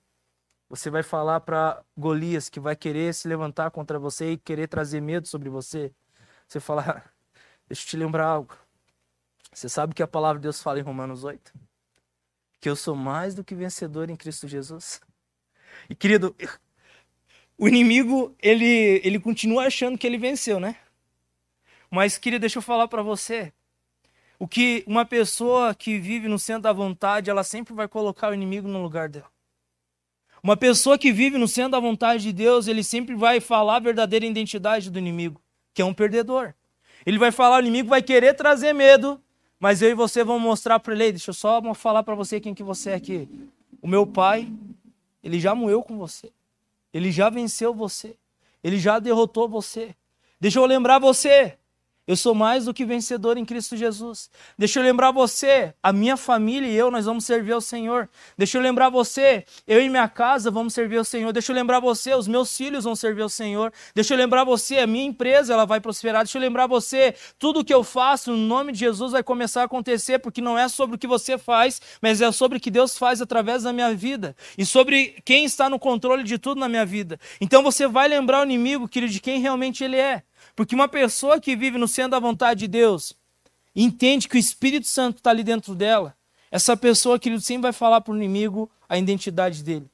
você 0.70 0.90
vai 0.90 1.04
falar 1.04 1.42
para 1.42 1.82
Golias 1.96 2.50
que 2.50 2.60
vai 2.60 2.76
querer 2.76 3.14
se 3.14 3.28
levantar 3.28 3.72
contra 3.72 4.00
você 4.00 4.32
e 4.32 4.38
querer 4.38 4.68
trazer 4.68 5.00
medo 5.00 5.28
sobre 5.28 5.50
você. 5.50 5.94
Você 6.48 6.60
fala, 6.60 7.04
deixa 7.68 7.84
eu 7.84 7.88
te 7.88 7.98
lembrar 7.98 8.26
algo. 8.26 8.56
Você 9.54 9.68
sabe 9.68 9.94
que 9.94 10.04
a 10.04 10.08
palavra 10.08 10.40
de 10.40 10.44
Deus 10.44 10.62
fala 10.62 10.80
em 10.80 10.84
Romanos 10.84 11.24
8? 11.24 11.54
Que 12.60 12.70
eu 12.70 12.76
sou 12.76 12.96
mais 12.96 13.34
do 13.34 13.44
que 13.44 13.56
vencedor 13.56 14.10
em 14.10 14.16
Cristo 14.16 14.48
Jesus. 14.48 15.02
E 15.90 15.96
querido, 15.96 16.36
o 17.58 17.68
inimigo, 17.68 18.36
ele, 18.40 19.02
ele 19.04 19.20
continua 19.20 19.66
achando 19.66 19.98
que 19.98 20.06
ele 20.06 20.18
venceu, 20.18 20.60
né? 20.60 20.76
Mas, 21.90 22.18
querido, 22.18 22.42
deixa 22.42 22.60
eu 22.60 22.62
falar 22.62 22.88
para 22.88 23.02
você. 23.02 23.52
O 24.38 24.48
que 24.48 24.84
uma 24.86 25.06
pessoa 25.06 25.74
que 25.74 25.98
vive 25.98 26.28
no 26.28 26.38
centro 26.38 26.64
da 26.64 26.74
vontade, 26.74 27.30
ela 27.30 27.44
sempre 27.44 27.74
vai 27.74 27.88
colocar 27.88 28.30
o 28.30 28.34
inimigo 28.34 28.68
no 28.68 28.82
lugar 28.82 29.10
dela. 29.10 29.32
Uma 30.44 30.56
pessoa 30.56 30.98
que 30.98 31.12
vive 31.12 31.38
no 31.38 31.48
centro 31.48 31.72
da 31.72 31.80
vontade 31.80 32.24
de 32.24 32.32
Deus, 32.32 32.68
ele 32.68 32.84
sempre 32.84 33.16
vai 33.16 33.40
falar 33.40 33.78
a 33.78 33.80
verdadeira 33.80 34.26
identidade 34.26 34.92
do 34.92 35.00
inimigo, 35.00 35.42
que 35.74 35.82
é 35.82 35.86
um 35.86 35.94
perdedor. 35.94 36.54
Ele 37.08 37.18
vai 37.18 37.32
falar, 37.32 37.56
o 37.56 37.60
inimigo 37.62 37.88
vai 37.88 38.02
querer 38.02 38.34
trazer 38.34 38.74
medo, 38.74 39.18
mas 39.58 39.82
eu 39.82 39.90
e 39.90 39.94
você 39.94 40.26
vamos 40.26 40.42
mostrar 40.42 40.78
para 40.78 40.94
ele, 40.94 41.14
deixa 41.14 41.30
eu 41.30 41.34
só 41.34 41.62
falar 41.74 42.04
para 42.04 42.14
você 42.14 42.38
quem 42.38 42.54
que 42.54 42.62
você 42.62 42.90
é 42.90 42.96
aqui. 42.96 43.30
O 43.82 43.88
meu 43.88 44.06
pai, 44.06 44.52
ele 45.24 45.40
já 45.40 45.56
moeu 45.56 45.82
com 45.82 45.98
você. 45.98 46.30
Ele 46.94 47.10
já 47.10 47.30
venceu 47.30 47.74
você. 47.74 48.18
Ele 48.62 48.78
já 48.78 49.00
derrotou 49.00 49.48
você. 49.48 49.96
Deixa 50.38 50.60
eu 50.60 50.66
lembrar 50.66 51.00
você. 51.00 51.58
Eu 52.08 52.16
sou 52.16 52.34
mais 52.34 52.64
do 52.64 52.74
que 52.74 52.86
vencedor 52.86 53.36
em 53.36 53.44
Cristo 53.44 53.76
Jesus. 53.76 54.30
Deixa 54.58 54.80
eu 54.80 54.84
lembrar 54.84 55.12
você, 55.12 55.74
a 55.84 55.92
minha 55.92 56.16
família 56.16 56.70
e 56.70 56.74
eu, 56.74 56.90
nós 56.90 57.06
vamos 57.06 57.26
servir 57.26 57.52
ao 57.52 57.60
Senhor. 57.60 58.10
Deixa 58.38 58.58
eu 58.58 58.62
lembrar 58.62 58.90
você, 58.90 59.44
eu 59.68 59.82
e 59.82 59.90
minha 59.90 60.08
casa 60.08 60.50
vamos 60.50 60.74
servir 60.74 60.98
ao 61.00 61.04
Senhor. 61.04 61.34
Deixa 61.34 61.52
eu 61.52 61.56
lembrar 61.56 61.82
você, 61.82 62.16
os 62.16 62.26
meus 62.26 62.56
filhos 62.56 62.86
vão 62.86 62.96
servir 62.96 63.24
ao 63.24 63.30
Senhor. 63.30 63.74
Deixa 63.94 64.14
eu 64.14 64.18
lembrar 64.18 64.46
você, 64.46 64.78
a 64.78 64.88
minha 64.88 65.04
empresa 65.04 65.52
ela 65.52 65.66
vai 65.66 65.82
prosperar. 65.82 66.24
Deixa 66.24 66.38
eu 66.38 66.42
lembrar 66.42 66.66
você, 66.66 67.14
tudo 67.38 67.66
que 67.66 67.74
eu 67.74 67.84
faço 67.84 68.32
no 68.32 68.38
nome 68.38 68.72
de 68.72 68.80
Jesus 68.80 69.12
vai 69.12 69.22
começar 69.22 69.64
a 69.64 69.66
acontecer, 69.66 70.20
porque 70.20 70.40
não 70.40 70.58
é 70.58 70.70
sobre 70.70 70.96
o 70.96 71.00
que 71.00 71.08
você 71.08 71.38
faz, 71.38 71.82
mas 72.02 72.22
é 72.22 72.32
sobre 72.32 72.58
o 72.58 72.62
que 72.62 72.72
Deus 72.72 72.98
faz 72.98 73.22
através 73.22 73.64
da 73.64 73.74
minha 73.74 73.94
vida 73.94 74.34
e 74.58 74.66
sobre 74.66 75.22
quem 75.26 75.44
está 75.44 75.70
no 75.70 75.78
controle 75.78 76.24
de 76.24 76.38
tudo 76.38 76.58
na 76.62 76.70
minha 76.70 76.86
vida. 76.86 77.20
Então 77.42 77.62
você 77.62 77.86
vai 77.86 78.08
lembrar 78.08 78.40
o 78.40 78.44
inimigo, 78.46 78.88
querido, 78.88 79.12
de 79.12 79.20
quem 79.20 79.42
realmente 79.42 79.84
ele 79.84 79.98
é. 79.98 80.24
Porque 80.58 80.74
uma 80.74 80.88
pessoa 80.88 81.40
que 81.40 81.56
vive 81.56 81.78
no 81.78 81.88
centro 81.88 82.12
da 82.12 82.20
vontade 82.20 82.62
de 82.62 82.68
Deus, 82.68 83.14
entende 83.76 84.28
que 84.28 84.36
o 84.36 84.40
Espírito 84.40 84.88
Santo 84.88 85.18
está 85.18 85.30
ali 85.30 85.44
dentro 85.44 85.76
dela, 85.76 86.18
essa 86.50 86.76
pessoa, 86.76 87.20
querido, 87.20 87.42
sempre 87.42 87.62
vai 87.64 87.74
falar 87.74 88.02
para 88.02 88.12
o 88.12 88.18
inimigo 88.18 88.68
a 88.90 88.98
identidade 88.98 89.64
dele. 89.64 89.86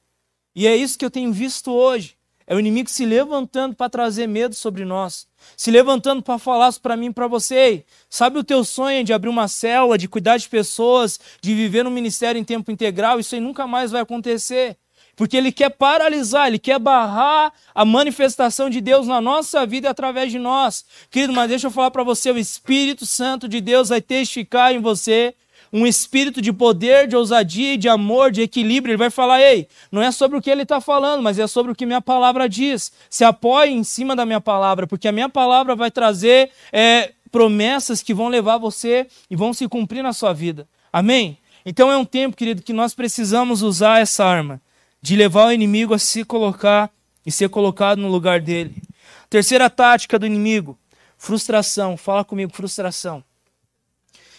E 0.56 0.66
é 0.66 0.74
isso 0.74 0.98
que 0.98 1.04
eu 1.04 1.10
tenho 1.10 1.30
visto 1.34 1.70
hoje. 1.70 2.16
É 2.46 2.54
o 2.54 2.60
inimigo 2.60 2.88
se 2.88 3.04
levantando 3.04 3.76
para 3.76 3.90
trazer 3.90 4.26
medo 4.26 4.54
sobre 4.54 4.86
nós. 4.86 5.26
Se 5.54 5.70
levantando 5.70 6.22
para 6.22 6.38
falar 6.38 6.72
para 6.80 6.96
mim 6.96 7.12
para 7.12 7.26
você. 7.26 7.84
Sabe 8.08 8.38
o 8.38 8.44
teu 8.44 8.64
sonho 8.64 9.04
de 9.04 9.12
abrir 9.12 9.28
uma 9.28 9.48
célula, 9.48 9.98
de 9.98 10.08
cuidar 10.08 10.38
de 10.38 10.48
pessoas, 10.48 11.20
de 11.42 11.54
viver 11.54 11.82
no 11.82 11.90
ministério 11.90 12.38
em 12.38 12.44
tempo 12.44 12.70
integral? 12.70 13.20
Isso 13.20 13.34
aí 13.34 13.40
nunca 13.40 13.66
mais 13.66 13.90
vai 13.90 14.00
acontecer. 14.00 14.78
Porque 15.16 15.36
ele 15.36 15.52
quer 15.52 15.70
paralisar, 15.70 16.48
ele 16.48 16.58
quer 16.58 16.78
barrar 16.78 17.52
a 17.74 17.84
manifestação 17.84 18.68
de 18.68 18.80
Deus 18.80 19.06
na 19.06 19.20
nossa 19.20 19.64
vida 19.64 19.86
e 19.86 19.90
através 19.90 20.32
de 20.32 20.38
nós. 20.38 20.84
Querido, 21.10 21.32
mas 21.32 21.48
deixa 21.48 21.68
eu 21.68 21.70
falar 21.70 21.90
para 21.90 22.02
você: 22.02 22.30
o 22.30 22.38
Espírito 22.38 23.06
Santo 23.06 23.48
de 23.48 23.60
Deus 23.60 23.88
vai 23.88 24.00
testificar 24.00 24.72
em 24.72 24.80
você 24.80 25.34
um 25.72 25.84
espírito 25.84 26.40
de 26.40 26.52
poder, 26.52 27.08
de 27.08 27.16
ousadia, 27.16 27.76
de 27.76 27.88
amor, 27.88 28.30
de 28.30 28.42
equilíbrio. 28.42 28.92
Ele 28.92 28.98
vai 28.98 29.10
falar: 29.10 29.40
ei, 29.40 29.68
não 29.90 30.00
é 30.00 30.12
sobre 30.12 30.38
o 30.38 30.42
que 30.42 30.48
ele 30.48 30.62
está 30.62 30.80
falando, 30.80 31.22
mas 31.22 31.38
é 31.38 31.46
sobre 31.46 31.72
o 31.72 31.74
que 31.74 31.84
minha 31.84 32.00
palavra 32.00 32.48
diz. 32.48 32.92
Se 33.10 33.24
apoie 33.24 33.70
em 33.70 33.82
cima 33.82 34.14
da 34.14 34.24
minha 34.24 34.40
palavra, 34.40 34.86
porque 34.86 35.08
a 35.08 35.12
minha 35.12 35.28
palavra 35.28 35.74
vai 35.74 35.90
trazer 35.90 36.50
é, 36.72 37.12
promessas 37.30 38.02
que 38.02 38.14
vão 38.14 38.28
levar 38.28 38.56
você 38.58 39.08
e 39.28 39.34
vão 39.34 39.52
se 39.52 39.66
cumprir 39.66 40.02
na 40.02 40.12
sua 40.12 40.32
vida. 40.32 40.68
Amém? 40.92 41.38
Então 41.66 41.90
é 41.90 41.96
um 41.96 42.04
tempo, 42.04 42.36
querido, 42.36 42.62
que 42.62 42.72
nós 42.72 42.94
precisamos 42.94 43.62
usar 43.62 44.00
essa 44.00 44.24
arma 44.24 44.60
de 45.04 45.16
levar 45.16 45.48
o 45.48 45.52
inimigo 45.52 45.92
a 45.92 45.98
se 45.98 46.24
colocar 46.24 46.90
e 47.26 47.30
ser 47.30 47.50
colocado 47.50 47.98
no 47.98 48.08
lugar 48.08 48.40
dele. 48.40 48.82
Terceira 49.28 49.68
tática 49.68 50.18
do 50.18 50.24
inimigo, 50.24 50.78
frustração. 51.18 51.94
Fala 51.94 52.24
comigo, 52.24 52.50
frustração. 52.54 53.22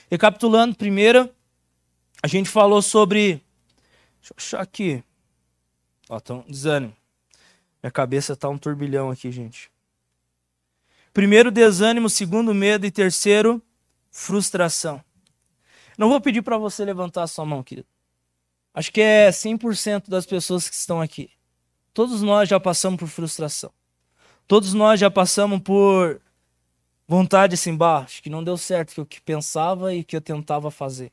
Recapitulando, 0.10 0.76
primeiro, 0.76 1.30
a 2.24 2.26
gente 2.26 2.50
falou 2.50 2.82
sobre. 2.82 3.44
Deixa 4.20 4.32
eu 4.32 4.36
achar 4.38 4.60
aqui. 4.60 5.04
Ó, 6.10 6.20
tão 6.20 6.44
desânimo. 6.50 6.98
Minha 7.84 7.92
cabeça 7.92 8.36
tá 8.36 8.50
um 8.50 8.58
turbilhão 8.58 9.12
aqui, 9.12 9.32
gente. 9.32 9.70
Primeiro, 11.14 11.52
desânimo. 11.52 12.10
Segundo, 12.10 12.56
medo. 12.56 12.88
E 12.88 12.92
terceiro, 12.92 13.62
frustração. 14.10 15.00
Não 15.96 16.10
vou 16.10 16.20
pedir 16.20 16.42
para 16.42 16.58
você 16.58 16.84
levantar 16.84 17.22
a 17.22 17.28
sua 17.28 17.46
mão, 17.46 17.62
querido. 17.62 17.88
Acho 18.76 18.92
que 18.92 19.00
é 19.00 19.30
100% 19.30 20.10
das 20.10 20.26
pessoas 20.26 20.68
que 20.68 20.76
estão 20.76 21.00
aqui. 21.00 21.32
Todos 21.94 22.22
nós 22.22 22.50
já 22.50 22.60
passamos 22.60 23.00
por 23.00 23.08
frustração. 23.08 23.72
Todos 24.46 24.74
nós 24.74 25.00
já 25.00 25.10
passamos 25.10 25.62
por 25.62 26.22
vontade 27.08 27.54
assim, 27.54 27.74
baixo, 27.74 28.22
que 28.22 28.30
não 28.30 28.44
deu 28.44 28.58
certo 28.58 29.02
o 29.02 29.06
que 29.06 29.20
eu 29.20 29.24
pensava 29.24 29.94
e 29.94 30.04
que 30.04 30.14
eu 30.14 30.20
tentava 30.20 30.70
fazer. 30.70 31.06
O 31.06 31.12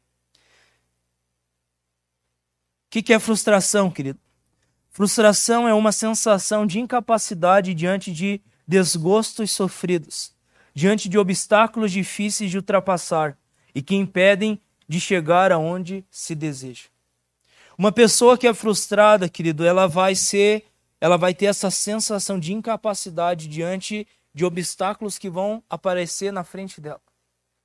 que, 2.90 3.00
que 3.00 3.12
é 3.12 3.20
frustração, 3.20 3.92
querido? 3.92 4.18
Frustração 4.90 5.68
é 5.68 5.72
uma 5.72 5.92
sensação 5.92 6.66
de 6.66 6.80
incapacidade 6.80 7.74
diante 7.74 8.12
de 8.12 8.40
desgostos 8.66 9.52
sofridos, 9.52 10.34
diante 10.74 11.08
de 11.08 11.16
obstáculos 11.16 11.92
difíceis 11.92 12.50
de 12.50 12.56
ultrapassar 12.56 13.38
e 13.72 13.80
que 13.80 13.94
impedem 13.94 14.60
de 14.88 15.00
chegar 15.00 15.52
aonde 15.52 16.04
se 16.10 16.34
deseja. 16.34 16.91
Uma 17.76 17.90
pessoa 17.90 18.36
que 18.36 18.46
é 18.46 18.54
frustrada, 18.54 19.28
querido, 19.28 19.64
ela 19.64 19.86
vai 19.86 20.14
ser, 20.14 20.64
ela 21.00 21.16
vai 21.16 21.34
ter 21.34 21.46
essa 21.46 21.70
sensação 21.70 22.38
de 22.38 22.52
incapacidade 22.52 23.48
diante 23.48 24.06
de 24.34 24.44
obstáculos 24.44 25.18
que 25.18 25.28
vão 25.28 25.62
aparecer 25.68 26.32
na 26.32 26.44
frente 26.44 26.80
dela. 26.80 27.00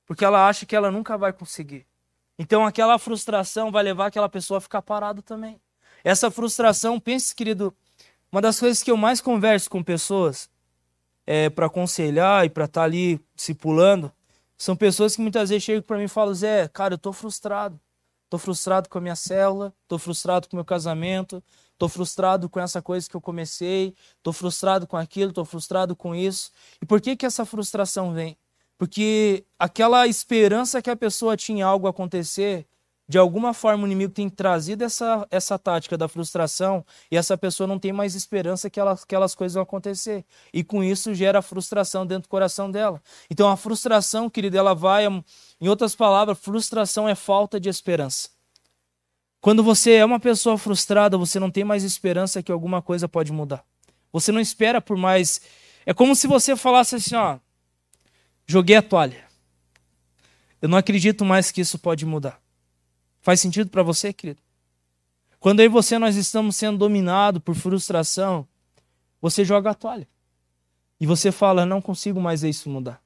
Porque 0.06 0.24
ela 0.24 0.48
acha 0.48 0.66
que 0.66 0.74
ela 0.74 0.90
nunca 0.90 1.16
vai 1.16 1.32
conseguir. 1.32 1.86
Então 2.38 2.64
aquela 2.64 2.98
frustração 2.98 3.70
vai 3.70 3.82
levar 3.82 4.06
aquela 4.06 4.28
pessoa 4.28 4.58
a 4.58 4.60
ficar 4.60 4.82
parada 4.82 5.20
também. 5.20 5.60
Essa 6.04 6.30
frustração, 6.30 7.00
pense, 7.00 7.34
querido, 7.34 7.74
uma 8.30 8.40
das 8.40 8.60
coisas 8.60 8.82
que 8.82 8.90
eu 8.90 8.96
mais 8.96 9.20
converso 9.20 9.68
com 9.68 9.82
pessoas 9.82 10.48
é, 11.26 11.50
para 11.50 11.66
aconselhar 11.66 12.44
e 12.44 12.48
para 12.48 12.64
estar 12.64 12.80
tá 12.80 12.84
ali 12.84 13.20
se 13.36 13.54
pulando, 13.54 14.12
são 14.56 14.76
pessoas 14.76 15.16
que 15.16 15.22
muitas 15.22 15.50
vezes 15.50 15.64
chegam 15.64 15.82
para 15.82 15.98
mim 15.98 16.04
e 16.04 16.08
falam: 16.08 16.34
Zé, 16.34 16.68
cara, 16.68 16.94
eu 16.94 16.98
tô 16.98 17.12
frustrado. 17.12 17.78
Estou 18.28 18.38
frustrado 18.38 18.90
com 18.90 18.98
a 18.98 19.00
minha 19.00 19.16
célula, 19.16 19.74
estou 19.84 19.98
frustrado 19.98 20.46
com 20.48 20.54
o 20.54 20.58
meu 20.58 20.64
casamento, 20.64 21.42
estou 21.72 21.88
frustrado 21.88 22.46
com 22.46 22.60
essa 22.60 22.82
coisa 22.82 23.08
que 23.08 23.16
eu 23.16 23.22
comecei, 23.22 23.94
estou 24.18 24.34
frustrado 24.34 24.86
com 24.86 24.98
aquilo, 24.98 25.30
estou 25.30 25.46
frustrado 25.46 25.96
com 25.96 26.14
isso. 26.14 26.50
E 26.82 26.84
por 26.84 27.00
que, 27.00 27.16
que 27.16 27.24
essa 27.24 27.46
frustração 27.46 28.12
vem? 28.12 28.36
Porque 28.76 29.46
aquela 29.58 30.06
esperança 30.06 30.82
que 30.82 30.90
a 30.90 30.96
pessoa 30.96 31.38
tinha 31.38 31.64
algo 31.64 31.86
acontecer, 31.86 32.66
de 33.08 33.16
alguma 33.16 33.54
forma 33.54 33.84
o 33.84 33.86
inimigo 33.86 34.12
tem 34.12 34.28
trazido 34.28 34.84
essa, 34.84 35.26
essa 35.30 35.58
tática 35.58 35.96
da 35.96 36.06
frustração 36.06 36.84
e 37.10 37.16
essa 37.16 37.38
pessoa 37.38 37.66
não 37.66 37.78
tem 37.78 37.90
mais 37.90 38.14
esperança 38.14 38.68
que 38.68 38.78
elas, 38.78 39.02
aquelas 39.02 39.34
coisas 39.34 39.54
vão 39.54 39.62
acontecer. 39.62 40.26
E 40.52 40.62
com 40.62 40.84
isso 40.84 41.14
gera 41.14 41.40
frustração 41.40 42.06
dentro 42.06 42.24
do 42.24 42.28
coração 42.28 42.70
dela. 42.70 43.00
Então 43.30 43.48
a 43.48 43.56
frustração, 43.56 44.28
querida, 44.28 44.58
ela 44.58 44.74
vai 44.74 45.06
em 45.06 45.68
outras 45.68 45.94
palavras, 45.94 46.38
frustração 46.38 47.08
é 47.08 47.14
falta 47.14 47.58
de 47.58 47.70
esperança. 47.70 48.28
Quando 49.40 49.62
você 49.62 49.94
é 49.94 50.04
uma 50.04 50.20
pessoa 50.20 50.58
frustrada, 50.58 51.16
você 51.16 51.40
não 51.40 51.50
tem 51.50 51.64
mais 51.64 51.84
esperança 51.84 52.42
que 52.42 52.52
alguma 52.52 52.82
coisa 52.82 53.08
pode 53.08 53.32
mudar. 53.32 53.64
Você 54.12 54.30
não 54.30 54.40
espera 54.40 54.82
por 54.82 54.98
mais. 54.98 55.40
É 55.86 55.94
como 55.94 56.14
se 56.14 56.26
você 56.26 56.56
falasse 56.56 56.96
assim: 56.96 57.14
ó, 57.14 57.38
joguei 58.46 58.76
a 58.76 58.82
toalha. 58.82 59.24
Eu 60.60 60.68
não 60.68 60.76
acredito 60.76 61.24
mais 61.24 61.50
que 61.50 61.60
isso 61.60 61.78
pode 61.78 62.04
mudar. 62.04 62.38
Faz 63.28 63.40
sentido 63.40 63.68
para 63.68 63.82
você, 63.82 64.10
querido? 64.10 64.40
Quando 65.38 65.60
e 65.60 65.68
você 65.68 65.98
nós 65.98 66.16
estamos 66.16 66.56
sendo 66.56 66.78
dominados 66.78 67.42
por 67.42 67.54
frustração, 67.54 68.48
você 69.20 69.44
joga 69.44 69.68
a 69.68 69.74
toalha. 69.74 70.08
E 70.98 71.04
você 71.04 71.30
fala: 71.30 71.66
não 71.66 71.82
consigo 71.82 72.18
mais 72.22 72.40
ver 72.40 72.48
isso 72.48 72.70
mudar. 72.70 73.02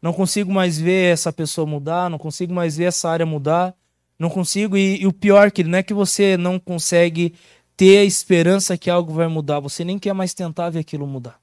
Não 0.00 0.12
consigo 0.12 0.52
mais 0.52 0.78
ver 0.78 1.12
essa 1.12 1.32
pessoa 1.32 1.66
mudar, 1.66 2.08
não 2.08 2.16
consigo 2.16 2.54
mais 2.54 2.76
ver 2.76 2.84
essa 2.84 3.08
área 3.10 3.26
mudar, 3.26 3.74
não 4.16 4.30
consigo. 4.30 4.76
E, 4.76 5.02
e 5.02 5.06
o 5.08 5.12
pior, 5.12 5.50
que 5.50 5.64
não 5.64 5.78
é 5.78 5.82
que 5.82 5.92
você 5.92 6.36
não 6.36 6.56
consegue 6.60 7.34
ter 7.76 7.98
a 7.98 8.04
esperança 8.04 8.78
que 8.78 8.88
algo 8.88 9.12
vai 9.12 9.26
mudar, 9.26 9.58
você 9.58 9.84
nem 9.84 9.98
quer 9.98 10.12
mais 10.12 10.32
tentar 10.32 10.70
ver 10.70 10.78
aquilo 10.78 11.08
mudar. 11.08 11.40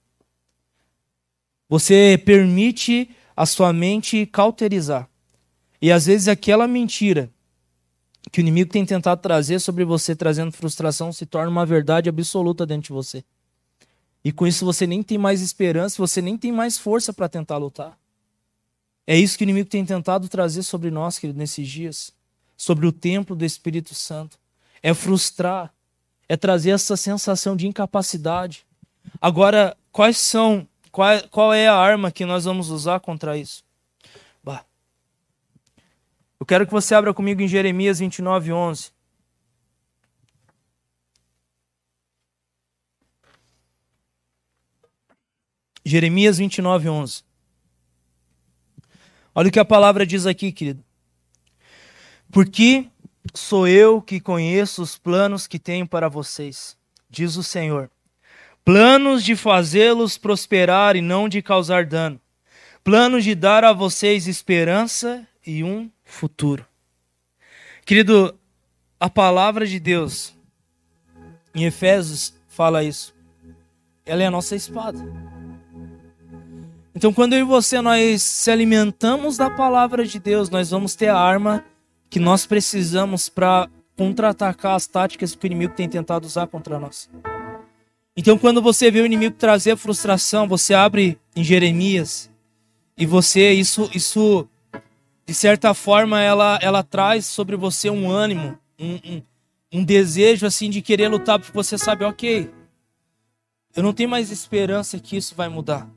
Você 1.68 2.18
permite 2.26 3.10
a 3.36 3.46
sua 3.46 3.74
mente 3.74 4.26
cauterizar. 4.28 5.10
E 5.82 5.92
às 5.92 6.06
vezes 6.06 6.30
aquela 6.30 6.70
mentira 6.70 7.30
que 8.30 8.40
o 8.40 8.42
inimigo 8.42 8.72
tem 8.72 8.86
tentado 8.86 9.22
trazer 9.22 9.60
sobre 9.60 9.84
você, 9.84 10.16
trazendo 10.16 10.52
frustração, 10.52 11.12
se 11.12 11.26
torna 11.26 11.50
uma 11.50 11.66
verdade 11.66 12.10
absoluta 12.10 12.66
dentro 12.66 12.88
de 12.88 12.94
você. 12.94 13.24
E 14.24 14.32
com 14.32 14.46
isso 14.46 14.64
você 14.64 14.86
nem 14.86 15.02
tem 15.02 15.18
mais 15.18 15.42
esperança, 15.42 15.98
você 15.98 16.22
nem 16.22 16.38
tem 16.38 16.52
mais 16.52 16.78
força 16.78 17.12
para 17.12 17.28
tentar 17.28 17.58
lutar. 17.58 17.98
É 19.08 19.18
isso 19.18 19.38
que 19.38 19.44
o 19.44 19.46
inimigo 19.46 19.70
tem 19.70 19.84
tentado 19.84 20.30
trazer 20.30 20.64
sobre 20.64 20.92
nós, 20.92 21.18
querido, 21.18 21.40
nesses 21.40 21.68
dias. 21.68 22.14
Sobre 22.56 22.86
o 22.86 22.92
templo 22.92 23.36
do 23.36 23.44
Espírito 23.44 23.96
Santo. 23.96 24.38
É 24.84 24.94
frustrar, 24.94 25.74
é 26.30 26.38
trazer 26.38 26.72
essa 26.72 26.96
sensação 26.96 27.56
de 27.56 27.68
incapacidade. 27.68 28.66
Agora, 29.20 29.76
quais 29.92 30.18
são, 30.18 30.68
qual, 30.92 31.20
qual 31.30 31.54
é 31.54 31.68
a 31.68 31.76
arma 31.76 32.12
que 32.12 32.26
nós 32.26 32.46
vamos 32.46 32.70
usar 32.70 33.00
contra 33.00 33.38
isso? 33.38 33.64
Eu 36.42 36.46
quero 36.48 36.66
que 36.66 36.72
você 36.72 36.96
abra 36.96 37.14
comigo 37.14 37.40
em 37.40 37.48
Jeremias 37.48 38.00
29, 38.00 38.52
11. 38.52 38.92
Jeremias 45.86 46.40
29, 46.40 46.90
11. 46.90 47.24
Olha 49.36 49.50
o 49.50 49.52
que 49.52 49.60
a 49.60 49.64
palavra 49.64 50.04
diz 50.04 50.26
aqui, 50.26 50.52
querido. 50.52 50.84
Porque 52.32 52.90
sou 53.36 53.68
eu 53.68 54.02
que 54.02 54.20
conheço 54.20 54.82
os 54.82 54.98
planos 54.98 55.46
que 55.46 55.60
tenho 55.60 55.88
para 55.88 56.10
vocês, 56.10 56.76
diz 57.08 57.36
o 57.36 57.44
Senhor. 57.44 57.88
Planos 58.66 59.24
de 59.24 59.36
fazê-los 59.36 60.18
prosperar 60.18 60.96
e 60.96 61.02
não 61.02 61.30
de 61.30 61.40
causar 61.44 61.86
dano. 61.86 62.20
Planos 62.84 63.24
de 63.24 63.36
dar 63.36 63.64
a 63.64 63.74
vocês 63.74 64.26
esperança 64.26 65.28
e 65.46 65.64
um 65.64 65.88
futuro. 66.12 66.66
Querido, 67.86 68.38
a 69.00 69.10
palavra 69.10 69.66
de 69.66 69.80
Deus 69.80 70.36
em 71.56 71.66
Efésios 71.66 72.34
fala 72.48 72.84
isso. 72.84 73.14
Ela 74.06 74.24
é 74.24 74.28
a 74.28 74.32
nossa 74.32 74.56
espada. 74.56 75.00
Então, 76.94 77.14
quando 77.14 77.34
eu 77.34 77.40
e 77.40 77.44
você 77.44 77.82
nós 77.82 78.22
se 78.22 78.52
alimentamos 78.52 79.38
da 79.38 79.50
palavra 79.50 80.06
de 80.06 80.20
Deus, 80.20 80.50
nós 80.50 80.70
vamos 80.70 80.94
ter 80.94 81.08
a 81.08 81.18
arma 81.18 81.64
que 82.10 82.20
nós 82.20 82.46
precisamos 82.46 83.30
para 83.30 83.70
contra-atacar 83.98 84.76
as 84.76 84.86
táticas 84.86 85.34
que 85.34 85.46
o 85.46 85.48
inimigo 85.48 85.74
tem 85.74 85.88
tentado 85.88 86.26
usar 86.26 86.48
contra 86.48 86.78
nós. 86.78 87.10
Então, 88.16 88.38
quando 88.38 88.62
você 88.62 88.92
vê 88.92 89.00
o 89.00 89.06
inimigo 89.06 89.36
trazer 89.38 89.78
frustração, 89.78 90.48
você 90.48 90.74
abre 90.74 91.18
em 91.36 91.44
Jeremias 91.44 92.30
e 92.98 93.06
você 93.06 93.54
isso 93.54 93.90
isso 93.94 94.48
de 95.32 95.36
certa 95.36 95.74
forma 95.74 96.20
ela 96.20 96.60
ela 96.62 96.84
traz 96.84 97.26
sobre 97.26 97.56
você 97.56 97.90
um 97.90 98.12
ânimo, 98.12 98.60
um, 98.78 98.96
um, 98.96 99.22
um 99.72 99.82
desejo 99.82 100.46
assim 100.46 100.70
de 100.70 100.82
querer 100.82 101.08
lutar 101.08 101.40
porque 101.40 101.54
você 101.54 101.78
sabe, 101.78 102.04
ok, 102.04 102.52
eu 103.74 103.82
não 103.82 103.94
tenho 103.94 104.10
mais 104.10 104.30
esperança 104.30 105.00
que 105.00 105.16
isso 105.16 105.34
vai 105.34 105.48
mudar. 105.48 105.88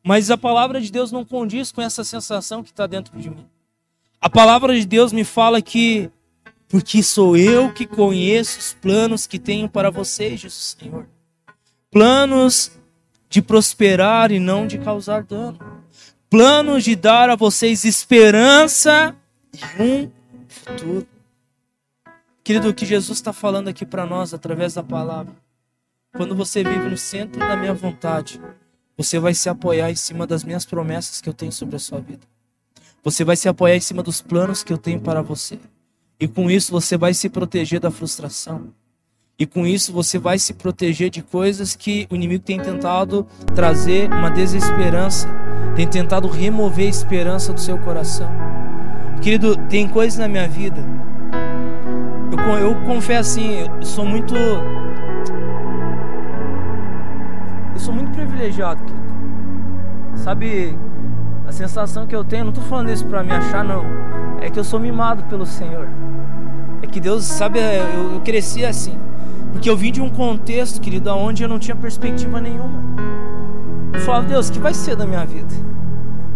Mas 0.00 0.30
a 0.30 0.38
palavra 0.38 0.80
de 0.80 0.92
Deus 0.92 1.10
não 1.10 1.24
condiz 1.24 1.72
com 1.72 1.82
essa 1.82 2.04
sensação 2.04 2.62
que 2.62 2.70
está 2.70 2.86
dentro 2.86 3.18
de 3.18 3.28
mim. 3.28 3.44
A 4.20 4.30
palavra 4.30 4.78
de 4.78 4.86
Deus 4.86 5.12
me 5.12 5.24
fala 5.24 5.60
que, 5.60 6.08
porque 6.68 7.02
sou 7.02 7.36
eu 7.36 7.74
que 7.74 7.84
conheço 7.84 8.60
os 8.60 8.74
planos 8.74 9.26
que 9.26 9.40
tenho 9.40 9.68
para 9.68 9.90
vocês, 9.90 10.38
diz 10.38 10.56
o 10.56 10.78
Senhor. 10.78 11.08
Planos 11.90 12.70
de 13.28 13.42
prosperar 13.42 14.30
e 14.30 14.38
não 14.38 14.68
de 14.68 14.78
causar 14.78 15.24
dano. 15.24 15.75
Planos 16.28 16.82
de 16.82 16.96
dar 16.96 17.30
a 17.30 17.36
vocês 17.36 17.84
esperança 17.84 19.14
e 19.54 19.82
um 19.82 20.10
futuro. 20.48 21.06
Querido, 22.42 22.68
o 22.68 22.74
que 22.74 22.84
Jesus 22.84 23.18
está 23.18 23.32
falando 23.32 23.68
aqui 23.68 23.86
para 23.86 24.04
nós 24.04 24.34
através 24.34 24.74
da 24.74 24.82
palavra. 24.82 25.34
Quando 26.16 26.34
você 26.34 26.64
vive 26.64 26.88
no 26.88 26.96
centro 26.96 27.38
da 27.38 27.56
minha 27.56 27.74
vontade, 27.74 28.40
você 28.96 29.18
vai 29.18 29.34
se 29.34 29.48
apoiar 29.48 29.90
em 29.90 29.94
cima 29.94 30.26
das 30.26 30.42
minhas 30.42 30.64
promessas 30.64 31.20
que 31.20 31.28
eu 31.28 31.34
tenho 31.34 31.52
sobre 31.52 31.76
a 31.76 31.78
sua 31.78 32.00
vida. 32.00 32.26
Você 33.04 33.22
vai 33.22 33.36
se 33.36 33.48
apoiar 33.48 33.76
em 33.76 33.80
cima 33.80 34.02
dos 34.02 34.20
planos 34.20 34.64
que 34.64 34.72
eu 34.72 34.78
tenho 34.78 35.00
para 35.00 35.22
você. 35.22 35.60
E 36.18 36.26
com 36.26 36.50
isso 36.50 36.72
você 36.72 36.96
vai 36.96 37.14
se 37.14 37.28
proteger 37.28 37.78
da 37.78 37.90
frustração. 37.90 38.72
E 39.38 39.44
com 39.44 39.66
isso 39.66 39.92
você 39.92 40.18
vai 40.18 40.38
se 40.38 40.54
proteger 40.54 41.10
de 41.10 41.20
coisas 41.20 41.76
que 41.76 42.06
o 42.10 42.14
inimigo 42.14 42.42
tem 42.42 42.58
tentado 42.58 43.26
trazer 43.54 44.10
uma 44.10 44.30
desesperança, 44.30 45.28
tem 45.74 45.86
tentado 45.86 46.26
remover 46.26 46.86
a 46.86 46.88
esperança 46.88 47.52
do 47.52 47.60
seu 47.60 47.76
coração. 47.76 48.30
Querido, 49.20 49.54
tem 49.68 49.86
coisas 49.86 50.18
na 50.18 50.26
minha 50.26 50.48
vida. 50.48 50.82
Eu, 52.32 52.56
eu 52.56 52.74
confesso 52.86 53.38
assim, 53.38 53.58
eu 53.58 53.82
sou 53.84 54.06
muito 54.06 54.34
eu 57.74 57.78
sou 57.78 57.92
muito 57.92 58.12
privilegiado, 58.12 58.82
querido. 58.84 59.06
Sabe, 60.14 60.78
a 61.46 61.52
sensação 61.52 62.06
que 62.06 62.16
eu 62.16 62.24
tenho, 62.24 62.44
não 62.44 62.52
estou 62.52 62.64
falando 62.64 62.88
isso 62.88 63.04
para 63.04 63.22
me 63.22 63.32
achar, 63.32 63.62
não. 63.62 63.84
É 64.40 64.48
que 64.48 64.58
eu 64.58 64.64
sou 64.64 64.80
mimado 64.80 65.24
pelo 65.24 65.44
Senhor. 65.44 65.86
É 66.80 66.86
que 66.86 66.98
Deus, 66.98 67.24
sabe, 67.24 67.58
eu, 67.58 68.14
eu 68.14 68.20
cresci 68.22 68.64
assim. 68.64 68.98
Porque 69.56 69.70
eu 69.70 69.76
vim 69.76 69.90
de 69.90 70.02
um 70.02 70.10
contexto, 70.10 70.80
querido, 70.80 71.10
onde 71.10 71.42
eu 71.42 71.48
não 71.48 71.58
tinha 71.58 71.74
perspectiva 71.74 72.40
nenhuma. 72.40 72.78
Eu 73.94 74.00
falava, 74.00 74.26
Deus, 74.26 74.50
o 74.50 74.52
que 74.52 74.58
vai 74.58 74.74
ser 74.74 74.94
da 74.94 75.06
minha 75.06 75.24
vida? 75.24 75.54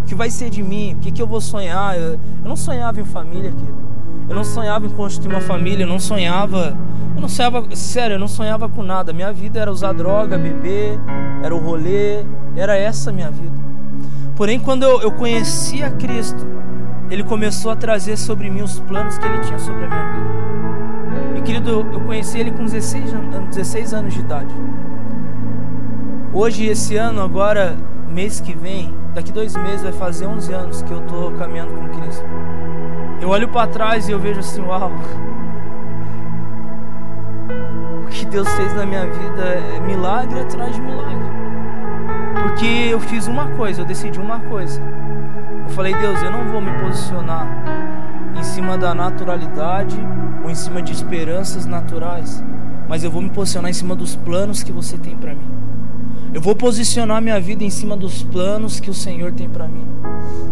O 0.03 0.07
que 0.07 0.15
vai 0.15 0.31
ser 0.31 0.49
de 0.49 0.63
mim? 0.63 0.95
O 0.95 0.97
que, 0.97 1.13
que 1.13 1.21
eu 1.21 1.27
vou 1.27 1.41
sonhar? 1.41 1.99
Eu, 1.99 2.13
eu 2.13 2.19
não 2.43 2.57
sonhava 2.57 2.99
em 2.99 3.05
família, 3.05 3.53
querido. 3.53 3.79
Eu 4.27 4.35
não 4.35 4.43
sonhava 4.43 4.87
em 4.87 4.91
constituir 4.91 5.35
uma 5.35 5.41
família, 5.41 5.85
eu 5.85 5.89
não 5.89 6.01
sonhava 6.01 6.75
eu 7.15 7.21
não 7.21 7.29
sonhava, 7.29 7.77
sério, 7.77 8.15
eu 8.15 8.19
não 8.19 8.27
sonhava 8.27 8.67
com 8.67 8.83
nada. 8.83 9.13
Minha 9.13 9.31
vida 9.31 9.61
era 9.61 9.71
usar 9.71 9.93
droga, 9.93 10.39
beber, 10.39 10.99
era 11.43 11.55
o 11.55 11.59
rolê, 11.59 12.25
era 12.57 12.75
essa 12.75 13.11
a 13.11 13.13
minha 13.13 13.31
vida. 13.31 13.53
Porém, 14.35 14.59
quando 14.59 14.85
eu, 14.85 15.03
eu 15.03 15.13
conheci 15.13 15.83
a 15.83 15.91
Cristo, 15.91 16.47
Ele 17.11 17.23
começou 17.23 17.71
a 17.71 17.77
trazer 17.77 18.17
sobre 18.17 18.49
mim 18.49 18.63
os 18.63 18.81
planos 18.81 19.19
que 19.19 19.27
Ele 19.27 19.39
tinha 19.41 19.59
sobre 19.59 19.85
a 19.85 19.89
minha 19.89 20.13
vida. 20.13 20.80
Querido, 21.51 21.85
eu 21.93 22.01
conheci 22.03 22.39
Ele 22.39 22.53
com 22.53 22.65
16, 22.65 23.13
16 23.49 23.93
anos 23.93 24.15
de 24.15 24.21
idade. 24.21 24.55
Hoje, 26.33 26.67
esse 26.67 26.97
ano, 26.97 27.21
agora, 27.23 27.77
mês 28.09 28.41
que 28.41 28.55
vem, 28.55 28.95
daqui 29.13 29.33
dois 29.33 29.57
meses, 29.57 29.83
vai 29.83 29.91
fazer 29.91 30.29
11 30.29 30.53
anos 30.53 30.83
que 30.83 30.93
eu 30.93 31.01
estou 31.01 31.33
caminhando 31.33 31.73
com 31.73 31.89
Cristo. 31.89 32.25
Eu 33.21 33.31
olho 33.31 33.49
para 33.49 33.67
trás 33.67 34.09
e 34.09 34.13
eu 34.13 34.21
vejo 34.21 34.39
assim, 34.39 34.63
uau, 34.63 34.93
que 38.11 38.25
Deus 38.27 38.49
fez 38.51 38.73
na 38.77 38.87
minha 38.87 39.07
vida 39.07 39.43
é 39.43 39.81
milagre 39.81 40.39
atrás 40.39 40.73
de 40.73 40.81
milagre. 40.81 41.31
Porque 42.45 42.91
eu 42.93 43.01
fiz 43.01 43.27
uma 43.27 43.49
coisa, 43.49 43.81
eu 43.81 43.85
decidi 43.85 44.21
uma 44.21 44.39
coisa. 44.39 44.81
Eu 45.65 45.71
falei, 45.71 45.97
Deus, 45.97 46.23
eu 46.23 46.31
não 46.31 46.45
vou 46.45 46.61
me 46.61 46.71
posicionar 46.79 47.49
em 48.39 48.43
cima 48.45 48.79
da 48.79 48.95
naturalidade 48.95 49.99
ou 50.43 50.51
em 50.51 50.55
cima 50.55 50.83
de 50.83 50.93
esperanças 50.93 51.67
naturais, 51.67 52.43
mas 52.89 53.05
eu 53.05 53.11
vou 53.11 53.23
me 53.23 53.31
posicionar 53.31 53.71
em 53.71 53.75
cima 53.75 53.95
dos 53.95 54.17
planos 54.17 54.63
que 54.63 54.73
você 54.73 54.97
tem 54.99 55.17
para 55.17 55.35
mim. 55.35 55.49
Eu 56.33 56.41
vou 56.41 56.55
posicionar 56.55 57.21
minha 57.21 57.41
vida 57.41 57.65
em 57.65 57.71
cima 57.71 57.97
dos 57.97 58.23
planos 58.23 58.79
que 58.79 58.89
o 58.89 58.95
Senhor 58.95 59.33
tem 59.33 59.49
para 59.49 59.67
mim. 59.67 59.87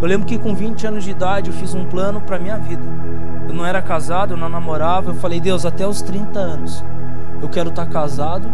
Eu 0.01 0.09
lembro 0.09 0.27
que 0.27 0.39
com 0.39 0.55
20 0.55 0.87
anos 0.87 1.05
de 1.05 1.11
idade 1.11 1.51
eu 1.51 1.57
fiz 1.57 1.75
um 1.75 1.85
plano 1.85 2.21
para 2.21 2.39
minha 2.39 2.57
vida. 2.57 2.83
Eu 3.49 3.55
não 3.55 3.65
era 3.65 3.81
casado, 3.81 4.35
eu 4.35 4.37
não 4.37 4.49
namorava. 4.49 5.11
Eu 5.11 5.15
falei, 5.15 5.41
Deus, 5.41 5.65
até 5.65 5.87
os 5.87 6.03
30 6.03 6.39
anos 6.39 6.85
eu 7.41 7.49
quero 7.49 7.71
estar 7.71 7.87
casado, 7.87 8.49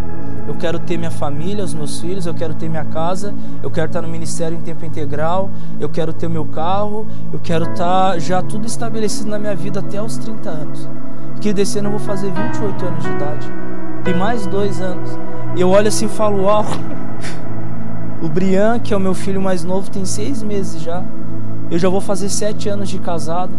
eu 0.46 0.54
quero 0.54 0.78
ter 0.78 0.98
minha 0.98 1.10
família, 1.10 1.64
os 1.64 1.72
meus 1.72 2.00
filhos, 2.00 2.26
eu 2.26 2.34
quero 2.34 2.54
ter 2.54 2.68
minha 2.68 2.84
casa, 2.84 3.34
eu 3.62 3.70
quero 3.70 3.86
estar 3.86 4.02
no 4.02 4.08
ministério 4.08 4.56
em 4.56 4.60
tempo 4.60 4.84
integral, 4.84 5.50
eu 5.80 5.88
quero 5.88 6.12
ter 6.12 6.28
meu 6.28 6.44
carro, 6.44 7.06
eu 7.32 7.40
quero 7.40 7.70
estar 7.70 8.18
já 8.18 8.42
tudo 8.42 8.66
estabelecido 8.66 9.30
na 9.30 9.38
minha 9.38 9.54
vida 9.54 9.80
até 9.80 10.02
os 10.02 10.18
30 10.18 10.50
anos. 10.50 10.88
Que 11.40 11.52
desse 11.52 11.78
ano 11.78 11.88
eu 11.88 11.92
vou 11.92 12.00
fazer 12.00 12.30
28 12.30 12.86
anos 12.86 13.04
de 13.04 13.10
idade. 13.10 13.52
Tem 14.02 14.14
mais 14.14 14.46
dois 14.46 14.80
anos. 14.80 15.10
E 15.56 15.60
eu 15.60 15.70
olho 15.70 15.88
assim 15.88 16.06
e 16.06 16.08
falo, 16.08 16.42
uau, 16.44 16.64
o 18.22 18.28
Brian, 18.28 18.78
que 18.78 18.92
é 18.92 18.96
o 18.96 19.00
meu 19.00 19.14
filho 19.14 19.40
mais 19.40 19.64
novo, 19.64 19.90
tem 19.90 20.04
seis 20.04 20.42
meses 20.42 20.80
já. 20.80 21.02
Eu 21.70 21.78
já 21.78 21.88
vou 21.88 22.00
fazer 22.00 22.28
sete 22.28 22.68
anos 22.68 22.88
de 22.88 22.98
casado. 22.98 23.52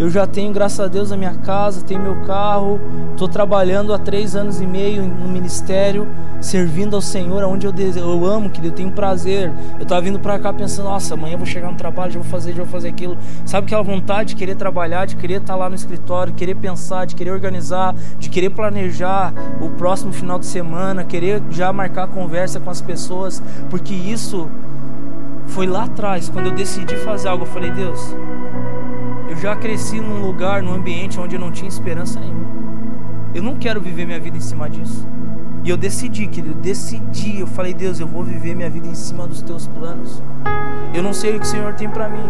Eu 0.00 0.08
já 0.08 0.26
tenho, 0.26 0.50
graças 0.50 0.80
a 0.80 0.88
Deus, 0.88 1.12
a 1.12 1.16
minha 1.16 1.34
casa, 1.34 1.82
tenho 1.84 2.00
meu 2.00 2.22
carro, 2.22 2.80
estou 3.10 3.28
trabalhando 3.28 3.92
há 3.92 3.98
três 3.98 4.34
anos 4.34 4.58
e 4.58 4.66
meio 4.66 5.02
no 5.02 5.28
ministério, 5.28 6.08
servindo 6.40 6.96
ao 6.96 7.02
Senhor, 7.02 7.44
onde 7.44 7.66
eu, 7.66 7.74
eu 7.94 8.24
amo, 8.24 8.48
que 8.48 8.66
eu 8.66 8.72
tenho 8.72 8.90
prazer. 8.92 9.52
Eu 9.76 9.82
estava 9.82 10.00
vindo 10.00 10.18
para 10.18 10.38
cá 10.38 10.54
pensando, 10.54 10.86
nossa, 10.86 11.12
amanhã 11.12 11.34
eu 11.34 11.38
vou 11.38 11.46
chegar 11.46 11.70
no 11.70 11.76
trabalho, 11.76 12.12
já 12.12 12.18
vou 12.18 12.26
fazer, 12.30 12.52
já 12.52 12.62
vou 12.62 12.72
fazer 12.72 12.88
aquilo. 12.88 13.18
Sabe 13.44 13.66
aquela 13.66 13.82
vontade 13.82 14.30
de 14.30 14.36
querer 14.36 14.54
trabalhar, 14.54 15.04
de 15.04 15.16
querer 15.16 15.42
estar 15.42 15.52
tá 15.52 15.56
lá 15.58 15.68
no 15.68 15.74
escritório, 15.74 16.32
de 16.32 16.38
querer 16.38 16.54
pensar, 16.54 17.04
de 17.04 17.14
querer 17.14 17.32
organizar, 17.32 17.94
de 18.18 18.30
querer 18.30 18.48
planejar 18.48 19.34
o 19.60 19.68
próximo 19.68 20.14
final 20.14 20.38
de 20.38 20.46
semana, 20.46 21.04
querer 21.04 21.42
já 21.50 21.74
marcar 21.74 22.06
conversa 22.08 22.58
com 22.58 22.70
as 22.70 22.80
pessoas, 22.80 23.42
porque 23.68 23.92
isso 23.92 24.48
foi 25.48 25.66
lá 25.66 25.84
atrás, 25.84 26.30
quando 26.30 26.46
eu 26.46 26.52
decidi 26.52 26.96
fazer 26.96 27.28
algo, 27.28 27.44
eu 27.44 27.48
falei, 27.48 27.70
Deus, 27.70 28.14
Eu 29.30 29.36
já 29.36 29.54
cresci 29.54 30.00
num 30.00 30.20
lugar, 30.20 30.60
num 30.60 30.74
ambiente 30.74 31.20
onde 31.20 31.36
eu 31.36 31.40
não 31.40 31.52
tinha 31.52 31.68
esperança 31.68 32.18
nenhuma. 32.18 32.50
Eu 33.32 33.40
não 33.40 33.54
quero 33.54 33.80
viver 33.80 34.04
minha 34.04 34.18
vida 34.18 34.36
em 34.36 34.40
cima 34.40 34.68
disso. 34.68 35.06
E 35.62 35.70
eu 35.70 35.76
decidi, 35.76 36.26
querido, 36.26 36.56
decidi. 36.56 37.38
Eu 37.38 37.46
falei, 37.46 37.72
Deus, 37.72 38.00
eu 38.00 38.08
vou 38.08 38.24
viver 38.24 38.56
minha 38.56 38.68
vida 38.68 38.88
em 38.88 38.94
cima 38.94 39.28
dos 39.28 39.40
teus 39.40 39.68
planos. 39.68 40.20
Eu 40.92 41.00
não 41.00 41.12
sei 41.12 41.36
o 41.36 41.38
que 41.38 41.46
o 41.46 41.48
Senhor 41.48 41.74
tem 41.74 41.88
para 41.88 42.08
mim. 42.08 42.26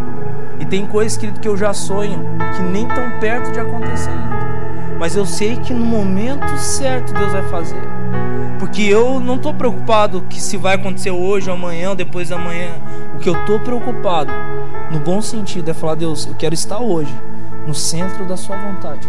E 0.60 0.66
tem 0.66 0.86
coisas, 0.86 1.16
querido, 1.16 1.40
que 1.40 1.48
eu 1.48 1.56
já 1.56 1.72
sonho, 1.72 2.18
que 2.54 2.62
nem 2.64 2.86
tão 2.86 3.18
perto 3.18 3.50
de 3.50 3.60
acontecer 3.60 4.10
ainda. 4.10 4.98
Mas 4.98 5.16
eu 5.16 5.24
sei 5.24 5.56
que 5.56 5.72
no 5.72 5.86
momento 5.86 6.54
certo 6.58 7.14
Deus 7.14 7.32
vai 7.32 7.48
fazer. 7.48 7.99
Porque 8.70 8.82
eu 8.82 9.18
não 9.18 9.34
estou 9.34 9.52
preocupado 9.52 10.22
que 10.30 10.40
se 10.40 10.56
vai 10.56 10.76
acontecer 10.76 11.10
hoje, 11.10 11.50
amanhã, 11.50 11.90
ou 11.90 11.96
depois 11.96 12.28
da 12.28 12.38
manhã. 12.38 12.70
O 13.16 13.18
que 13.18 13.28
eu 13.28 13.34
estou 13.34 13.58
preocupado, 13.58 14.32
no 14.92 15.00
bom 15.00 15.20
sentido, 15.20 15.68
é 15.68 15.74
falar, 15.74 15.96
Deus, 15.96 16.24
eu 16.24 16.36
quero 16.36 16.54
estar 16.54 16.78
hoje 16.78 17.12
no 17.66 17.74
centro 17.74 18.24
da 18.26 18.36
sua 18.36 18.56
vontade. 18.56 19.08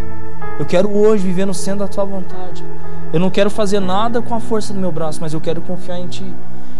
Eu 0.58 0.66
quero 0.66 0.90
hoje 0.90 1.24
viver 1.24 1.46
no 1.46 1.54
centro 1.54 1.78
da 1.78 1.86
tua 1.86 2.04
vontade. 2.04 2.64
Eu 3.12 3.20
não 3.20 3.30
quero 3.30 3.48
fazer 3.48 3.78
nada 3.78 4.20
com 4.20 4.34
a 4.34 4.40
força 4.40 4.72
do 4.72 4.80
meu 4.80 4.90
braço, 4.90 5.20
mas 5.20 5.32
eu 5.32 5.40
quero 5.40 5.60
confiar 5.60 6.00
em 6.00 6.08
Ti. 6.08 6.26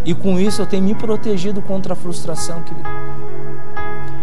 E 0.05 0.12
com 0.12 0.41
isso 0.41 0.61
eu 0.61 0.66
tenho 0.66 0.83
me 0.83 0.97
protegido 0.97 1.62
contra 1.62 1.93
a 1.93 1.97
frustração, 1.97 2.62
querido. 2.62 2.89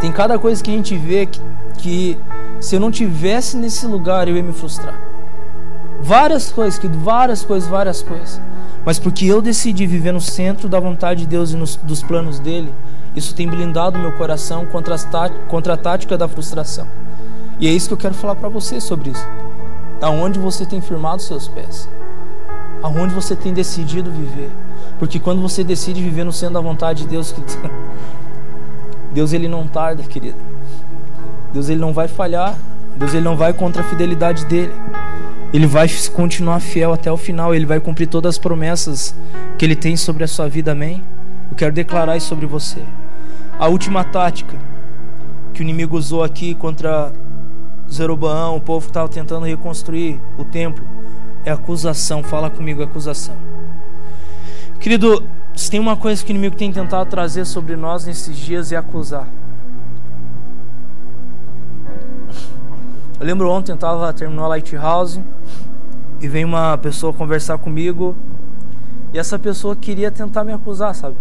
Tem 0.01 0.11
cada 0.11 0.37
coisa 0.37 0.61
que 0.61 0.69
a 0.69 0.73
gente 0.73 0.97
vê 0.97 1.25
que, 1.25 1.39
que 1.77 2.17
se 2.59 2.75
eu 2.75 2.81
não 2.81 2.91
tivesse 2.91 3.55
nesse 3.55 3.87
lugar 3.87 4.27
eu 4.27 4.35
ia 4.35 4.43
me 4.43 4.51
frustrar. 4.51 4.99
Várias 6.01 6.51
coisas, 6.51 6.77
querido, 6.77 6.99
várias 6.99 7.41
coisas, 7.41 7.69
várias 7.69 8.01
coisas. 8.01 8.48
Mas 8.89 8.97
porque 8.97 9.27
eu 9.27 9.39
decidi 9.39 9.85
viver 9.85 10.11
no 10.11 10.19
centro 10.19 10.67
da 10.67 10.79
vontade 10.79 11.19
de 11.19 11.27
Deus 11.27 11.51
e 11.51 11.55
nos, 11.55 11.75
dos 11.75 12.01
planos 12.01 12.39
dele, 12.39 12.73
isso 13.15 13.35
tem 13.35 13.47
blindado 13.47 13.99
meu 13.99 14.11
coração 14.13 14.65
contra, 14.65 14.95
as 14.95 15.07
contra 15.47 15.75
a 15.75 15.77
tática 15.77 16.17
da 16.17 16.27
frustração. 16.27 16.87
E 17.59 17.67
é 17.67 17.69
isso 17.69 17.87
que 17.87 17.93
eu 17.93 17.99
quero 17.99 18.15
falar 18.15 18.33
para 18.33 18.49
você 18.49 18.81
sobre 18.81 19.11
isso. 19.11 19.23
Aonde 20.01 20.39
você 20.39 20.65
tem 20.65 20.81
firmado 20.81 21.21
seus 21.21 21.47
pés 21.47 21.87
aonde 22.81 23.13
você 23.13 23.35
tem 23.35 23.53
decidido 23.53 24.09
viver. 24.09 24.49
Porque 24.97 25.19
quando 25.19 25.39
você 25.39 25.63
decide 25.63 26.01
viver 26.01 26.23
no 26.23 26.33
centro 26.33 26.55
da 26.55 26.61
vontade 26.61 27.03
de 27.03 27.09
Deus, 27.09 27.35
Deus 29.13 29.33
ele 29.33 29.47
não 29.47 29.67
tarda, 29.67 30.01
querido. 30.01 30.39
Deus 31.53 31.69
ele 31.69 31.79
não 31.79 31.93
vai 31.93 32.07
falhar. 32.07 32.57
Deus 32.95 33.13
ele 33.13 33.23
não 33.23 33.37
vai 33.37 33.53
contra 33.53 33.83
a 33.83 33.85
fidelidade 33.85 34.45
dele. 34.45 34.73
Ele 35.53 35.65
vai 35.65 35.87
continuar 36.13 36.59
fiel 36.59 36.93
até 36.93 37.11
o 37.11 37.17
final. 37.17 37.53
Ele 37.55 37.65
vai 37.65 37.79
cumprir 37.79 38.07
todas 38.07 38.35
as 38.35 38.37
promessas 38.37 39.15
que 39.57 39.65
ele 39.65 39.75
tem 39.75 39.97
sobre 39.97 40.23
a 40.23 40.27
sua 40.27 40.47
vida. 40.47 40.71
Amém? 40.71 41.03
Eu 41.49 41.57
quero 41.57 41.73
declarar 41.73 42.17
isso 42.17 42.27
sobre 42.27 42.45
você. 42.45 42.81
A 43.57 43.67
última 43.67 44.03
tática 44.03 44.55
que 45.53 45.61
o 45.61 45.63
inimigo 45.63 45.97
usou 45.97 46.23
aqui 46.23 46.53
contra 46.55 47.11
Zeroboão, 47.91 48.55
o 48.55 48.61
povo 48.61 48.85
que 48.85 48.91
estava 48.91 49.09
tentando 49.09 49.45
reconstruir 49.45 50.21
o 50.37 50.45
templo 50.45 50.85
é 51.43 51.51
acusação. 51.51 52.23
Fala 52.23 52.49
comigo, 52.49 52.83
acusação. 52.83 53.35
Querido, 54.79 55.27
se 55.55 55.69
tem 55.69 55.79
uma 55.79 55.97
coisa 55.97 56.23
que 56.23 56.31
o 56.31 56.33
inimigo 56.33 56.55
tem 56.55 56.71
tentado 56.71 57.09
trazer 57.09 57.45
sobre 57.45 57.75
nós 57.75 58.05
nesses 58.05 58.37
dias 58.37 58.71
é 58.71 58.77
acusar. 58.77 59.27
Eu 63.19 63.25
lembro 63.25 63.49
ontem, 63.49 63.73
eu 63.73 63.75
estava 63.75 64.13
terminou 64.13 64.45
a 64.45 64.47
Lighthouse 64.47 65.21
e 66.21 66.27
veio 66.27 66.47
uma 66.47 66.77
pessoa 66.77 67.13
conversar 67.13 67.57
comigo 67.57 68.15
e 69.13 69.17
essa 69.17 69.39
pessoa 69.39 69.75
queria 69.75 70.11
tentar 70.11 70.43
me 70.43 70.53
acusar, 70.53 70.93
sabe? 70.93 71.15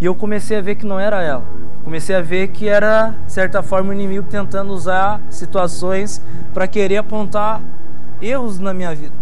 E 0.00 0.04
eu 0.04 0.14
comecei 0.14 0.58
a 0.58 0.60
ver 0.60 0.76
que 0.76 0.86
não 0.86 0.98
era 1.00 1.22
ela. 1.22 1.44
Comecei 1.82 2.14
a 2.14 2.20
ver 2.20 2.48
que 2.48 2.68
era, 2.68 3.14
de 3.26 3.32
certa 3.32 3.62
forma, 3.62 3.90
o 3.90 3.92
inimigo 3.92 4.26
tentando 4.28 4.72
usar 4.72 5.20
situações 5.30 6.22
para 6.54 6.68
querer 6.68 6.98
apontar 6.98 7.60
erros 8.20 8.58
na 8.58 8.72
minha 8.72 8.94
vida. 8.94 9.14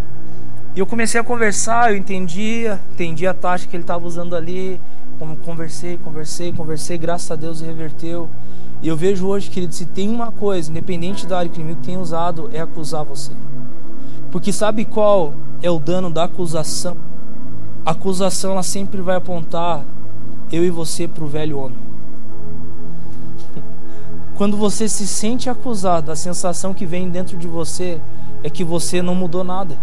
E 0.75 0.79
eu 0.79 0.87
comecei 0.87 1.19
a 1.19 1.25
conversar, 1.25 1.93
eu 1.93 1.97
entendia, 1.97 2.79
entendi 2.93 3.27
a 3.27 3.33
tática 3.33 3.71
que 3.71 3.77
ele 3.77 3.85
estava 3.85 4.07
usando 4.07 4.37
ali. 4.37 4.79
Como 5.19 5.35
conversei, 5.37 5.97
conversei, 5.97 6.53
conversei, 6.53 6.99
graças 6.99 7.31
a 7.31 7.37
Deus 7.37 7.63
reverteu. 7.63 8.29
E 8.83 8.89
eu 8.89 8.97
vejo 8.97 9.27
hoje, 9.27 9.49
querido, 9.49 9.75
se 9.75 9.87
tem 9.87 10.11
uma 10.11 10.31
coisa, 10.31 10.71
independente 10.71 11.27
da 11.27 11.39
área 11.39 11.51
que 11.51 11.59
o 11.59 11.63
inimigo 11.63 11.81
tem 11.83 11.97
usado, 11.97 12.51
é 12.53 12.61
acusar 12.61 13.03
você. 13.03 13.33
Porque 14.37 14.53
sabe 14.53 14.85
qual 14.85 15.33
é 15.63 15.71
o 15.71 15.79
dano 15.79 16.11
da 16.11 16.25
acusação? 16.25 16.95
A 17.87 17.93
acusação 17.93 18.53
ela 18.53 18.63
sempre 18.63 19.01
vai 19.01 19.17
apontar 19.17 19.83
eu 20.53 20.63
e 20.63 20.69
você 20.69 21.09
para 21.09 21.25
o 21.25 21.27
velho 21.27 21.59
homem. 21.59 21.79
Quando 24.37 24.55
você 24.59 24.91
se 24.91 25.07
sente 25.07 25.49
acusado, 25.49 26.13
a 26.13 26.17
sensação 26.17 26.75
que 26.75 26.85
vem 26.85 27.09
dentro 27.09 27.39
de 27.39 27.49
você 27.49 27.99
é 28.45 28.51
que 28.51 28.63
você 28.63 29.01
não 29.01 29.15
mudou 29.15 29.43
nada. 29.43 29.79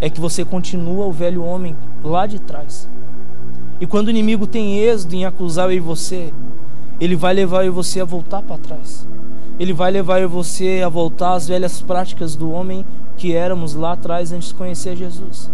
É 0.00 0.08
que 0.08 0.22
você 0.22 0.42
continua 0.42 1.04
o 1.04 1.12
velho 1.12 1.44
homem 1.44 1.76
lá 2.02 2.26
de 2.26 2.38
trás. 2.38 2.88
E 3.78 3.86
quando 3.86 4.06
o 4.06 4.10
inimigo 4.10 4.46
tem 4.46 4.78
êxito 4.78 5.14
em 5.14 5.26
acusar 5.26 5.66
eu 5.66 5.76
e 5.76 5.80
você, 5.80 6.32
ele 6.98 7.14
vai 7.14 7.34
levar 7.34 7.66
eu 7.66 7.72
e 7.72 7.76
você 7.76 8.00
a 8.00 8.06
voltar 8.06 8.40
para 8.40 8.56
trás. 8.56 9.06
Ele 9.60 9.74
vai 9.74 9.90
levar 9.90 10.18
eu 10.20 10.30
e 10.30 10.32
você 10.32 10.80
a 10.82 10.88
voltar 10.88 11.34
às 11.34 11.46
velhas 11.46 11.82
práticas 11.82 12.34
do 12.34 12.50
homem 12.50 12.86
que 13.18 13.34
éramos 13.34 13.74
lá 13.74 13.92
atrás 13.92 14.32
antes 14.32 14.48
de 14.48 14.54
conhecer 14.54 14.96
Jesus. 14.96 15.50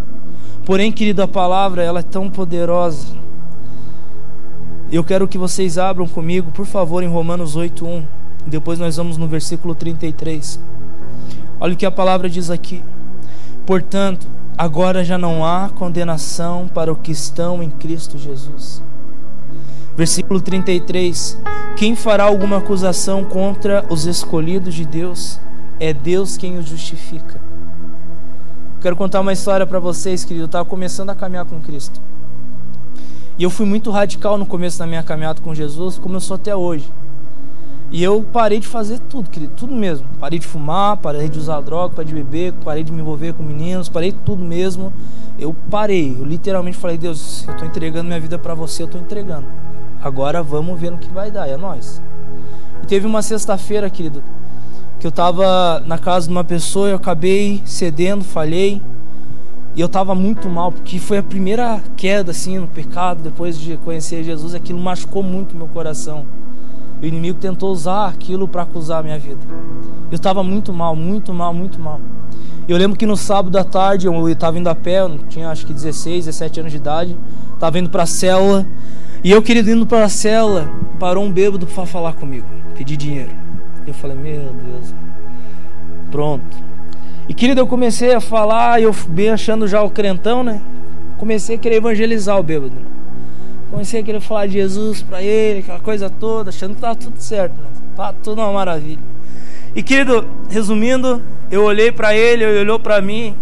Porém, 0.65 0.93
querido, 0.93 1.23
a 1.23 1.29
palavra 1.29 1.83
ela 1.83 2.01
é 2.01 2.03
tão 2.03 2.31
poderosa. 2.31 3.17
Eu 4.93 5.03
quero 5.03 5.27
que 5.27 5.39
vocês 5.39 5.79
abram 5.79 6.07
comigo, 6.07 6.53
por 6.53 6.67
favor, 6.67 7.03
em 7.03 7.09
Romanos 7.09 7.57
8:1. 7.57 8.05
Depois 8.47 8.79
nós 8.79 8.97
vamos 8.97 9.17
no 9.17 9.27
versículo 9.27 9.75
33. 9.75 10.61
Olha 11.59 11.73
o 11.75 11.77
que 11.77 11.87
a 11.87 11.91
palavra 11.91 12.29
diz 12.29 12.51
aqui. 12.51 12.83
Portanto, 13.67 14.27
agora 14.57 15.03
já 15.03 15.17
não 15.17 15.45
há 15.45 15.71
condenação 15.71 16.69
para 16.69 16.93
os 16.93 16.99
que 16.99 17.13
estão 17.13 17.63
em 17.63 17.71
Cristo 17.71 18.19
Jesus. 18.19 18.83
Versículo 19.97 20.41
33: 20.41 21.39
Quem 21.77 21.97
fará 21.97 22.25
alguma 22.25 22.59
acusação 22.59 23.25
contra 23.25 23.85
os 23.89 24.07
escolhidos 24.07 24.75
de 24.75 24.85
Deus? 24.85 25.41
É 25.81 25.93
Deus 25.93 26.37
quem 26.37 26.59
os 26.59 26.67
justifica. 26.67 27.44
Quero 28.85 28.97
contar 28.97 29.23
uma 29.23 29.33
história 29.33 29.67
para 29.67 29.79
vocês, 29.79 30.27
querido. 30.27 30.43
Eu 30.43 30.45
estava 30.45 30.65
começando 30.67 31.09
a 31.09 31.15
caminhar 31.15 31.47
com 31.47 31.59
Cristo. 31.59 31.99
E 33.39 33.43
eu 33.43 33.49
fui 33.49 33.65
muito 33.65 33.91
radical 33.91 34.37
no 34.37 34.45
começo 34.45 34.79
da 34.79 34.87
minha 34.87 35.03
caminhada 35.03 35.41
com 35.41 35.55
Jesus, 35.55 35.97
como 35.97 36.17
eu 36.17 36.21
sou 36.21 36.35
até 36.35 36.55
hoje. 36.55 36.93
E 37.91 38.05
eu 38.05 38.23
parei 38.31 38.61
de 38.61 38.69
fazer 38.69 38.99
tudo, 38.99 39.31
querido, 39.31 39.55
tudo 39.57 39.75
mesmo. 39.75 40.07
Parei 40.21 40.39
de 40.39 40.47
fumar, 40.47 40.99
parei 40.99 41.31
de 41.31 41.39
usar 41.39 41.63
droga, 41.63 41.95
parei 41.95 42.13
de 42.13 42.15
beber, 42.15 42.53
parei 42.63 42.85
de 42.85 42.93
me 42.93 43.01
envolver 43.01 43.33
com 43.33 43.43
meninos, 43.43 43.89
parei 43.89 44.13
tudo 44.13 44.45
mesmo. 44.45 44.93
Eu 45.39 45.57
parei, 45.71 46.15
eu 46.21 46.23
literalmente 46.23 46.77
falei, 46.77 46.99
Deus, 46.99 47.43
eu 47.49 47.55
estou 47.55 47.67
entregando 47.67 48.09
minha 48.09 48.21
vida 48.21 48.39
para 48.39 48.53
você, 48.53 48.83
eu 48.83 48.87
estou 48.87 49.01
entregando. 49.01 49.47
Agora 50.03 50.43
vamos 50.43 50.79
ver 50.79 50.91
no 50.91 50.99
que 50.99 51.09
vai 51.09 51.31
dar, 51.31 51.49
é 51.49 51.57
nós. 51.57 52.03
E 52.83 52.87
teve 52.87 53.07
uma 53.07 53.23
sexta-feira, 53.23 53.89
querido, 53.89 54.23
que 55.05 55.09
eu 55.09 55.11
estava 55.11 55.83
na 55.85 55.99
casa 55.99 56.29
de 56.29 56.33
uma 56.33 56.43
pessoa, 56.43 56.89
eu 56.89 56.97
acabei 56.97 57.61
cedendo, 57.67 58.25
falhei. 58.25 58.81
E 59.77 59.81
eu 59.83 59.85
estava 59.85 60.15
muito 60.15 60.49
mal, 60.49 60.73
porque 60.73 60.99
foi 60.99 61.19
a 61.19 61.23
primeira 61.23 61.79
queda 61.95 62.31
assim 62.31 62.59
no 62.59 62.67
pecado, 62.67 63.23
depois 63.23 63.59
de 63.59 63.77
conhecer 63.77 64.25
Jesus, 64.25 64.55
aquilo 64.55 64.81
machucou 64.81 65.23
muito 65.23 65.55
meu 65.55 65.67
coração. 65.67 66.25
O 67.03 67.05
inimigo 67.05 67.39
tentou 67.39 67.71
usar 67.71 68.07
aquilo 68.07 68.49
para 68.49 68.63
acusar 68.63 69.01
a 69.01 69.03
minha 69.03 69.19
vida. 69.19 69.41
Eu 70.11 70.17
estava 70.17 70.43
muito 70.43 70.73
mal, 70.73 70.97
muito 70.97 71.35
mal, 71.35 71.53
muito 71.53 71.79
mal. 71.79 72.01
Eu 72.67 72.79
lembro 72.79 72.97
que 72.97 73.05
no 73.05 73.15
sábado 73.15 73.59
à 73.59 73.63
tarde 73.63 74.07
eu 74.07 74.29
estava 74.31 74.59
indo 74.59 74.71
a 74.71 74.75
pé, 74.75 75.03
eu 75.03 75.19
tinha 75.29 75.51
acho 75.51 75.67
que 75.67 75.75
16, 75.75 76.25
17 76.25 76.61
anos 76.61 76.73
de 76.73 76.79
idade, 76.79 77.15
estava 77.53 77.79
indo 77.79 77.91
para 77.91 78.05
a 78.05 78.07
célula. 78.07 78.67
E 79.23 79.31
eu, 79.31 79.43
querido, 79.43 79.71
indo 79.71 79.85
para 79.85 80.07
a 80.07 80.09
célula, 80.09 80.67
parou 80.99 81.23
um 81.23 81.31
bêbado 81.31 81.67
para 81.67 81.85
falar 81.85 82.15
comigo, 82.15 82.47
pedir 82.75 82.97
dinheiro. 82.97 83.44
Eu 83.87 83.95
falei, 83.95 84.17
meu 84.17 84.53
Deus, 84.53 84.95
pronto. 86.11 86.57
E 87.29 87.35
querido, 87.35 87.61
eu 87.61 87.67
comecei 87.67 88.15
a 88.15 88.21
falar, 88.21 88.81
eu 88.81 88.95
bem 89.09 89.31
achando 89.31 89.67
já 89.67 89.83
o 89.83 89.91
crentão, 89.91 90.43
né? 90.43 90.61
Comecei 91.19 91.57
a 91.57 91.59
querer 91.59 91.77
evangelizar 91.77 92.39
o 92.39 92.43
bêbado. 92.43 92.77
Comecei 93.71 94.01
a 94.01 94.03
querer 94.03 94.21
falar 94.21 94.47
de 94.47 94.55
Jesus 94.55 95.03
para 95.03 95.23
ele, 95.23 95.61
aquela 95.61 95.81
coisa 95.81 96.09
toda, 96.09 96.51
achando 96.51 96.75
que 96.75 96.81
tava 96.81 96.95
tudo 96.95 97.21
certo, 97.21 97.55
né? 97.61 97.69
Tá 97.97 98.13
tudo 98.13 98.41
uma 98.41 98.53
maravilha. 98.53 99.03
E 99.75 99.83
querido, 99.83 100.27
resumindo, 100.49 101.23
eu 101.51 101.65
olhei 101.65 101.91
para 101.91 102.15
ele, 102.15 102.45
ele 102.45 102.61
olhou 102.61 102.79
para 102.79 103.01
mim, 103.01 103.35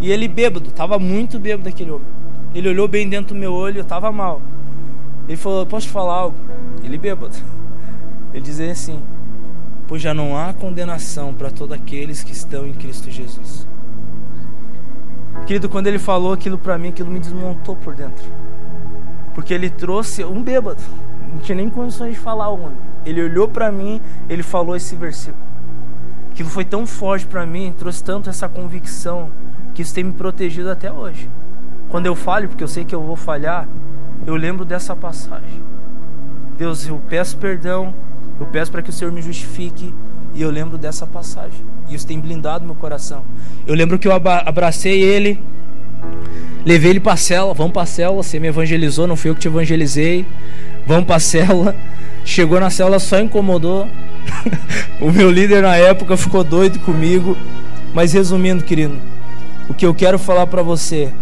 e 0.00 0.10
ele 0.10 0.28
bêbado, 0.28 0.70
tava 0.70 0.98
muito 0.98 1.38
bêbado 1.38 1.68
aquele 1.68 1.90
homem. 1.90 2.06
Ele 2.54 2.68
olhou 2.68 2.88
bem 2.88 3.08
dentro 3.08 3.34
do 3.34 3.38
meu 3.38 3.52
olho, 3.52 3.80
eu 3.80 3.84
tava 3.84 4.10
mal. 4.10 4.40
Ele 5.28 5.36
falou: 5.36 5.66
Posso 5.66 5.86
te 5.86 5.92
falar 5.92 6.14
algo? 6.14 6.36
Ele 6.82 6.96
bêbado. 6.96 7.36
Ele 8.32 8.42
dizia 8.42 8.70
assim: 8.70 9.00
Pois 9.88 10.02
já 10.02 10.12
não 10.12 10.36
há 10.36 10.52
condenação 10.52 11.32
para 11.32 11.50
todos 11.50 11.76
aqueles 11.76 12.22
que 12.22 12.32
estão 12.32 12.66
em 12.66 12.72
Cristo 12.72 13.10
Jesus. 13.10 13.66
Querido, 15.46 15.68
quando 15.68 15.86
ele 15.86 15.98
falou 15.98 16.32
aquilo 16.32 16.58
para 16.58 16.76
mim, 16.76 16.88
aquilo 16.88 17.10
me 17.10 17.20
desmontou 17.20 17.76
por 17.76 17.94
dentro. 17.94 18.24
Porque 19.32 19.54
ele 19.54 19.70
trouxe 19.70 20.24
um 20.24 20.42
bêbado. 20.42 20.82
Não 21.30 21.38
tinha 21.38 21.54
nem 21.54 21.70
condições 21.70 22.14
de 22.14 22.18
falar 22.18 22.48
o 22.48 22.64
homem. 22.64 22.78
Ele 23.04 23.22
olhou 23.22 23.46
para 23.46 23.70
mim, 23.70 24.00
ele 24.28 24.42
falou 24.42 24.74
esse 24.74 24.96
versículo. 24.96 25.44
Aquilo 26.32 26.50
foi 26.50 26.64
tão 26.64 26.86
forte 26.86 27.24
para 27.24 27.46
mim, 27.46 27.72
trouxe 27.78 28.02
tanto 28.02 28.28
essa 28.28 28.48
convicção, 28.48 29.30
que 29.72 29.82
isso 29.82 29.94
tem 29.94 30.04
me 30.04 30.12
protegido 30.12 30.70
até 30.70 30.90
hoje. 30.90 31.30
Quando 31.88 32.06
eu 32.06 32.16
falho, 32.16 32.48
porque 32.48 32.64
eu 32.64 32.68
sei 32.68 32.84
que 32.84 32.94
eu 32.94 33.02
vou 33.02 33.14
falhar, 33.14 33.68
eu 34.26 34.34
lembro 34.34 34.64
dessa 34.64 34.96
passagem. 34.96 35.62
Deus, 36.58 36.86
eu 36.86 37.00
peço 37.08 37.36
perdão, 37.36 37.94
eu 38.38 38.46
peço 38.46 38.70
para 38.70 38.82
que 38.82 38.90
o 38.90 38.92
Senhor 38.92 39.12
me 39.12 39.22
justifique, 39.22 39.94
e 40.34 40.42
eu 40.42 40.50
lembro 40.50 40.76
dessa 40.76 41.06
passagem. 41.06 41.64
E 41.88 41.94
isso 41.94 42.06
tem 42.06 42.20
blindado 42.20 42.64
meu 42.64 42.74
coração. 42.74 43.24
Eu 43.66 43.74
lembro 43.74 43.98
que 43.98 44.06
eu 44.06 44.12
abracei 44.12 45.02
ele, 45.02 45.42
levei 46.64 46.90
ele 46.90 47.00
para 47.00 47.16
cela, 47.16 47.54
vamos 47.54 47.72
para 47.72 47.86
cela, 47.86 48.14
você 48.14 48.38
me 48.38 48.48
evangelizou, 48.48 49.06
não 49.06 49.16
fui 49.16 49.30
eu 49.30 49.34
que 49.34 49.40
te 49.40 49.48
evangelizei. 49.48 50.26
Vamos 50.86 51.06
para 51.06 51.18
cela. 51.18 51.74
Chegou 52.24 52.60
na 52.60 52.70
cela, 52.70 52.98
só 52.98 53.18
incomodou. 53.18 53.88
o 55.00 55.10
meu 55.10 55.30
líder 55.30 55.62
na 55.62 55.76
época 55.76 56.16
ficou 56.16 56.44
doido 56.44 56.78
comigo. 56.80 57.36
Mas 57.92 58.12
resumindo, 58.12 58.62
querido, 58.62 58.96
o 59.68 59.74
que 59.74 59.84
eu 59.84 59.94
quero 59.94 60.18
falar 60.18 60.46
para 60.46 60.62
você 60.62 61.12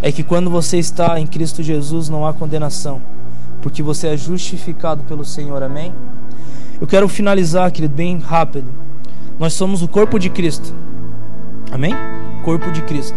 é 0.00 0.12
que 0.12 0.22
quando 0.22 0.48
você 0.48 0.78
está 0.78 1.18
em 1.18 1.26
Cristo 1.26 1.62
Jesus 1.62 2.08
não 2.08 2.24
há 2.24 2.32
condenação, 2.32 3.02
porque 3.60 3.82
você 3.82 4.08
é 4.08 4.16
justificado 4.16 5.02
pelo 5.04 5.24
Senhor, 5.24 5.62
amém? 5.62 5.92
Eu 6.80 6.86
quero 6.86 7.08
finalizar, 7.08 7.70
querido, 7.70 7.94
bem 7.94 8.18
rápido. 8.18 8.66
Nós 9.38 9.54
somos 9.54 9.82
o 9.82 9.88
corpo 9.88 10.18
de 10.18 10.28
Cristo. 10.28 10.74
Amém? 11.72 11.94
Corpo 12.44 12.70
de 12.70 12.82
Cristo. 12.82 13.16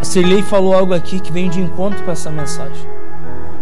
A 0.00 0.04
Cirlei 0.04 0.42
falou 0.42 0.74
algo 0.74 0.92
aqui 0.92 1.20
que 1.20 1.30
vem 1.30 1.48
de 1.48 1.60
encontro 1.60 2.02
com 2.02 2.10
essa 2.10 2.28
mensagem. 2.28 2.86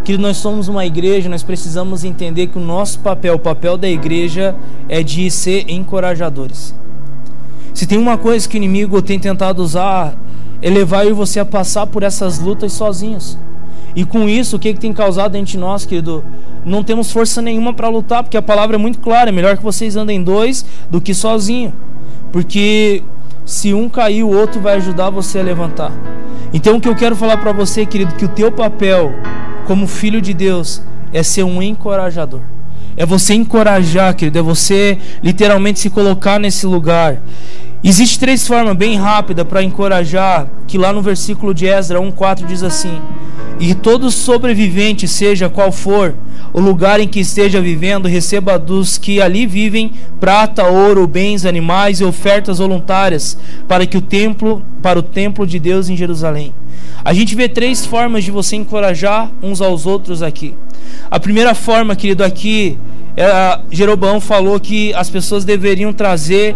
Que 0.03 0.17
nós 0.17 0.37
somos 0.37 0.67
uma 0.67 0.85
igreja, 0.87 1.29
nós 1.29 1.43
precisamos 1.43 2.03
entender 2.03 2.47
que 2.47 2.57
o 2.57 2.61
nosso 2.61 2.99
papel, 2.99 3.35
o 3.35 3.39
papel 3.39 3.77
da 3.77 3.87
igreja 3.87 4.55
é 4.89 5.03
de 5.03 5.29
ser 5.29 5.69
encorajadores. 5.69 6.73
Se 7.75 7.85
tem 7.85 7.99
uma 7.99 8.17
coisa 8.17 8.49
que 8.49 8.55
o 8.55 8.57
inimigo 8.57 9.01
tem 9.03 9.19
tentado 9.19 9.61
usar, 9.61 10.15
é 10.63 10.69
levar 10.69 11.05
e 11.05 11.13
você 11.13 11.39
a 11.39 11.45
passar 11.45 11.85
por 11.85 12.01
essas 12.01 12.39
lutas 12.39 12.73
sozinhos. 12.73 13.37
E 13.95 14.05
com 14.05 14.27
isso, 14.29 14.55
o 14.55 14.59
que, 14.59 14.73
que 14.73 14.79
tem 14.79 14.93
causado 14.93 15.35
entre 15.35 15.57
nós, 15.57 15.85
querido? 15.85 16.23
Não 16.65 16.83
temos 16.83 17.11
força 17.11 17.41
nenhuma 17.41 17.73
para 17.73 17.89
lutar, 17.89 18.23
porque 18.23 18.37
a 18.37 18.41
palavra 18.41 18.75
é 18.75 18.79
muito 18.79 18.99
clara: 18.99 19.29
é 19.29 19.31
melhor 19.33 19.57
que 19.57 19.63
vocês 19.63 19.95
andem 19.95 20.23
dois 20.23 20.65
do 20.89 21.01
que 21.01 21.13
sozinho. 21.13 21.73
Porque 22.31 23.03
se 23.45 23.73
um 23.73 23.89
cair, 23.89 24.23
o 24.23 24.29
outro 24.29 24.61
vai 24.61 24.75
ajudar 24.75 25.09
você 25.09 25.39
a 25.39 25.43
levantar. 25.43 25.91
Então, 26.53 26.77
o 26.77 26.81
que 26.81 26.87
eu 26.87 26.95
quero 26.95 27.15
falar 27.15 27.37
para 27.37 27.51
você, 27.51 27.85
querido, 27.85 28.15
que 28.15 28.25
o 28.25 28.29
teu 28.29 28.51
papel 28.51 29.13
como 29.65 29.87
filho 29.87 30.21
de 30.21 30.33
Deus 30.33 30.81
é 31.13 31.23
ser 31.23 31.43
um 31.43 31.61
encorajador. 31.61 32.41
É 32.95 33.05
você 33.05 33.33
encorajar, 33.33 34.13
querido, 34.15 34.39
é 34.39 34.41
você 34.41 34.97
literalmente 35.23 35.79
se 35.79 35.89
colocar 35.89 36.39
nesse 36.39 36.65
lugar. 36.65 37.21
Existem 37.83 38.19
três 38.19 38.47
formas 38.47 38.75
bem 38.75 38.95
rápidas 38.95 39.45
para 39.47 39.63
encorajar, 39.63 40.47
que 40.67 40.77
lá 40.77 40.93
no 40.93 41.01
versículo 41.01 41.51
de 41.51 41.65
Esdra 41.65 41.99
1:4 41.99 42.45
diz 42.45 42.61
assim: 42.61 43.01
"E 43.59 43.73
todo 43.73 44.11
sobrevivente, 44.11 45.07
seja 45.07 45.49
qual 45.49 45.71
for 45.71 46.13
o 46.53 46.59
lugar 46.59 46.99
em 46.99 47.07
que 47.07 47.19
esteja 47.19 47.59
vivendo, 47.59 48.07
receba 48.07 48.59
dos 48.59 48.99
que 48.99 49.19
ali 49.19 49.47
vivem 49.47 49.93
prata, 50.19 50.63
ouro, 50.67 51.07
bens, 51.07 51.43
animais 51.43 51.99
e 51.99 52.03
ofertas 52.03 52.59
voluntárias 52.59 53.35
para 53.67 53.87
que 53.87 53.97
o 53.97 54.01
templo, 54.01 54.61
para 54.79 54.99
o 54.99 55.03
templo 55.03 55.47
de 55.47 55.57
Deus 55.57 55.89
em 55.89 55.97
Jerusalém." 55.97 56.53
A 57.03 57.13
gente 57.13 57.33
vê 57.33 57.49
três 57.49 57.83
formas 57.83 58.23
de 58.23 58.29
você 58.29 58.55
encorajar 58.55 59.31
uns 59.41 59.59
aos 59.59 59.87
outros 59.87 60.21
aqui. 60.21 60.53
A 61.09 61.19
primeira 61.19 61.55
forma, 61.55 61.95
querido, 61.95 62.23
aqui, 62.23 62.77
é, 63.17 63.59
Jeroboão 63.71 64.21
falou 64.21 64.59
que 64.59 64.93
as 64.93 65.09
pessoas 65.09 65.43
deveriam 65.43 65.91
trazer 65.91 66.55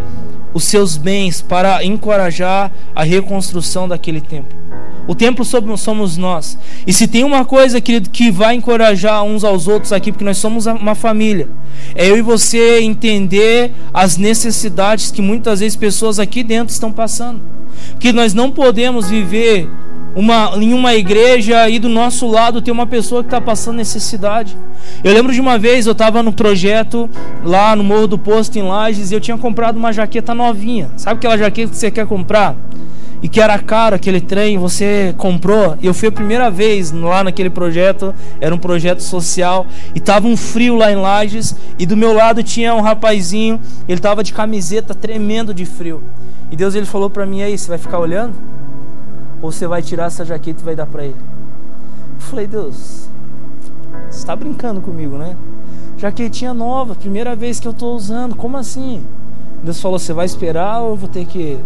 os 0.56 0.64
seus 0.64 0.96
bens 0.96 1.42
para 1.42 1.84
encorajar 1.84 2.72
a 2.96 3.04
reconstrução 3.04 3.90
daquele 3.90 4.22
templo. 4.22 4.58
O 5.06 5.14
templo 5.14 5.46
somos 5.46 6.18
nós. 6.18 6.58
E 6.88 6.94
se 6.94 7.08
tem 7.08 7.24
uma 7.24 7.46
coisa, 7.46 7.80
querido, 7.80 8.10
que 8.10 8.32
vai 8.32 8.56
encorajar 8.56 9.22
uns 9.24 9.44
aos 9.44 9.68
outros 9.68 9.94
aqui, 9.94 10.12
porque 10.12 10.24
nós 10.24 10.38
somos 10.38 10.66
uma 10.66 10.96
família, 10.96 11.48
é 11.94 12.10
eu 12.10 12.18
e 12.18 12.22
você 12.22 12.80
entender 12.80 13.72
as 13.94 14.18
necessidades 14.18 15.12
que 15.12 15.22
muitas 15.22 15.60
vezes 15.60 15.76
pessoas 15.76 16.20
aqui 16.20 16.42
dentro 16.42 16.74
estão 16.74 16.92
passando. 16.92 17.42
Que 18.00 18.14
nós 18.14 18.34
não 18.34 18.50
podemos 18.50 19.10
viver 19.10 19.70
uma, 20.16 20.54
em 20.56 20.74
uma 20.74 20.96
igreja 20.96 21.70
e 21.70 21.78
do 21.78 21.90
nosso 21.90 22.26
lado 22.26 22.62
tem 22.62 22.72
uma 22.74 22.88
pessoa 22.88 23.22
que 23.22 23.28
está 23.28 23.42
passando 23.42 23.76
necessidade. 23.76 24.58
Eu 25.04 25.14
lembro 25.14 25.34
de 25.34 25.42
uma 25.42 25.60
vez, 25.60 25.86
eu 25.86 25.92
estava 25.92 26.24
no 26.24 26.32
projeto 26.32 27.10
lá 27.44 27.76
no 27.76 27.84
Morro 27.84 28.08
do 28.08 28.18
Posto, 28.18 28.58
em 28.58 28.64
Lages, 28.64 29.12
e 29.12 29.14
eu 29.14 29.20
tinha 29.20 29.38
comprado 29.38 29.76
uma 29.76 29.92
jaqueta 29.92 30.34
novinha. 30.34 30.90
Sabe 30.96 31.18
aquela 31.18 31.38
jaqueta 31.38 31.70
que 31.70 31.78
você 31.78 31.92
quer 31.92 32.08
comprar? 32.08 32.56
E 33.22 33.28
que 33.28 33.42
era 33.42 33.58
caro 33.60 33.96
aquele 33.96 34.22
trem, 34.22 34.58
você 34.58 35.14
comprou. 35.18 35.78
Eu 35.82 35.94
fui 35.94 36.08
a 36.08 36.12
primeira 36.12 36.50
vez 36.50 36.92
lá 36.92 37.24
naquele 37.24 37.50
projeto, 37.50 38.14
era 38.40 38.56
um 38.56 38.58
projeto 38.58 39.02
social, 39.02 39.66
e 39.94 40.00
tava 40.00 40.28
um 40.28 40.38
frio 40.38 40.76
lá 40.76 40.92
em 40.92 40.96
Lages, 40.96 41.56
e 41.78 41.86
do 41.86 41.98
meu 41.98 42.14
lado 42.14 42.42
tinha 42.42 42.74
um 42.74 42.82
rapazinho, 42.82 43.60
ele 43.88 44.00
tava 44.00 44.24
de 44.24 44.32
camiseta 44.32 44.94
tremendo 44.94 45.54
de 45.54 45.66
frio. 45.66 46.02
E 46.52 46.56
Deus 46.56 46.74
ele 46.74 46.86
falou 46.86 47.10
para 47.10 47.26
mim 47.26 47.42
aí, 47.42 47.58
você 47.58 47.68
vai 47.68 47.78
ficar 47.78 48.00
olhando? 48.00 48.55
Ou 49.46 49.52
você 49.52 49.68
vai 49.68 49.80
tirar 49.80 50.06
essa 50.06 50.26
jaqueta 50.26 50.60
e 50.60 50.66
vai 50.66 50.76
dar 50.76 50.88
para 50.88 51.04
ele? 51.04 51.16
Eu 52.16 52.22
falei, 52.22 52.48
Deus, 52.48 53.08
você 54.10 54.18
está 54.18 54.36
brincando 54.36 54.82
comigo, 54.82 55.20
né? 55.20 55.38
Jaquetinha 56.00 56.52
nova, 56.52 56.96
primeira 56.96 57.36
vez 57.36 57.60
que 57.60 57.68
eu 57.68 57.72
estou 57.72 57.96
usando, 57.96 58.36
como 58.36 58.58
assim? 58.58 59.06
Deus 59.64 59.80
falou, 59.80 60.00
você 60.00 60.14
vai 60.14 60.26
esperar 60.26 60.82
ou 60.82 60.90
eu 60.90 60.96
vou 60.96 61.08
ter 61.08 61.28
que. 61.28 61.60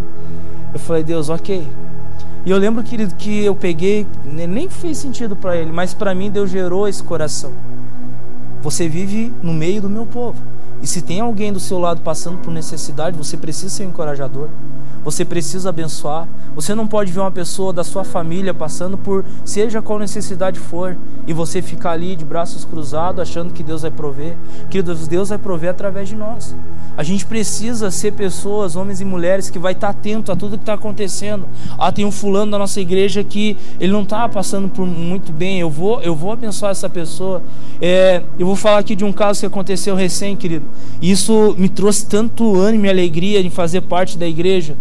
Eu 0.73 0.79
falei, 0.79 1.05
Deus, 1.05 1.29
ok. 1.29 1.65
E 2.45 2.51
eu 2.51 2.57
lembro, 2.57 2.83
querido, 2.83 3.15
que 3.15 3.45
eu 3.45 3.55
peguei, 3.55 4.05
nem 4.25 4.67
fez 4.67 4.97
sentido 4.97 5.33
para 5.33 5.55
ele, 5.55 5.71
mas 5.71 5.93
para 5.93 6.13
mim 6.13 6.29
Deus 6.29 6.49
gerou 6.49 6.85
esse 6.85 7.01
coração. 7.01 7.53
Você 8.61 8.89
vive 8.89 9.31
no 9.41 9.53
meio 9.53 9.81
do 9.81 9.89
meu 9.89 10.05
povo. 10.05 10.37
E 10.81 10.87
se 10.87 11.01
tem 11.01 11.21
alguém 11.21 11.53
do 11.53 11.61
seu 11.61 11.79
lado 11.79 12.01
passando 12.01 12.39
por 12.39 12.51
necessidade, 12.51 13.17
você 13.17 13.37
precisa 13.37 13.73
ser 13.73 13.85
um 13.85 13.89
encorajador. 13.91 14.49
Você 15.05 15.23
precisa 15.23 15.69
abençoar. 15.69 16.27
Você 16.59 16.75
não 16.75 16.85
pode 16.85 17.09
ver 17.09 17.21
uma 17.21 17.31
pessoa 17.31 17.71
da 17.71 17.85
sua 17.85 18.03
família 18.03 18.53
passando 18.53 18.97
por 18.97 19.23
seja 19.45 19.81
qual 19.81 19.97
necessidade 19.97 20.59
for 20.59 20.97
e 21.25 21.31
você 21.31 21.61
ficar 21.61 21.91
ali 21.91 22.17
de 22.17 22.25
braços 22.25 22.65
cruzados 22.65 23.21
achando 23.21 23.53
que 23.53 23.63
Deus 23.63 23.83
vai 23.83 23.91
prover. 23.91 24.35
Que 24.69 24.81
Deus 24.81 25.29
vai 25.29 25.37
prover 25.37 25.69
através 25.69 26.09
de 26.09 26.17
nós. 26.17 26.53
A 26.97 27.03
gente 27.03 27.25
precisa 27.25 27.89
ser 27.89 28.11
pessoas, 28.11 28.75
homens 28.75 28.99
e 28.99 29.05
mulheres, 29.05 29.49
que 29.49 29.57
vai 29.57 29.71
estar 29.71 29.87
atento 29.87 30.33
a 30.33 30.35
tudo 30.35 30.57
que 30.57 30.63
está 30.63 30.73
acontecendo. 30.73 31.47
Ah, 31.77 31.93
tem 31.93 32.03
um 32.03 32.11
fulano 32.11 32.51
da 32.51 32.59
nossa 32.59 32.81
igreja 32.81 33.23
que 33.23 33.55
ele 33.79 33.93
não 33.93 34.03
está 34.03 34.27
passando 34.27 34.67
por 34.67 34.85
muito 34.85 35.31
bem. 35.31 35.61
Eu 35.61 35.69
vou, 35.69 36.01
eu 36.01 36.13
vou 36.13 36.33
abençoar 36.33 36.73
essa 36.73 36.89
pessoa. 36.89 37.41
É, 37.79 38.21
eu 38.37 38.45
vou 38.45 38.57
falar 38.57 38.79
aqui 38.79 38.97
de 38.97 39.05
um 39.05 39.13
caso 39.13 39.39
que 39.39 39.45
aconteceu 39.45 39.95
recém, 39.95 40.35
querido. 40.35 40.65
Isso 41.01 41.55
me 41.57 41.69
trouxe 41.69 42.05
tanto 42.05 42.59
ânimo 42.59 42.85
e 42.85 42.89
alegria 42.89 43.39
em 43.39 43.49
fazer 43.49 43.79
parte 43.79 44.17
da 44.17 44.27
igreja. 44.27 44.75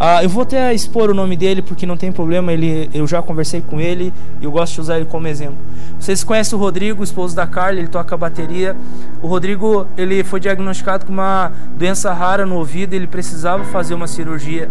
Ah, 0.00 0.22
eu 0.22 0.28
vou 0.28 0.44
até 0.44 0.72
expor 0.72 1.10
o 1.10 1.14
nome 1.14 1.36
dele 1.36 1.60
porque 1.60 1.84
não 1.84 1.96
tem 1.96 2.12
problema, 2.12 2.52
ele, 2.52 2.88
eu 2.94 3.04
já 3.04 3.20
conversei 3.20 3.60
com 3.60 3.80
ele 3.80 4.14
e 4.40 4.44
eu 4.44 4.52
gosto 4.52 4.74
de 4.74 4.80
usar 4.80 4.96
ele 4.96 5.06
como 5.06 5.26
exemplo. 5.26 5.58
Vocês 5.98 6.22
conhecem 6.22 6.56
o 6.56 6.60
Rodrigo, 6.60 7.02
esposo 7.02 7.34
da 7.34 7.48
Carla, 7.48 7.80
ele 7.80 7.88
toca 7.88 8.16
bateria. 8.16 8.76
O 9.20 9.26
Rodrigo 9.26 9.88
ele 9.96 10.22
foi 10.22 10.38
diagnosticado 10.38 11.04
com 11.04 11.12
uma 11.12 11.50
doença 11.76 12.12
rara 12.12 12.46
no 12.46 12.58
ouvido, 12.58 12.94
ele 12.94 13.08
precisava 13.08 13.64
fazer 13.64 13.94
uma 13.94 14.06
cirurgia. 14.06 14.70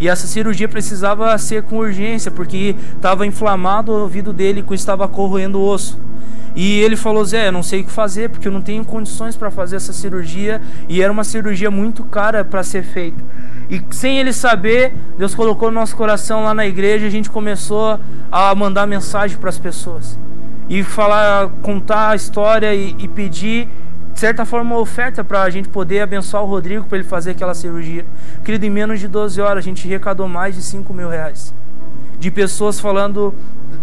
E 0.00 0.08
essa 0.08 0.26
cirurgia 0.26 0.66
precisava 0.66 1.36
ser 1.36 1.64
com 1.64 1.76
urgência 1.76 2.30
porque 2.30 2.74
estava 2.96 3.26
inflamado 3.26 3.92
o 3.92 4.00
ouvido 4.00 4.32
dele 4.32 4.64
e 4.68 4.74
estava 4.74 5.06
corroendo 5.06 5.58
o 5.58 5.68
osso. 5.68 5.98
E 6.54 6.80
ele 6.80 6.96
falou: 6.96 7.24
Zé, 7.24 7.48
eu 7.48 7.52
não 7.52 7.62
sei 7.62 7.80
o 7.80 7.84
que 7.84 7.90
fazer 7.90 8.28
porque 8.28 8.46
eu 8.46 8.52
não 8.52 8.60
tenho 8.60 8.84
condições 8.84 9.36
para 9.36 9.50
fazer 9.50 9.76
essa 9.76 9.92
cirurgia 9.92 10.60
e 10.88 11.02
era 11.02 11.12
uma 11.12 11.24
cirurgia 11.24 11.70
muito 11.70 12.04
cara 12.04 12.44
para 12.44 12.62
ser 12.62 12.82
feita. 12.82 13.22
E 13.70 13.82
sem 13.90 14.18
ele 14.18 14.32
saber, 14.32 14.92
Deus 15.16 15.34
colocou 15.34 15.70
no 15.70 15.80
nosso 15.80 15.96
coração 15.96 16.44
lá 16.44 16.52
na 16.52 16.66
igreja, 16.66 17.06
a 17.06 17.10
gente 17.10 17.30
começou 17.30 17.98
a 18.30 18.54
mandar 18.54 18.86
mensagem 18.86 19.38
para 19.38 19.48
as 19.48 19.58
pessoas. 19.58 20.18
E 20.68 20.82
falar, 20.82 21.48
contar 21.62 22.10
a 22.10 22.16
história 22.16 22.74
e, 22.74 22.94
e 22.98 23.08
pedir, 23.08 23.68
de 24.12 24.20
certa 24.20 24.44
forma, 24.44 24.74
uma 24.74 24.80
oferta 24.80 25.24
para 25.24 25.42
a 25.42 25.50
gente 25.50 25.68
poder 25.68 26.00
abençoar 26.00 26.42
o 26.42 26.46
Rodrigo 26.46 26.84
para 26.84 26.98
ele 26.98 27.06
fazer 27.06 27.30
aquela 27.30 27.54
cirurgia. 27.54 28.04
Querido, 28.44 28.66
em 28.66 28.70
menos 28.70 29.00
de 29.00 29.08
12 29.08 29.40
horas 29.40 29.58
a 29.58 29.66
gente 29.66 29.86
arrecadou 29.86 30.28
mais 30.28 30.54
de 30.54 30.62
5 30.62 30.92
mil 30.92 31.08
reais. 31.08 31.54
De 32.18 32.30
pessoas 32.30 32.78
falando, 32.78 33.34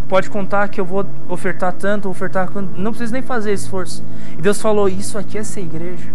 pode 0.09 0.29
contar 0.29 0.67
que 0.67 0.81
eu 0.81 0.85
vou 0.85 1.05
ofertar 1.29 1.71
tanto, 1.71 2.09
ofertar 2.09 2.49
não 2.75 2.91
precisa 2.91 3.13
nem 3.13 3.21
fazer 3.21 3.53
esforço. 3.53 4.03
E 4.37 4.41
Deus 4.41 4.59
falou: 4.59 4.89
Isso 4.89 5.17
aqui 5.17 5.37
é 5.37 5.43
ser 5.43 5.61
igreja. 5.61 6.09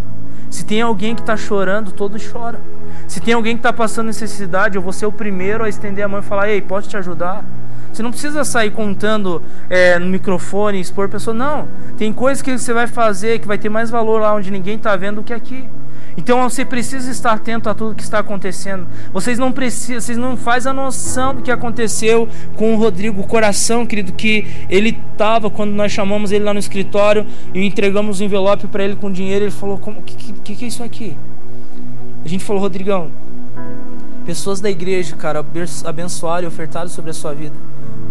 Se 0.50 0.64
tem 0.64 0.82
alguém 0.82 1.14
que 1.14 1.22
está 1.22 1.36
chorando, 1.36 1.92
todos 1.92 2.20
choram. 2.20 2.60
Se 3.08 3.20
tem 3.20 3.32
alguém 3.32 3.54
que 3.56 3.60
está 3.60 3.72
passando 3.72 4.08
necessidade, 4.08 4.76
eu 4.76 4.82
vou 4.82 4.92
ser 4.92 5.06
o 5.06 5.12
primeiro 5.12 5.64
a 5.64 5.68
estender 5.68 6.04
a 6.04 6.08
mão 6.08 6.20
e 6.20 6.22
falar: 6.22 6.50
Ei, 6.50 6.60
pode 6.60 6.88
te 6.88 6.96
ajudar? 6.96 7.44
Você 7.92 8.02
não 8.02 8.10
precisa 8.10 8.44
sair 8.44 8.72
contando 8.72 9.40
é, 9.70 10.00
no 10.00 10.06
microfone, 10.06 10.80
expor 10.80 11.06
a 11.06 11.08
pessoa. 11.08 11.32
Não. 11.32 11.68
Tem 11.96 12.12
coisas 12.12 12.42
que 12.42 12.58
você 12.58 12.72
vai 12.72 12.88
fazer 12.88 13.38
que 13.38 13.46
vai 13.46 13.56
ter 13.56 13.68
mais 13.68 13.88
valor 13.88 14.20
lá 14.20 14.34
onde 14.34 14.50
ninguém 14.50 14.74
está 14.74 14.96
vendo 14.96 15.16
do 15.16 15.22
que 15.22 15.32
aqui. 15.32 15.68
Então 16.16 16.48
você 16.48 16.64
precisa 16.64 17.10
estar 17.10 17.32
atento 17.32 17.68
a 17.68 17.74
tudo 17.74 17.94
que 17.94 18.02
está 18.02 18.20
acontecendo. 18.20 18.86
Vocês 19.12 19.38
não 19.38 19.50
precisam, 19.50 20.00
vocês 20.00 20.16
não 20.18 20.36
fazem 20.36 20.70
a 20.70 20.74
noção 20.74 21.34
do 21.34 21.42
que 21.42 21.50
aconteceu 21.50 22.28
com 22.54 22.74
o 22.74 22.76
Rodrigo, 22.76 23.20
o 23.20 23.26
coração, 23.26 23.84
querido, 23.84 24.12
que 24.12 24.46
ele 24.70 24.96
estava 25.12 25.50
quando 25.50 25.72
nós 25.72 25.90
chamamos 25.90 26.30
ele 26.30 26.44
lá 26.44 26.52
no 26.52 26.60
escritório 26.60 27.26
e 27.52 27.64
entregamos 27.64 28.20
o 28.20 28.22
um 28.22 28.26
envelope 28.26 28.66
para 28.68 28.84
ele 28.84 28.96
com 28.96 29.10
dinheiro. 29.10 29.44
Ele 29.44 29.50
falou: 29.50 29.80
"O 29.84 30.02
que, 30.02 30.32
que, 30.32 30.54
que 30.54 30.64
é 30.64 30.68
isso 30.68 30.82
aqui?" 30.82 31.16
A 32.24 32.28
gente 32.28 32.44
falou: 32.44 32.62
"Rodrigão, 32.62 33.10
pessoas 34.24 34.60
da 34.60 34.70
igreja, 34.70 35.16
cara, 35.16 35.44
abençoaram 35.84 36.44
e 36.44 36.46
ofertaram 36.46 36.88
sobre 36.88 37.10
a 37.10 37.14
sua 37.14 37.34
vida. 37.34 37.56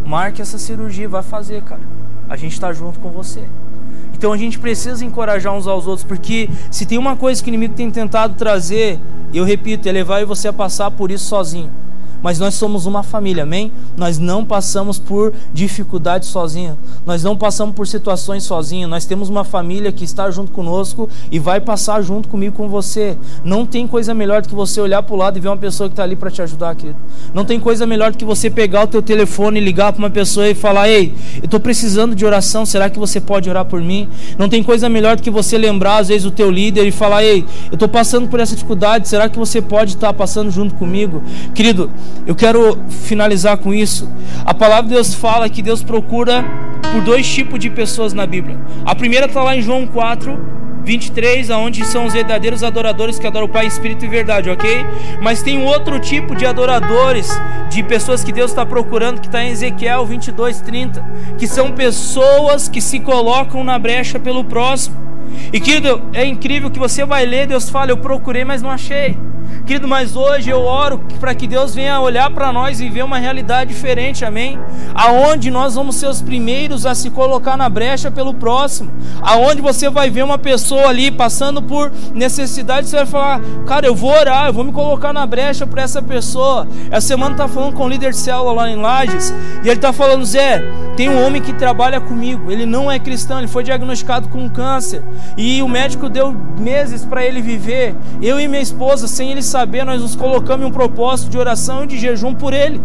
Marque 0.06 0.41
essa 0.41 0.58
cirurgia, 0.58 1.08
vai 1.08 1.24
fazer, 1.24 1.62
cara. 1.64 1.82
A 2.30 2.36
gente 2.36 2.54
está 2.54 2.74
junto 2.74 2.99
com 2.99 3.10
você. 3.10 3.43
Então 4.24 4.32
a 4.32 4.38
gente 4.38 4.57
precisa 4.57 5.03
encorajar 5.03 5.53
uns 5.53 5.67
aos 5.67 5.86
outros, 5.86 6.07
porque 6.07 6.49
se 6.71 6.86
tem 6.86 6.97
uma 6.97 7.13
coisa 7.13 7.43
que 7.43 7.49
o 7.49 7.51
inimigo 7.51 7.74
tem 7.74 7.91
tentado 7.91 8.36
trazer, 8.36 8.97
eu 9.34 9.43
repito, 9.43 9.89
é 9.89 9.91
levar 9.91 10.26
você 10.26 10.47
a 10.47 10.53
passar 10.53 10.89
por 10.91 11.11
isso 11.11 11.26
sozinho 11.26 11.69
mas 12.24 12.39
nós 12.39 12.53
somos 12.53 12.86
uma 12.86 13.03
família, 13.03 13.43
amém? 13.43 13.69
Nós 13.97 14.17
não 14.17 14.45
passamos 14.45 14.97
por 14.97 15.34
dificuldades 15.53 16.30
sozinhos, 16.30 16.78
nós 17.05 17.21
não 17.21 17.36
passamos 17.36 17.76
por 17.76 17.86
situações 17.86 18.43
sozinhos, 18.45 18.89
nós 18.89 19.05
temos 19.05 19.28
uma 19.28 19.43
família 19.43 19.91
que 19.91 20.05
está 20.05 20.32
junto 20.32 20.51
conosco 20.53 21.09
e 21.30 21.38
vai 21.38 21.59
passar 21.59 22.01
junto 22.01 22.30
comigo 22.30 22.55
com 22.55 22.69
você. 22.69 23.17
Não 23.43 23.65
tem 23.65 23.86
coisa 23.86 24.13
melhor 24.13 24.41
do 24.41 24.47
que 24.47 24.55
você 24.55 24.80
olhar 24.80 25.03
para 25.03 25.13
o 25.13 25.17
lado 25.17 25.38
e 25.38 25.41
ver 25.41 25.49
uma 25.49 25.57
pessoa 25.57 25.89
que 25.89 25.93
está 25.93 26.03
ali 26.03 26.15
para 26.15 26.32
te 26.32 26.41
ajudar, 26.41 26.74
querido. 26.76 26.97
Não 27.34 27.43
tem 27.43 27.59
coisa 27.59 27.86
melhor 27.86 28.11
do 28.11 28.17
que 28.17 28.24
você 28.24 28.49
pegar 28.49 28.84
o 28.84 28.88
teu 28.88 29.01
telefone 29.01 29.59
e 29.59 29.63
ligar 29.63 29.91
para 29.91 29.99
uma 29.99 30.09
pessoa 30.09 30.47
e 30.47 30.55
falar: 30.55 30.88
Ei, 30.88 31.13
eu 31.39 31.45
estou 31.45 31.59
precisando 31.59 32.15
de 32.15 32.26
oração, 32.26 32.65
será 32.65 32.89
que 32.89 32.97
você 32.97 33.19
pode 33.19 33.49
orar 33.49 33.65
por 33.65 33.82
mim? 33.82 34.07
Não 34.38 34.47
tem 34.47 34.63
coisa 34.63 34.88
melhor 34.88 35.17
do 35.17 35.21
que 35.21 35.30
você 35.30 35.57
lembrar, 35.57 35.97
às 35.97 36.07
vezes, 36.07 36.26
o 36.26 36.32
teu 36.32 36.49
líder 36.49 36.88
e 36.88 36.91
falar: 36.91 37.21
Ei, 37.21 37.45
eu 37.69 37.74
estou 37.74 37.89
passando 37.89 38.30
por 38.30 38.39
essa 38.39 38.55
dificuldade, 38.55 39.09
será 39.09 39.28
que 39.28 39.38
você 39.38 39.61
pode 39.61 39.95
estar 39.95 40.07
tá 40.07 40.13
passando 40.13 40.49
junto 40.49 40.76
comigo? 40.76 41.21
Querido, 41.53 41.89
eu 42.26 42.36
quero 42.36 42.84
finalizar 42.89 43.57
com 43.57 43.74
isso. 43.74 44.09
A 44.45 44.53
palavra 44.53 44.84
de 44.84 44.93
Deus 44.95 45.14
fala 45.14 45.49
que 45.49 45.61
Deus 45.61 45.84
procura 45.84 46.43
por 46.91 47.01
dois 47.01 47.28
tipos 47.28 47.59
de 47.59 47.70
pessoas 47.70 48.14
na 48.14 48.26
Bíblia. 48.26 48.57
A 48.86 48.95
primeira 48.95 49.26
está 49.26 49.43
lá 49.43 49.55
em 49.55 49.61
João 49.61 49.88
4, 49.88 50.53
23, 50.84 51.49
aonde 51.49 51.86
são 51.86 52.05
os 52.05 52.14
verdadeiros 52.14 52.64
adoradores 52.64 53.18
que 53.18 53.26
adoram 53.26 53.45
o 53.45 53.49
Pai 53.49 53.66
espírito 53.66 54.05
e 54.05 54.07
verdade, 54.07 54.49
ok? 54.49 54.86
Mas 55.22 55.41
tem 55.41 55.57
um 55.57 55.66
outro 55.66 55.99
tipo 55.99 56.36
de 56.36 56.45
adoradores, 56.45 57.30
de 57.70 57.82
pessoas 57.84 58.24
que 58.24 58.32
Deus 58.32 58.51
está 58.51 58.66
procurando, 58.66 59.22
que 59.22 59.28
está 59.28 59.43
em 59.43 59.49
Ezequiel 59.49 60.05
22, 60.05 60.61
30, 60.61 61.03
que 61.38 61.47
são 61.47 61.72
pessoas 61.72 62.68
que 62.68 62.82
se 62.82 62.99
colocam 62.99 63.64
na 63.64 63.80
brecha 63.80 64.20
pelo 64.20 64.43
próximo. 64.43 64.95
E 65.51 65.59
querido, 65.59 66.01
é 66.14 66.26
incrível 66.26 66.70
que 66.70 66.80
você 66.80 67.05
vai 67.05 67.26
ler, 67.26 67.47
Deus 67.47 67.70
fala, 67.70 67.91
eu 67.91 67.97
procurei, 67.97 68.43
mas 68.43 68.61
não 68.61 68.70
achei. 68.70 69.18
Querido, 69.66 69.88
mas 69.88 70.16
hoje 70.16 70.49
eu 70.49 70.62
oro 70.62 71.01
para 71.20 71.34
que 71.34 71.47
Deus 71.47 71.74
venha 71.74 71.99
olhar 71.99 72.30
para 72.32 72.51
nós 72.51 72.82
e 72.82 72.89
ver 72.89 73.04
uma 73.04 73.18
realidade 73.18 73.74
diferente, 73.74 74.26
amém? 74.26 74.60
Aonde 74.93 75.49
nós 75.49 75.76
vamos 75.76 75.95
ser 75.95 76.08
os 76.08 76.22
primeiros 76.22 76.86
a 76.86 76.93
se 76.93 77.10
colocar 77.10 77.56
na 77.56 77.70
brecha 77.70 78.12
pelo 78.12 78.34
próximo. 78.34 78.91
Aonde 79.22 79.62
você 79.62 79.89
vai 79.89 80.10
ver 80.10 80.24
uma 80.24 80.38
pessoa 80.38 80.88
ali 80.88 81.10
passando 81.12 81.62
por 81.62 81.91
necessidade, 82.14 82.88
você 82.88 82.97
vai 82.97 83.06
falar, 83.06 83.41
cara, 83.66 83.86
eu 83.86 83.95
vou 83.95 84.12
orar, 84.12 84.47
eu 84.47 84.54
vou 84.54 84.64
me 84.64 84.72
colocar 84.72 85.14
na 85.14 85.26
brecha 85.26 85.66
para 85.66 85.82
essa 85.82 86.01
pessoa. 86.01 86.68
Essa 86.91 87.08
semana 87.08 87.36
tá 87.36 87.47
falando 87.47 87.74
com 87.74 87.86
o 87.86 87.89
líder 87.89 88.12
de 88.12 88.18
célula 88.18 88.51
lá 88.51 88.70
em 88.70 88.76
Lages, 88.76 89.34
e 89.64 89.70
ele 89.70 89.80
tá 89.80 89.93
falando, 89.93 90.26
Zé, 90.26 90.62
tem 90.97 91.10
um 91.10 91.26
homem 91.26 91.41
que 91.41 91.54
trabalha 91.54 92.01
comigo, 92.01 92.51
ele 92.51 92.66
não 92.66 92.91
é 92.91 92.99
cristão, 92.99 93.38
ele 93.38 93.47
foi 93.47 93.64
diagnosticado 93.64 94.28
com 94.28 94.49
câncer, 94.49 95.01
e 95.38 95.62
o 95.62 95.68
médico 95.68 96.10
deu 96.10 96.36
meses 96.60 97.06
para 97.06 97.24
ele 97.24 97.41
viver. 97.41 97.95
Eu 98.22 98.39
e 98.39 98.47
minha 98.47 98.62
esposa, 98.62 99.08
sem 99.08 99.32
ele 99.32 99.41
saber, 99.43 99.83
nós 99.83 100.01
nos 100.01 100.15
colocamos 100.15 100.65
em 100.65 100.69
um 100.69 100.71
propósito 100.71 101.29
de 101.29 101.37
oração 101.37 101.83
e 101.83 101.87
de 101.87 101.97
jejum 101.97 102.33
por 102.33 102.53
ele. 102.53 102.81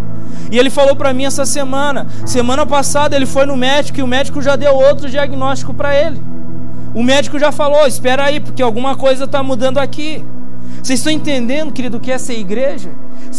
E 0.50 0.59
ele 0.59 0.70
falou 0.70 0.96
para 0.96 1.12
mim 1.12 1.24
essa 1.24 1.46
semana. 1.46 2.06
Semana 2.26 2.66
passada 2.66 3.16
ele 3.16 3.26
foi 3.26 3.46
no 3.46 3.56
médico 3.56 3.98
e 3.98 4.02
o 4.02 4.06
médico 4.06 4.40
já 4.42 4.56
deu 4.56 4.74
outro 4.74 5.09
diagnóstico 5.09 5.74
para 5.74 5.94
ele. 5.94 6.20
O 6.94 7.02
médico 7.02 7.38
já 7.38 7.52
falou: 7.52 7.86
espera 7.86 8.24
aí, 8.24 8.40
porque 8.40 8.62
alguma 8.62 8.96
coisa 8.96 9.24
está 9.24 9.42
mudando 9.42 9.78
aqui. 9.78 10.24
Vocês 10.82 11.00
estão 11.00 11.12
entendendo, 11.12 11.72
querido, 11.72 11.98
o 11.98 12.00
que 12.00 12.11
é 12.11 12.14
essa 12.14 12.32
igreja? 12.32 12.90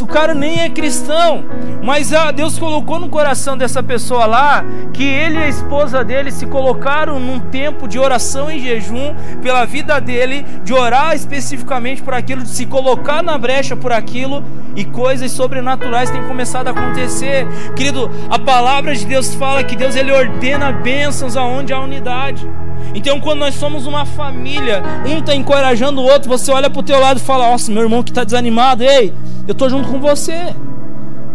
O 0.02 0.08
cara 0.08 0.34
nem 0.34 0.62
é 0.62 0.70
cristão, 0.70 1.44
mas 1.84 2.14
ah, 2.14 2.32
Deus 2.32 2.58
colocou 2.58 3.00
no 3.00 3.10
coração 3.10 3.58
dessa 3.58 3.84
pessoa 3.84 4.26
lá 4.26 4.64
que 4.94 5.04
ele 5.04 5.36
e 5.36 5.44
a 5.44 5.48
esposa 5.48 6.04
dele 6.04 6.32
se 6.32 6.46
colocaram 6.46 7.20
num 7.20 7.40
tempo 7.40 7.88
de 7.88 8.00
oração 8.00 8.50
e 8.50 8.60
jejum 8.60 9.14
pela 9.42 9.66
vida 9.66 10.00
dele, 10.00 10.46
de 10.64 10.74
orar 10.74 11.14
especificamente 11.14 12.02
por 12.02 12.14
aquilo, 12.14 12.44
de 12.44 12.50
se 12.50 12.66
colocar 12.66 13.22
na 13.22 13.38
brecha 13.38 13.76
por 13.76 13.92
aquilo 13.92 14.44
e 14.76 14.86
coisas 14.86 15.32
sobrenaturais 15.32 16.10
têm 16.10 16.24
começado 16.24 16.70
a 16.70 16.72
acontecer. 16.72 17.46
Querido, 17.76 18.10
a 18.30 18.40
palavra 18.40 18.96
de 18.96 19.06
Deus 19.06 19.36
fala 19.36 19.64
que 19.64 19.76
Deus 19.76 19.96
ele 19.96 20.12
ordena 20.12 20.72
bênçãos 20.72 21.36
aonde 21.36 21.74
há 21.74 21.80
unidade. 21.80 22.48
Então, 22.94 23.20
quando 23.20 23.40
nós 23.40 23.56
somos 23.56 23.86
uma 23.86 24.06
família, 24.06 24.82
um 25.06 25.20
está 25.20 25.36
encorajando 25.36 26.02
o 26.02 26.06
outro, 26.06 26.30
você 26.30 26.52
olha 26.52 26.70
para 26.70 26.80
o 26.80 26.84
teu 26.84 27.00
lado 27.00 27.18
e 27.18 27.24
fala: 27.24 27.50
Nossa, 27.50 27.72
meu 27.72 27.84
irmão 27.84 28.02
que 28.02 28.12
está 28.12 28.24
desanimado, 28.24 28.84
ei, 28.84 29.14
eu 29.50 29.54
estou 29.54 29.68
junto 29.68 29.90
com 29.90 30.00
você. 30.00 30.56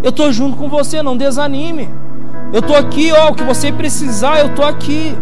Eu 0.00 0.10
estou 0.10 0.30
junto 0.30 0.56
com 0.56 0.68
você, 0.68 1.02
não 1.02 1.16
desanime. 1.16 1.88
Eu 2.52 2.60
estou 2.60 2.76
aqui, 2.76 3.10
ó, 3.10 3.30
o 3.30 3.34
que 3.34 3.42
você 3.42 3.72
precisar, 3.72 4.38
eu 4.38 4.46
estou 4.50 4.64
aqui. 4.64 5.16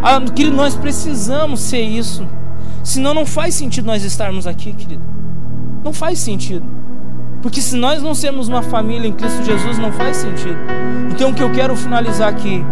Ah, 0.00 0.20
querido, 0.20 0.54
nós 0.54 0.76
precisamos 0.76 1.58
ser 1.58 1.80
isso. 1.80 2.24
Senão 2.84 3.12
não 3.12 3.26
faz 3.26 3.56
sentido 3.56 3.86
nós 3.86 4.04
estarmos 4.04 4.46
aqui, 4.46 4.72
querido. 4.72 5.02
Não 5.82 5.92
faz 5.92 6.20
sentido. 6.20 6.64
Porque 7.42 7.60
se 7.60 7.76
nós 7.76 8.02
não 8.02 8.14
sermos 8.14 8.48
uma 8.48 8.62
família 8.62 9.08
em 9.08 9.12
Cristo 9.12 9.44
Jesus, 9.44 9.78
não 9.78 9.92
faz 9.92 10.16
sentido. 10.16 10.58
Então 11.10 11.30
o 11.30 11.34
que 11.34 11.42
eu 11.42 11.50
quero 11.52 11.74
finalizar 11.76 12.28
aqui 12.28 12.64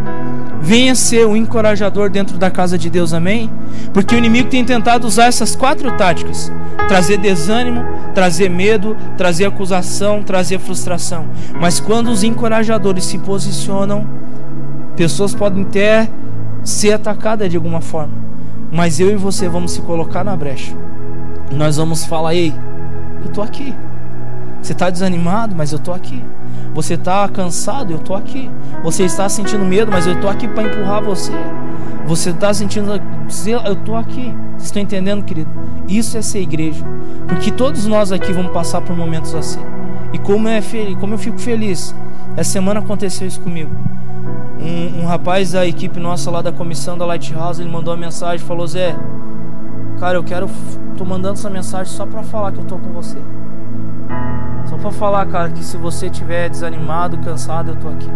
Venha 0.67 0.97
ser 0.97 1.25
um 1.27 1.37
encorajador 1.37 2.11
dentro 2.11 2.39
da 2.39 2.51
casa 2.51 2.77
de 2.77 2.91
Deus, 2.91 3.13
amém? 3.13 3.49
Porque 3.93 4.15
o 4.15 4.19
inimigo 4.19 4.49
tem 4.49 4.65
tentado 4.65 5.07
usar 5.07 5.27
essas 5.27 5.55
quatro 5.55 5.97
táticas: 5.97 6.51
trazer 6.89 7.19
desânimo, 7.19 7.85
trazer 8.15 8.51
medo, 8.51 8.97
trazer 9.17 9.45
acusação, 9.45 10.25
trazer 10.25 10.59
frustração. 10.59 11.27
Mas 11.61 11.79
quando 11.79 12.09
os 12.09 12.25
encorajadores 12.25 13.05
se 13.05 13.17
posicionam, 13.19 14.07
pessoas 14.97 15.35
podem 15.35 15.63
até 15.63 16.09
ser 16.65 16.95
atacadas 16.95 17.49
de 17.49 17.57
alguma 17.57 17.81
forma. 17.81 18.15
Mas 18.73 18.99
eu 18.99 19.11
e 19.11 19.15
você 19.15 19.49
vamos 19.49 19.71
se 19.71 19.83
colocar 19.83 20.25
na 20.25 20.37
brecha. 20.37 20.75
Nós 21.53 21.77
vamos 21.77 22.05
falar: 22.05 22.35
ei, 22.35 22.53
eu 23.23 23.29
estou 23.29 23.45
aqui. 23.45 23.73
Você 24.67 24.73
está 24.73 24.91
desanimado, 24.91 25.55
mas 25.55 25.71
eu 25.71 25.79
estou 25.79 25.95
aqui. 25.95 26.21
Você 26.75 26.95
está 26.95 27.29
cansado, 27.29 27.93
eu 27.93 27.99
estou 27.99 28.17
aqui. 28.17 28.51
Você 28.83 29.05
está 29.05 29.29
sentindo 29.29 29.65
medo, 29.65 29.93
mas 29.93 30.09
eu 30.09 30.15
estou 30.15 30.29
aqui 30.29 30.49
para 30.49 30.65
empurrar 30.65 31.01
você. 31.05 31.31
Você 32.05 32.31
está 32.31 32.53
sentindo, 32.53 32.91
eu 32.91 33.73
estou 33.75 33.95
aqui. 33.95 34.35
Vocês 34.51 34.65
estão 34.65 34.83
entendendo, 34.83 35.23
querido? 35.23 35.49
Isso 35.87 36.19
é 36.19 36.23
ser 36.23 36.41
igreja. 36.41 36.85
Porque 37.29 37.53
todos 37.53 37.87
nós 37.87 38.11
aqui 38.11 38.33
vamos 38.33 38.51
passar 38.51 38.81
por 38.81 38.97
momentos 38.97 39.37
assim. 39.37 39.61
E 40.13 40.19
como, 40.19 40.49
é 40.49 40.61
como 40.99 41.15
eu 41.15 41.19
fico 41.19 41.39
feliz. 41.39 41.95
Essa 42.37 42.51
semana 42.51 42.81
aconteceu 42.81 43.29
isso 43.29 43.41
comigo. 43.41 43.71
Um, 44.61 45.03
um 45.03 45.07
rapaz 45.07 45.53
da 45.53 45.65
equipe 45.65 46.01
nossa 46.01 46.29
lá 46.29 46.43
da 46.43 46.51
comissão 46.51 46.99
da 46.99 47.07
Lighthouse, 47.07 47.63
ele 47.63 47.71
mandou 47.71 47.95
uma 47.95 48.01
mensagem, 48.01 48.45
falou, 48.45 48.67
Zé, 48.67 48.97
cara, 50.01 50.19
eu 50.19 50.25
quero, 50.25 50.51
tô 50.99 51.05
mandando 51.05 51.35
essa 51.35 51.49
mensagem 51.49 51.93
só 51.93 52.05
para 52.05 52.25
falar 52.25 52.51
que 52.51 52.59
eu 52.59 52.65
tô 52.65 52.77
com 52.79 52.91
você. 52.91 53.19
Para 54.87 54.93
falar, 54.93 55.27
cara, 55.27 55.51
que 55.51 55.65
se 55.65 55.77
você 55.77 56.07
estiver 56.07 56.49
desanimado, 56.49 57.19
cansado, 57.19 57.73
eu 57.73 57.77
tô 57.77 57.89
aqui. 57.89 58.09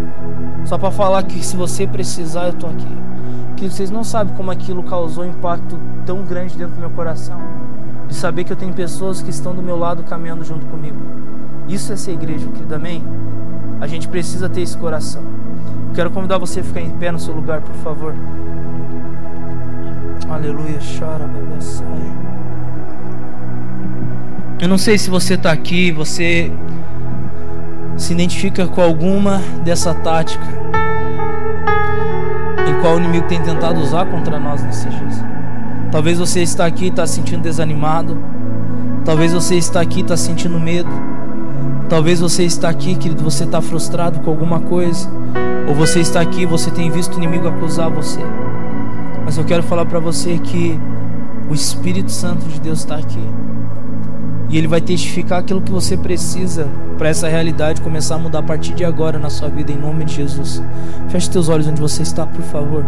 Só 0.64 0.78
para 0.78 0.92
falar 0.92 1.20
que 1.24 1.44
se 1.44 1.56
você 1.56 1.84
precisar, 1.84 2.46
eu 2.46 2.52
tô 2.52 2.68
aqui. 2.68 2.86
Que 3.56 3.68
vocês 3.68 3.90
não 3.90 4.04
sabem 4.04 4.32
como 4.36 4.52
aquilo 4.52 4.80
causou 4.84 5.24
um 5.24 5.30
impacto 5.30 5.76
tão 6.06 6.22
grande 6.22 6.56
dentro 6.56 6.76
do 6.76 6.80
meu 6.80 6.90
coração. 6.90 7.40
De 8.06 8.14
saber 8.14 8.44
que 8.44 8.52
eu 8.52 8.56
tenho 8.56 8.72
pessoas 8.72 9.20
que 9.20 9.30
estão 9.30 9.52
do 9.52 9.60
meu 9.60 9.76
lado 9.76 10.04
caminhando 10.04 10.44
junto 10.44 10.64
comigo. 10.66 10.96
Isso 11.66 11.92
é 11.92 11.96
ser 11.96 12.12
igreja, 12.12 12.46
querido, 12.46 12.72
amém? 12.72 13.02
A 13.80 13.88
gente 13.88 14.06
precisa 14.06 14.48
ter 14.48 14.60
esse 14.60 14.78
coração. 14.78 15.24
Quero 15.92 16.12
convidar 16.12 16.38
você 16.38 16.60
a 16.60 16.62
ficar 16.62 16.82
em 16.82 16.90
pé 16.90 17.10
no 17.10 17.18
seu 17.18 17.34
lugar, 17.34 17.62
por 17.62 17.74
favor. 17.82 18.14
Aleluia, 20.28 20.78
chora, 20.96 21.26
bebê, 21.26 21.60
sai. 21.60 22.19
Eu 24.60 24.68
não 24.68 24.76
sei 24.76 24.98
se 24.98 25.08
você 25.08 25.34
está 25.34 25.50
aqui, 25.50 25.90
você 25.90 26.52
se 27.96 28.12
identifica 28.12 28.66
com 28.66 28.82
alguma 28.82 29.38
dessa 29.64 29.94
tática 29.94 30.44
em 32.68 32.80
qual 32.82 32.96
o 32.96 32.98
inimigo 32.98 33.26
tem 33.26 33.40
tentado 33.40 33.80
usar 33.80 34.04
contra 34.04 34.38
nós 34.38 34.62
nesses 34.62 34.90
dias. 34.90 35.24
Talvez 35.90 36.18
você 36.18 36.42
está 36.42 36.66
aqui 36.66 36.84
e 36.84 36.88
está 36.88 37.06
se 37.06 37.14
sentindo 37.14 37.40
desanimado. 37.40 38.18
Talvez 39.02 39.32
você 39.32 39.54
está 39.54 39.80
aqui 39.80 40.02
está 40.02 40.14
sentindo 40.14 40.60
medo. 40.60 40.90
Talvez 41.88 42.20
você 42.20 42.44
está 42.44 42.68
aqui, 42.68 42.96
querido, 42.96 43.24
você 43.24 43.44
está 43.44 43.62
frustrado 43.62 44.20
com 44.20 44.30
alguma 44.30 44.60
coisa. 44.60 45.08
Ou 45.66 45.74
você 45.74 46.00
está 46.00 46.20
aqui, 46.20 46.44
você 46.44 46.70
tem 46.70 46.90
visto 46.90 47.14
o 47.14 47.16
inimigo 47.16 47.48
acusar 47.48 47.88
você. 47.88 48.20
Mas 49.24 49.38
eu 49.38 49.44
quero 49.44 49.62
falar 49.62 49.86
para 49.86 49.98
você 49.98 50.38
que 50.38 50.78
o 51.48 51.54
Espírito 51.54 52.10
Santo 52.10 52.44
de 52.46 52.60
Deus 52.60 52.80
está 52.80 52.96
aqui. 52.96 53.39
E 54.50 54.58
ele 54.58 54.66
vai 54.66 54.80
testificar 54.80 55.38
aquilo 55.38 55.62
que 55.62 55.70
você 55.70 55.96
precisa 55.96 56.66
para 56.98 57.08
essa 57.08 57.28
realidade 57.28 57.80
começar 57.80 58.16
a 58.16 58.18
mudar 58.18 58.40
a 58.40 58.42
partir 58.42 58.74
de 58.74 58.84
agora 58.84 59.16
na 59.16 59.30
sua 59.30 59.48
vida, 59.48 59.70
em 59.70 59.78
nome 59.78 60.04
de 60.04 60.16
Jesus. 60.16 60.60
Feche 61.08 61.30
teus 61.30 61.48
olhos 61.48 61.68
onde 61.68 61.80
você 61.80 62.02
está, 62.02 62.26
por 62.26 62.42
favor. 62.42 62.84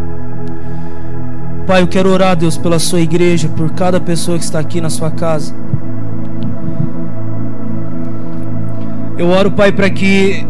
Pai, 1.64 1.80
eu 1.80 1.86
quero 1.86 2.10
orar, 2.10 2.34
Deus, 2.34 2.58
pela 2.58 2.80
sua 2.80 3.00
igreja, 3.00 3.48
por 3.48 3.70
cada 3.70 4.00
pessoa 4.00 4.36
que 4.36 4.44
está 4.44 4.58
aqui 4.58 4.80
na 4.80 4.90
sua 4.90 5.12
casa. 5.12 5.54
Eu 9.16 9.28
oro, 9.28 9.52
Pai, 9.52 9.70
para 9.70 9.88
que 9.88 10.44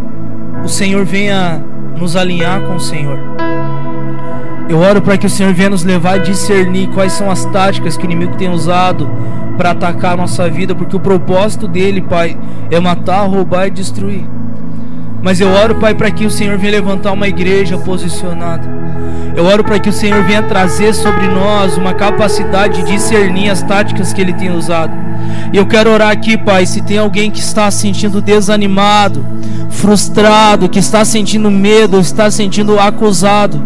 o 0.65 0.69
Senhor 0.69 1.05
venha 1.05 1.63
nos 1.99 2.17
alinhar 2.17 2.63
com 2.63 2.77
o 2.77 2.81
Senhor. 2.81 3.19
Eu 4.67 4.79
oro 4.79 5.03
para 5.03 5.19
que 5.19 5.27
o 5.27 5.31
Senhor 5.31 5.53
venha 5.53 5.69
nos 5.69 5.85
levar 5.85 6.15
a 6.15 6.19
discernir 6.19 6.89
quais 6.89 7.13
são 7.13 7.31
as 7.31 7.45
táticas 7.45 7.99
que 7.99 8.05
o 8.05 8.07
inimigo 8.07 8.35
tem 8.37 8.49
usado 8.49 9.11
para 9.57 9.71
atacar 9.71 10.15
a 10.15 10.17
nossa 10.17 10.49
vida, 10.49 10.75
porque 10.75 10.97
o 10.97 11.01
propósito 11.01 11.69
dele, 11.69 12.01
Pai, 12.01 12.37
é 12.71 12.81
matar, 12.81 13.27
roubar 13.27 13.67
e 13.67 13.71
destruir. 13.71 14.25
Mas 15.23 15.41
eu 15.41 15.49
oro, 15.49 15.77
Pai, 15.77 15.95
para 15.95 16.11
que 16.11 16.27
o 16.27 16.31
Senhor 16.31 16.59
venha 16.59 16.73
levantar 16.73 17.13
uma 17.13 17.29
igreja 17.29 17.79
posicionada. 17.79 18.69
Eu 19.37 19.47
oro 19.47 19.63
para 19.63 19.79
que 19.79 19.89
o 19.89 19.93
Senhor 19.93 20.23
venha 20.25 20.43
trazer 20.43 20.93
sobre 20.93 21.29
nós 21.29 21.79
uma 21.79 21.95
capacidade 21.95 22.83
de 22.83 22.93
discernir 22.93 23.49
as 23.49 23.63
táticas 23.63 24.13
que 24.13 24.21
Ele 24.21 24.33
tem 24.33 24.51
usado. 24.51 24.93
E 25.53 25.57
eu 25.57 25.65
quero 25.65 25.91
orar 25.91 26.11
aqui, 26.11 26.37
Pai, 26.37 26.67
se 26.67 26.83
tem 26.83 26.99
alguém 26.99 27.31
que 27.31 27.39
está 27.39 27.71
se 27.71 27.83
sentindo 27.83 28.21
desanimado, 28.21 29.25
frustrado, 29.71 30.69
que 30.69 30.79
está 30.79 31.05
sentindo 31.05 31.51
medo, 31.51 31.99
está 32.01 32.31
sentindo 32.31 32.79
acusado. 32.79 33.63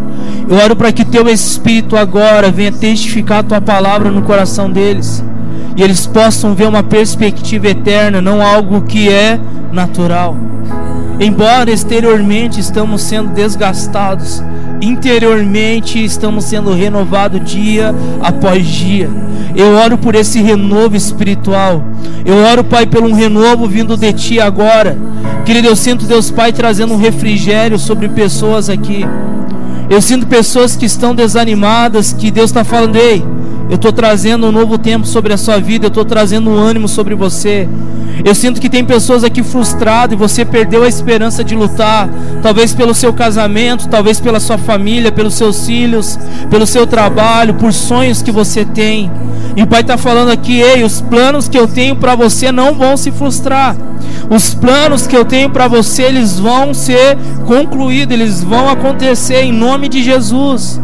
Eu 0.47 0.57
oro 0.57 0.75
para 0.75 0.91
que 0.91 1.03
Teu 1.03 1.27
Espírito 1.27 1.97
agora 1.97 2.51
venha 2.51 2.71
testificar 2.71 3.39
a 3.39 3.43
Tua 3.43 3.61
palavra 3.61 4.11
no 4.11 4.21
coração 4.21 4.69
deles 4.71 5.23
e 5.77 5.83
eles 5.83 6.07
possam 6.07 6.55
ver 6.55 6.67
uma 6.67 6.81
perspectiva 6.81 7.67
eterna, 7.67 8.19
não 8.19 8.41
algo 8.41 8.81
que 8.81 9.09
é 9.09 9.39
natural. 9.71 10.35
Embora 11.19 11.71
exteriormente 11.71 12.59
estamos 12.59 13.03
sendo 13.03 13.29
desgastados, 13.29 14.43
interiormente 14.81 16.03
estamos 16.03 16.45
sendo 16.45 16.73
renovados 16.73 17.39
dia 17.49 17.93
após 18.21 18.65
dia. 18.65 19.09
Eu 19.55 19.75
oro 19.75 19.99
por 19.99 20.15
esse 20.15 20.41
renovo 20.41 20.95
espiritual. 20.95 21.83
Eu 22.25 22.37
oro, 22.51 22.63
Pai, 22.63 22.85
por 22.85 23.03
um 23.03 23.13
renovo 23.13 23.67
vindo 23.67 23.95
de 23.95 24.13
Ti 24.13 24.39
agora. 24.39 24.97
Querido, 25.45 25.67
eu 25.67 25.75
sinto 25.75 26.05
Deus 26.05 26.31
Pai 26.31 26.51
trazendo 26.51 26.93
um 26.93 26.97
refrigério 26.97 27.77
sobre 27.77 28.09
pessoas 28.09 28.67
aqui. 28.69 29.05
Eu 29.89 30.01
sinto 30.01 30.27
pessoas 30.27 30.75
que 30.75 30.85
estão 30.85 31.15
desanimadas, 31.15 32.13
que 32.13 32.29
Deus 32.29 32.49
está 32.49 32.63
falando, 32.63 32.97
ei, 32.97 33.23
eu 33.69 33.75
estou 33.75 33.91
trazendo 33.91 34.47
um 34.47 34.51
novo 34.51 34.77
tempo 34.77 35.05
sobre 35.05 35.33
a 35.33 35.37
sua 35.37 35.59
vida. 35.59 35.85
Eu 35.85 35.89
estou 35.89 36.05
trazendo 36.05 36.49
um 36.49 36.57
ânimo 36.57 36.87
sobre 36.87 37.15
você. 37.15 37.67
Eu 38.23 38.33
sinto 38.33 38.59
que 38.61 38.69
tem 38.69 38.83
pessoas 38.83 39.23
aqui 39.23 39.43
frustradas 39.43 40.13
e 40.13 40.17
você 40.17 40.43
perdeu 40.45 40.83
a 40.83 40.87
esperança 40.87 41.43
de 41.43 41.55
lutar. 41.55 42.09
Talvez 42.41 42.73
pelo 42.73 42.93
seu 42.93 43.13
casamento, 43.13 43.87
talvez 43.89 44.19
pela 44.19 44.39
sua 44.39 44.57
família, 44.57 45.11
pelos 45.11 45.33
seus 45.33 45.65
filhos, 45.65 46.17
pelo 46.49 46.65
seu 46.65 46.87
trabalho, 46.87 47.55
por 47.55 47.73
sonhos 47.73 48.21
que 48.21 48.31
você 48.31 48.63
tem. 48.63 49.11
E 49.55 49.63
o 49.63 49.67
Pai 49.67 49.81
está 49.81 49.97
falando 49.97 50.29
aqui: 50.29 50.61
ei, 50.61 50.83
os 50.83 51.01
planos 51.01 51.47
que 51.49 51.57
eu 51.57 51.67
tenho 51.67 51.95
para 51.95 52.15
você 52.15 52.51
não 52.51 52.73
vão 52.73 52.95
se 52.95 53.11
frustrar. 53.11 53.75
Os 54.29 54.53
planos 54.53 55.05
que 55.05 55.15
eu 55.15 55.25
tenho 55.25 55.49
para 55.49 55.67
você, 55.67 56.03
eles 56.03 56.39
vão 56.39 56.73
ser 56.73 57.17
concluídos, 57.45 58.13
eles 58.13 58.43
vão 58.43 58.69
acontecer 58.69 59.41
em 59.41 59.51
nome 59.51 59.89
de 59.89 60.03
Jesus. 60.03 60.79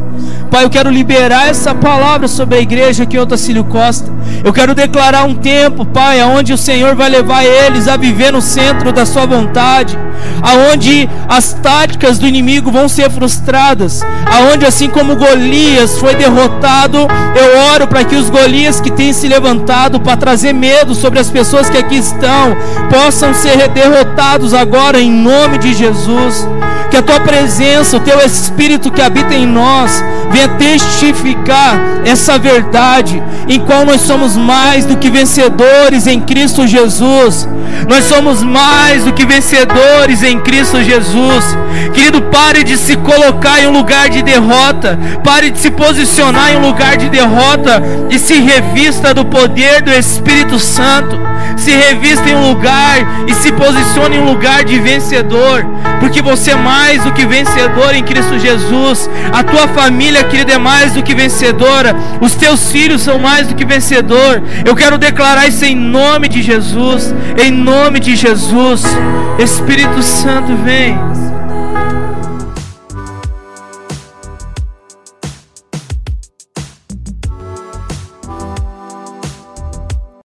Pai, 0.50 0.64
eu 0.64 0.70
quero 0.70 0.90
liberar 0.90 1.50
essa 1.50 1.74
palavra 1.74 2.28
sobre 2.28 2.58
a 2.58 2.62
igreja 2.62 3.04
aqui 3.04 3.18
em 3.18 3.20
Otacílio 3.20 3.64
Costa. 3.64 4.12
Eu 4.44 4.54
quero 4.54 4.76
declarar 4.76 5.24
um 5.24 5.34
tempo, 5.34 5.86
Pai, 5.86 6.20
aonde 6.20 6.54
o 6.54 6.58
Senhor 6.58 6.96
vai 6.96 7.10
levar 7.10 7.44
eles 7.44 7.88
a 7.88 7.98
viver 7.98 8.32
no 8.32 8.42
centro 8.42 8.92
da 8.92 9.06
sua 9.06 9.26
vontade, 9.26 9.98
aonde 10.42 11.10
as 11.28 11.54
táticas 11.54 12.20
do 12.20 12.28
inimigo 12.28 12.72
vão 12.72 12.88
ser 12.88 13.10
frustradas, 13.10 14.02
aonde 14.32 14.66
assim 14.66 14.90
como 14.90 15.16
Golias 15.16 15.98
foi 15.98 16.14
derrotado, 16.16 16.98
eu 16.98 17.74
oro 17.74 17.88
para 17.88 18.04
que 18.04 18.16
os 18.16 18.30
Golias 18.30 18.80
que 18.80 18.92
têm 18.92 19.14
se 19.14 19.28
levantado 19.28 20.00
para 20.00 20.18
trazer 20.18 20.54
medo 20.54 20.94
sobre 20.94 21.20
as 21.20 21.30
pessoas 21.30 21.70
que 21.70 21.78
aqui 21.78 21.96
estão, 21.96 22.56
possam 22.90 23.34
ser 23.34 23.70
derrotados 23.70 24.54
agora 24.54 25.00
em 25.00 25.12
nome 25.12 25.58
de 25.58 25.74
Jesus. 25.74 26.48
Que 26.92 26.98
a 26.98 27.02
tua 27.02 27.20
presença, 27.20 27.98
o 27.98 28.00
teu 28.00 28.20
espírito 28.20 28.92
que 28.92 29.02
habita 29.02 29.34
em 29.34 29.48
nós, 29.48 30.03
venha 30.32 30.48
testificar 30.50 31.80
essa 32.06 32.38
verdade, 32.38 33.22
em 33.48 33.60
qual 33.60 33.86
nós 33.86 34.02
somos 34.02 34.36
mais 34.36 34.86
do 34.86 34.98
que 34.98 35.10
vencedores 35.10 36.08
em 36.08 36.20
Cristo 36.20 36.66
Jesus. 36.66 37.48
Nós 37.88 38.06
somos 38.06 38.42
mais 38.42 39.04
do 39.04 39.14
que 39.14 39.26
vencedores 39.26 40.24
em 40.24 40.40
Cristo 40.40 40.82
Jesus. 40.82 41.58
Querido, 41.94 42.22
pare 42.24 42.64
de 42.64 42.78
se 42.78 42.96
colocar 42.98 43.62
em 43.62 43.68
um 43.68 43.72
lugar 43.72 44.10
de 44.10 44.22
derrota, 44.22 44.98
pare 45.24 45.50
de 45.50 45.60
se 45.60 45.70
posicionar 45.70 46.54
em 46.54 46.58
um 46.58 46.68
lugar 46.68 46.98
de 46.98 47.10
derrota 47.10 47.82
e 48.10 48.18
se 48.18 48.36
revista 48.40 49.14
do 49.14 49.26
poder 49.26 49.82
do 49.82 49.92
Espírito 49.92 50.60
Santo. 50.60 51.20
Se 51.58 51.72
revista 51.72 52.28
em 52.30 52.36
um 52.36 52.50
lugar 52.50 53.26
e 53.28 53.34
se 53.36 53.52
posicione 53.52 54.18
em 54.18 54.20
um 54.20 54.26
lugar 54.26 54.64
de 54.64 54.80
vencedor, 54.80 55.66
porque 56.00 56.22
você 56.22 56.52
é 56.52 56.56
mais 56.56 57.04
do 57.04 57.14
que 57.14 57.26
vencedor 57.26 57.94
em 57.94 58.04
Cristo 58.04 58.40
Jesus. 58.40 59.10
A 59.32 59.44
tua 59.44 59.68
família, 59.68 59.93
querida, 60.24 60.54
é 60.54 60.58
mais 60.58 60.94
do 60.94 61.04
que 61.04 61.16
vencedora. 61.16 61.96
Os 62.22 62.36
teus 62.36 62.72
filhos 62.72 63.02
são 63.02 63.20
mais 63.20 63.48
do 63.48 63.56
que 63.56 63.66
vencedor. 63.66 64.42
Eu 64.66 64.76
quero 64.76 64.98
declarar 64.98 65.48
isso 65.48 65.66
em 65.66 65.76
nome 65.76 66.28
de 66.28 66.42
Jesus. 66.42 67.14
Em 67.38 67.52
nome 67.52 68.00
de 68.00 68.16
Jesus. 68.16 68.84
Espírito 69.40 70.02
Santo, 70.02 70.56
vem. 70.64 70.98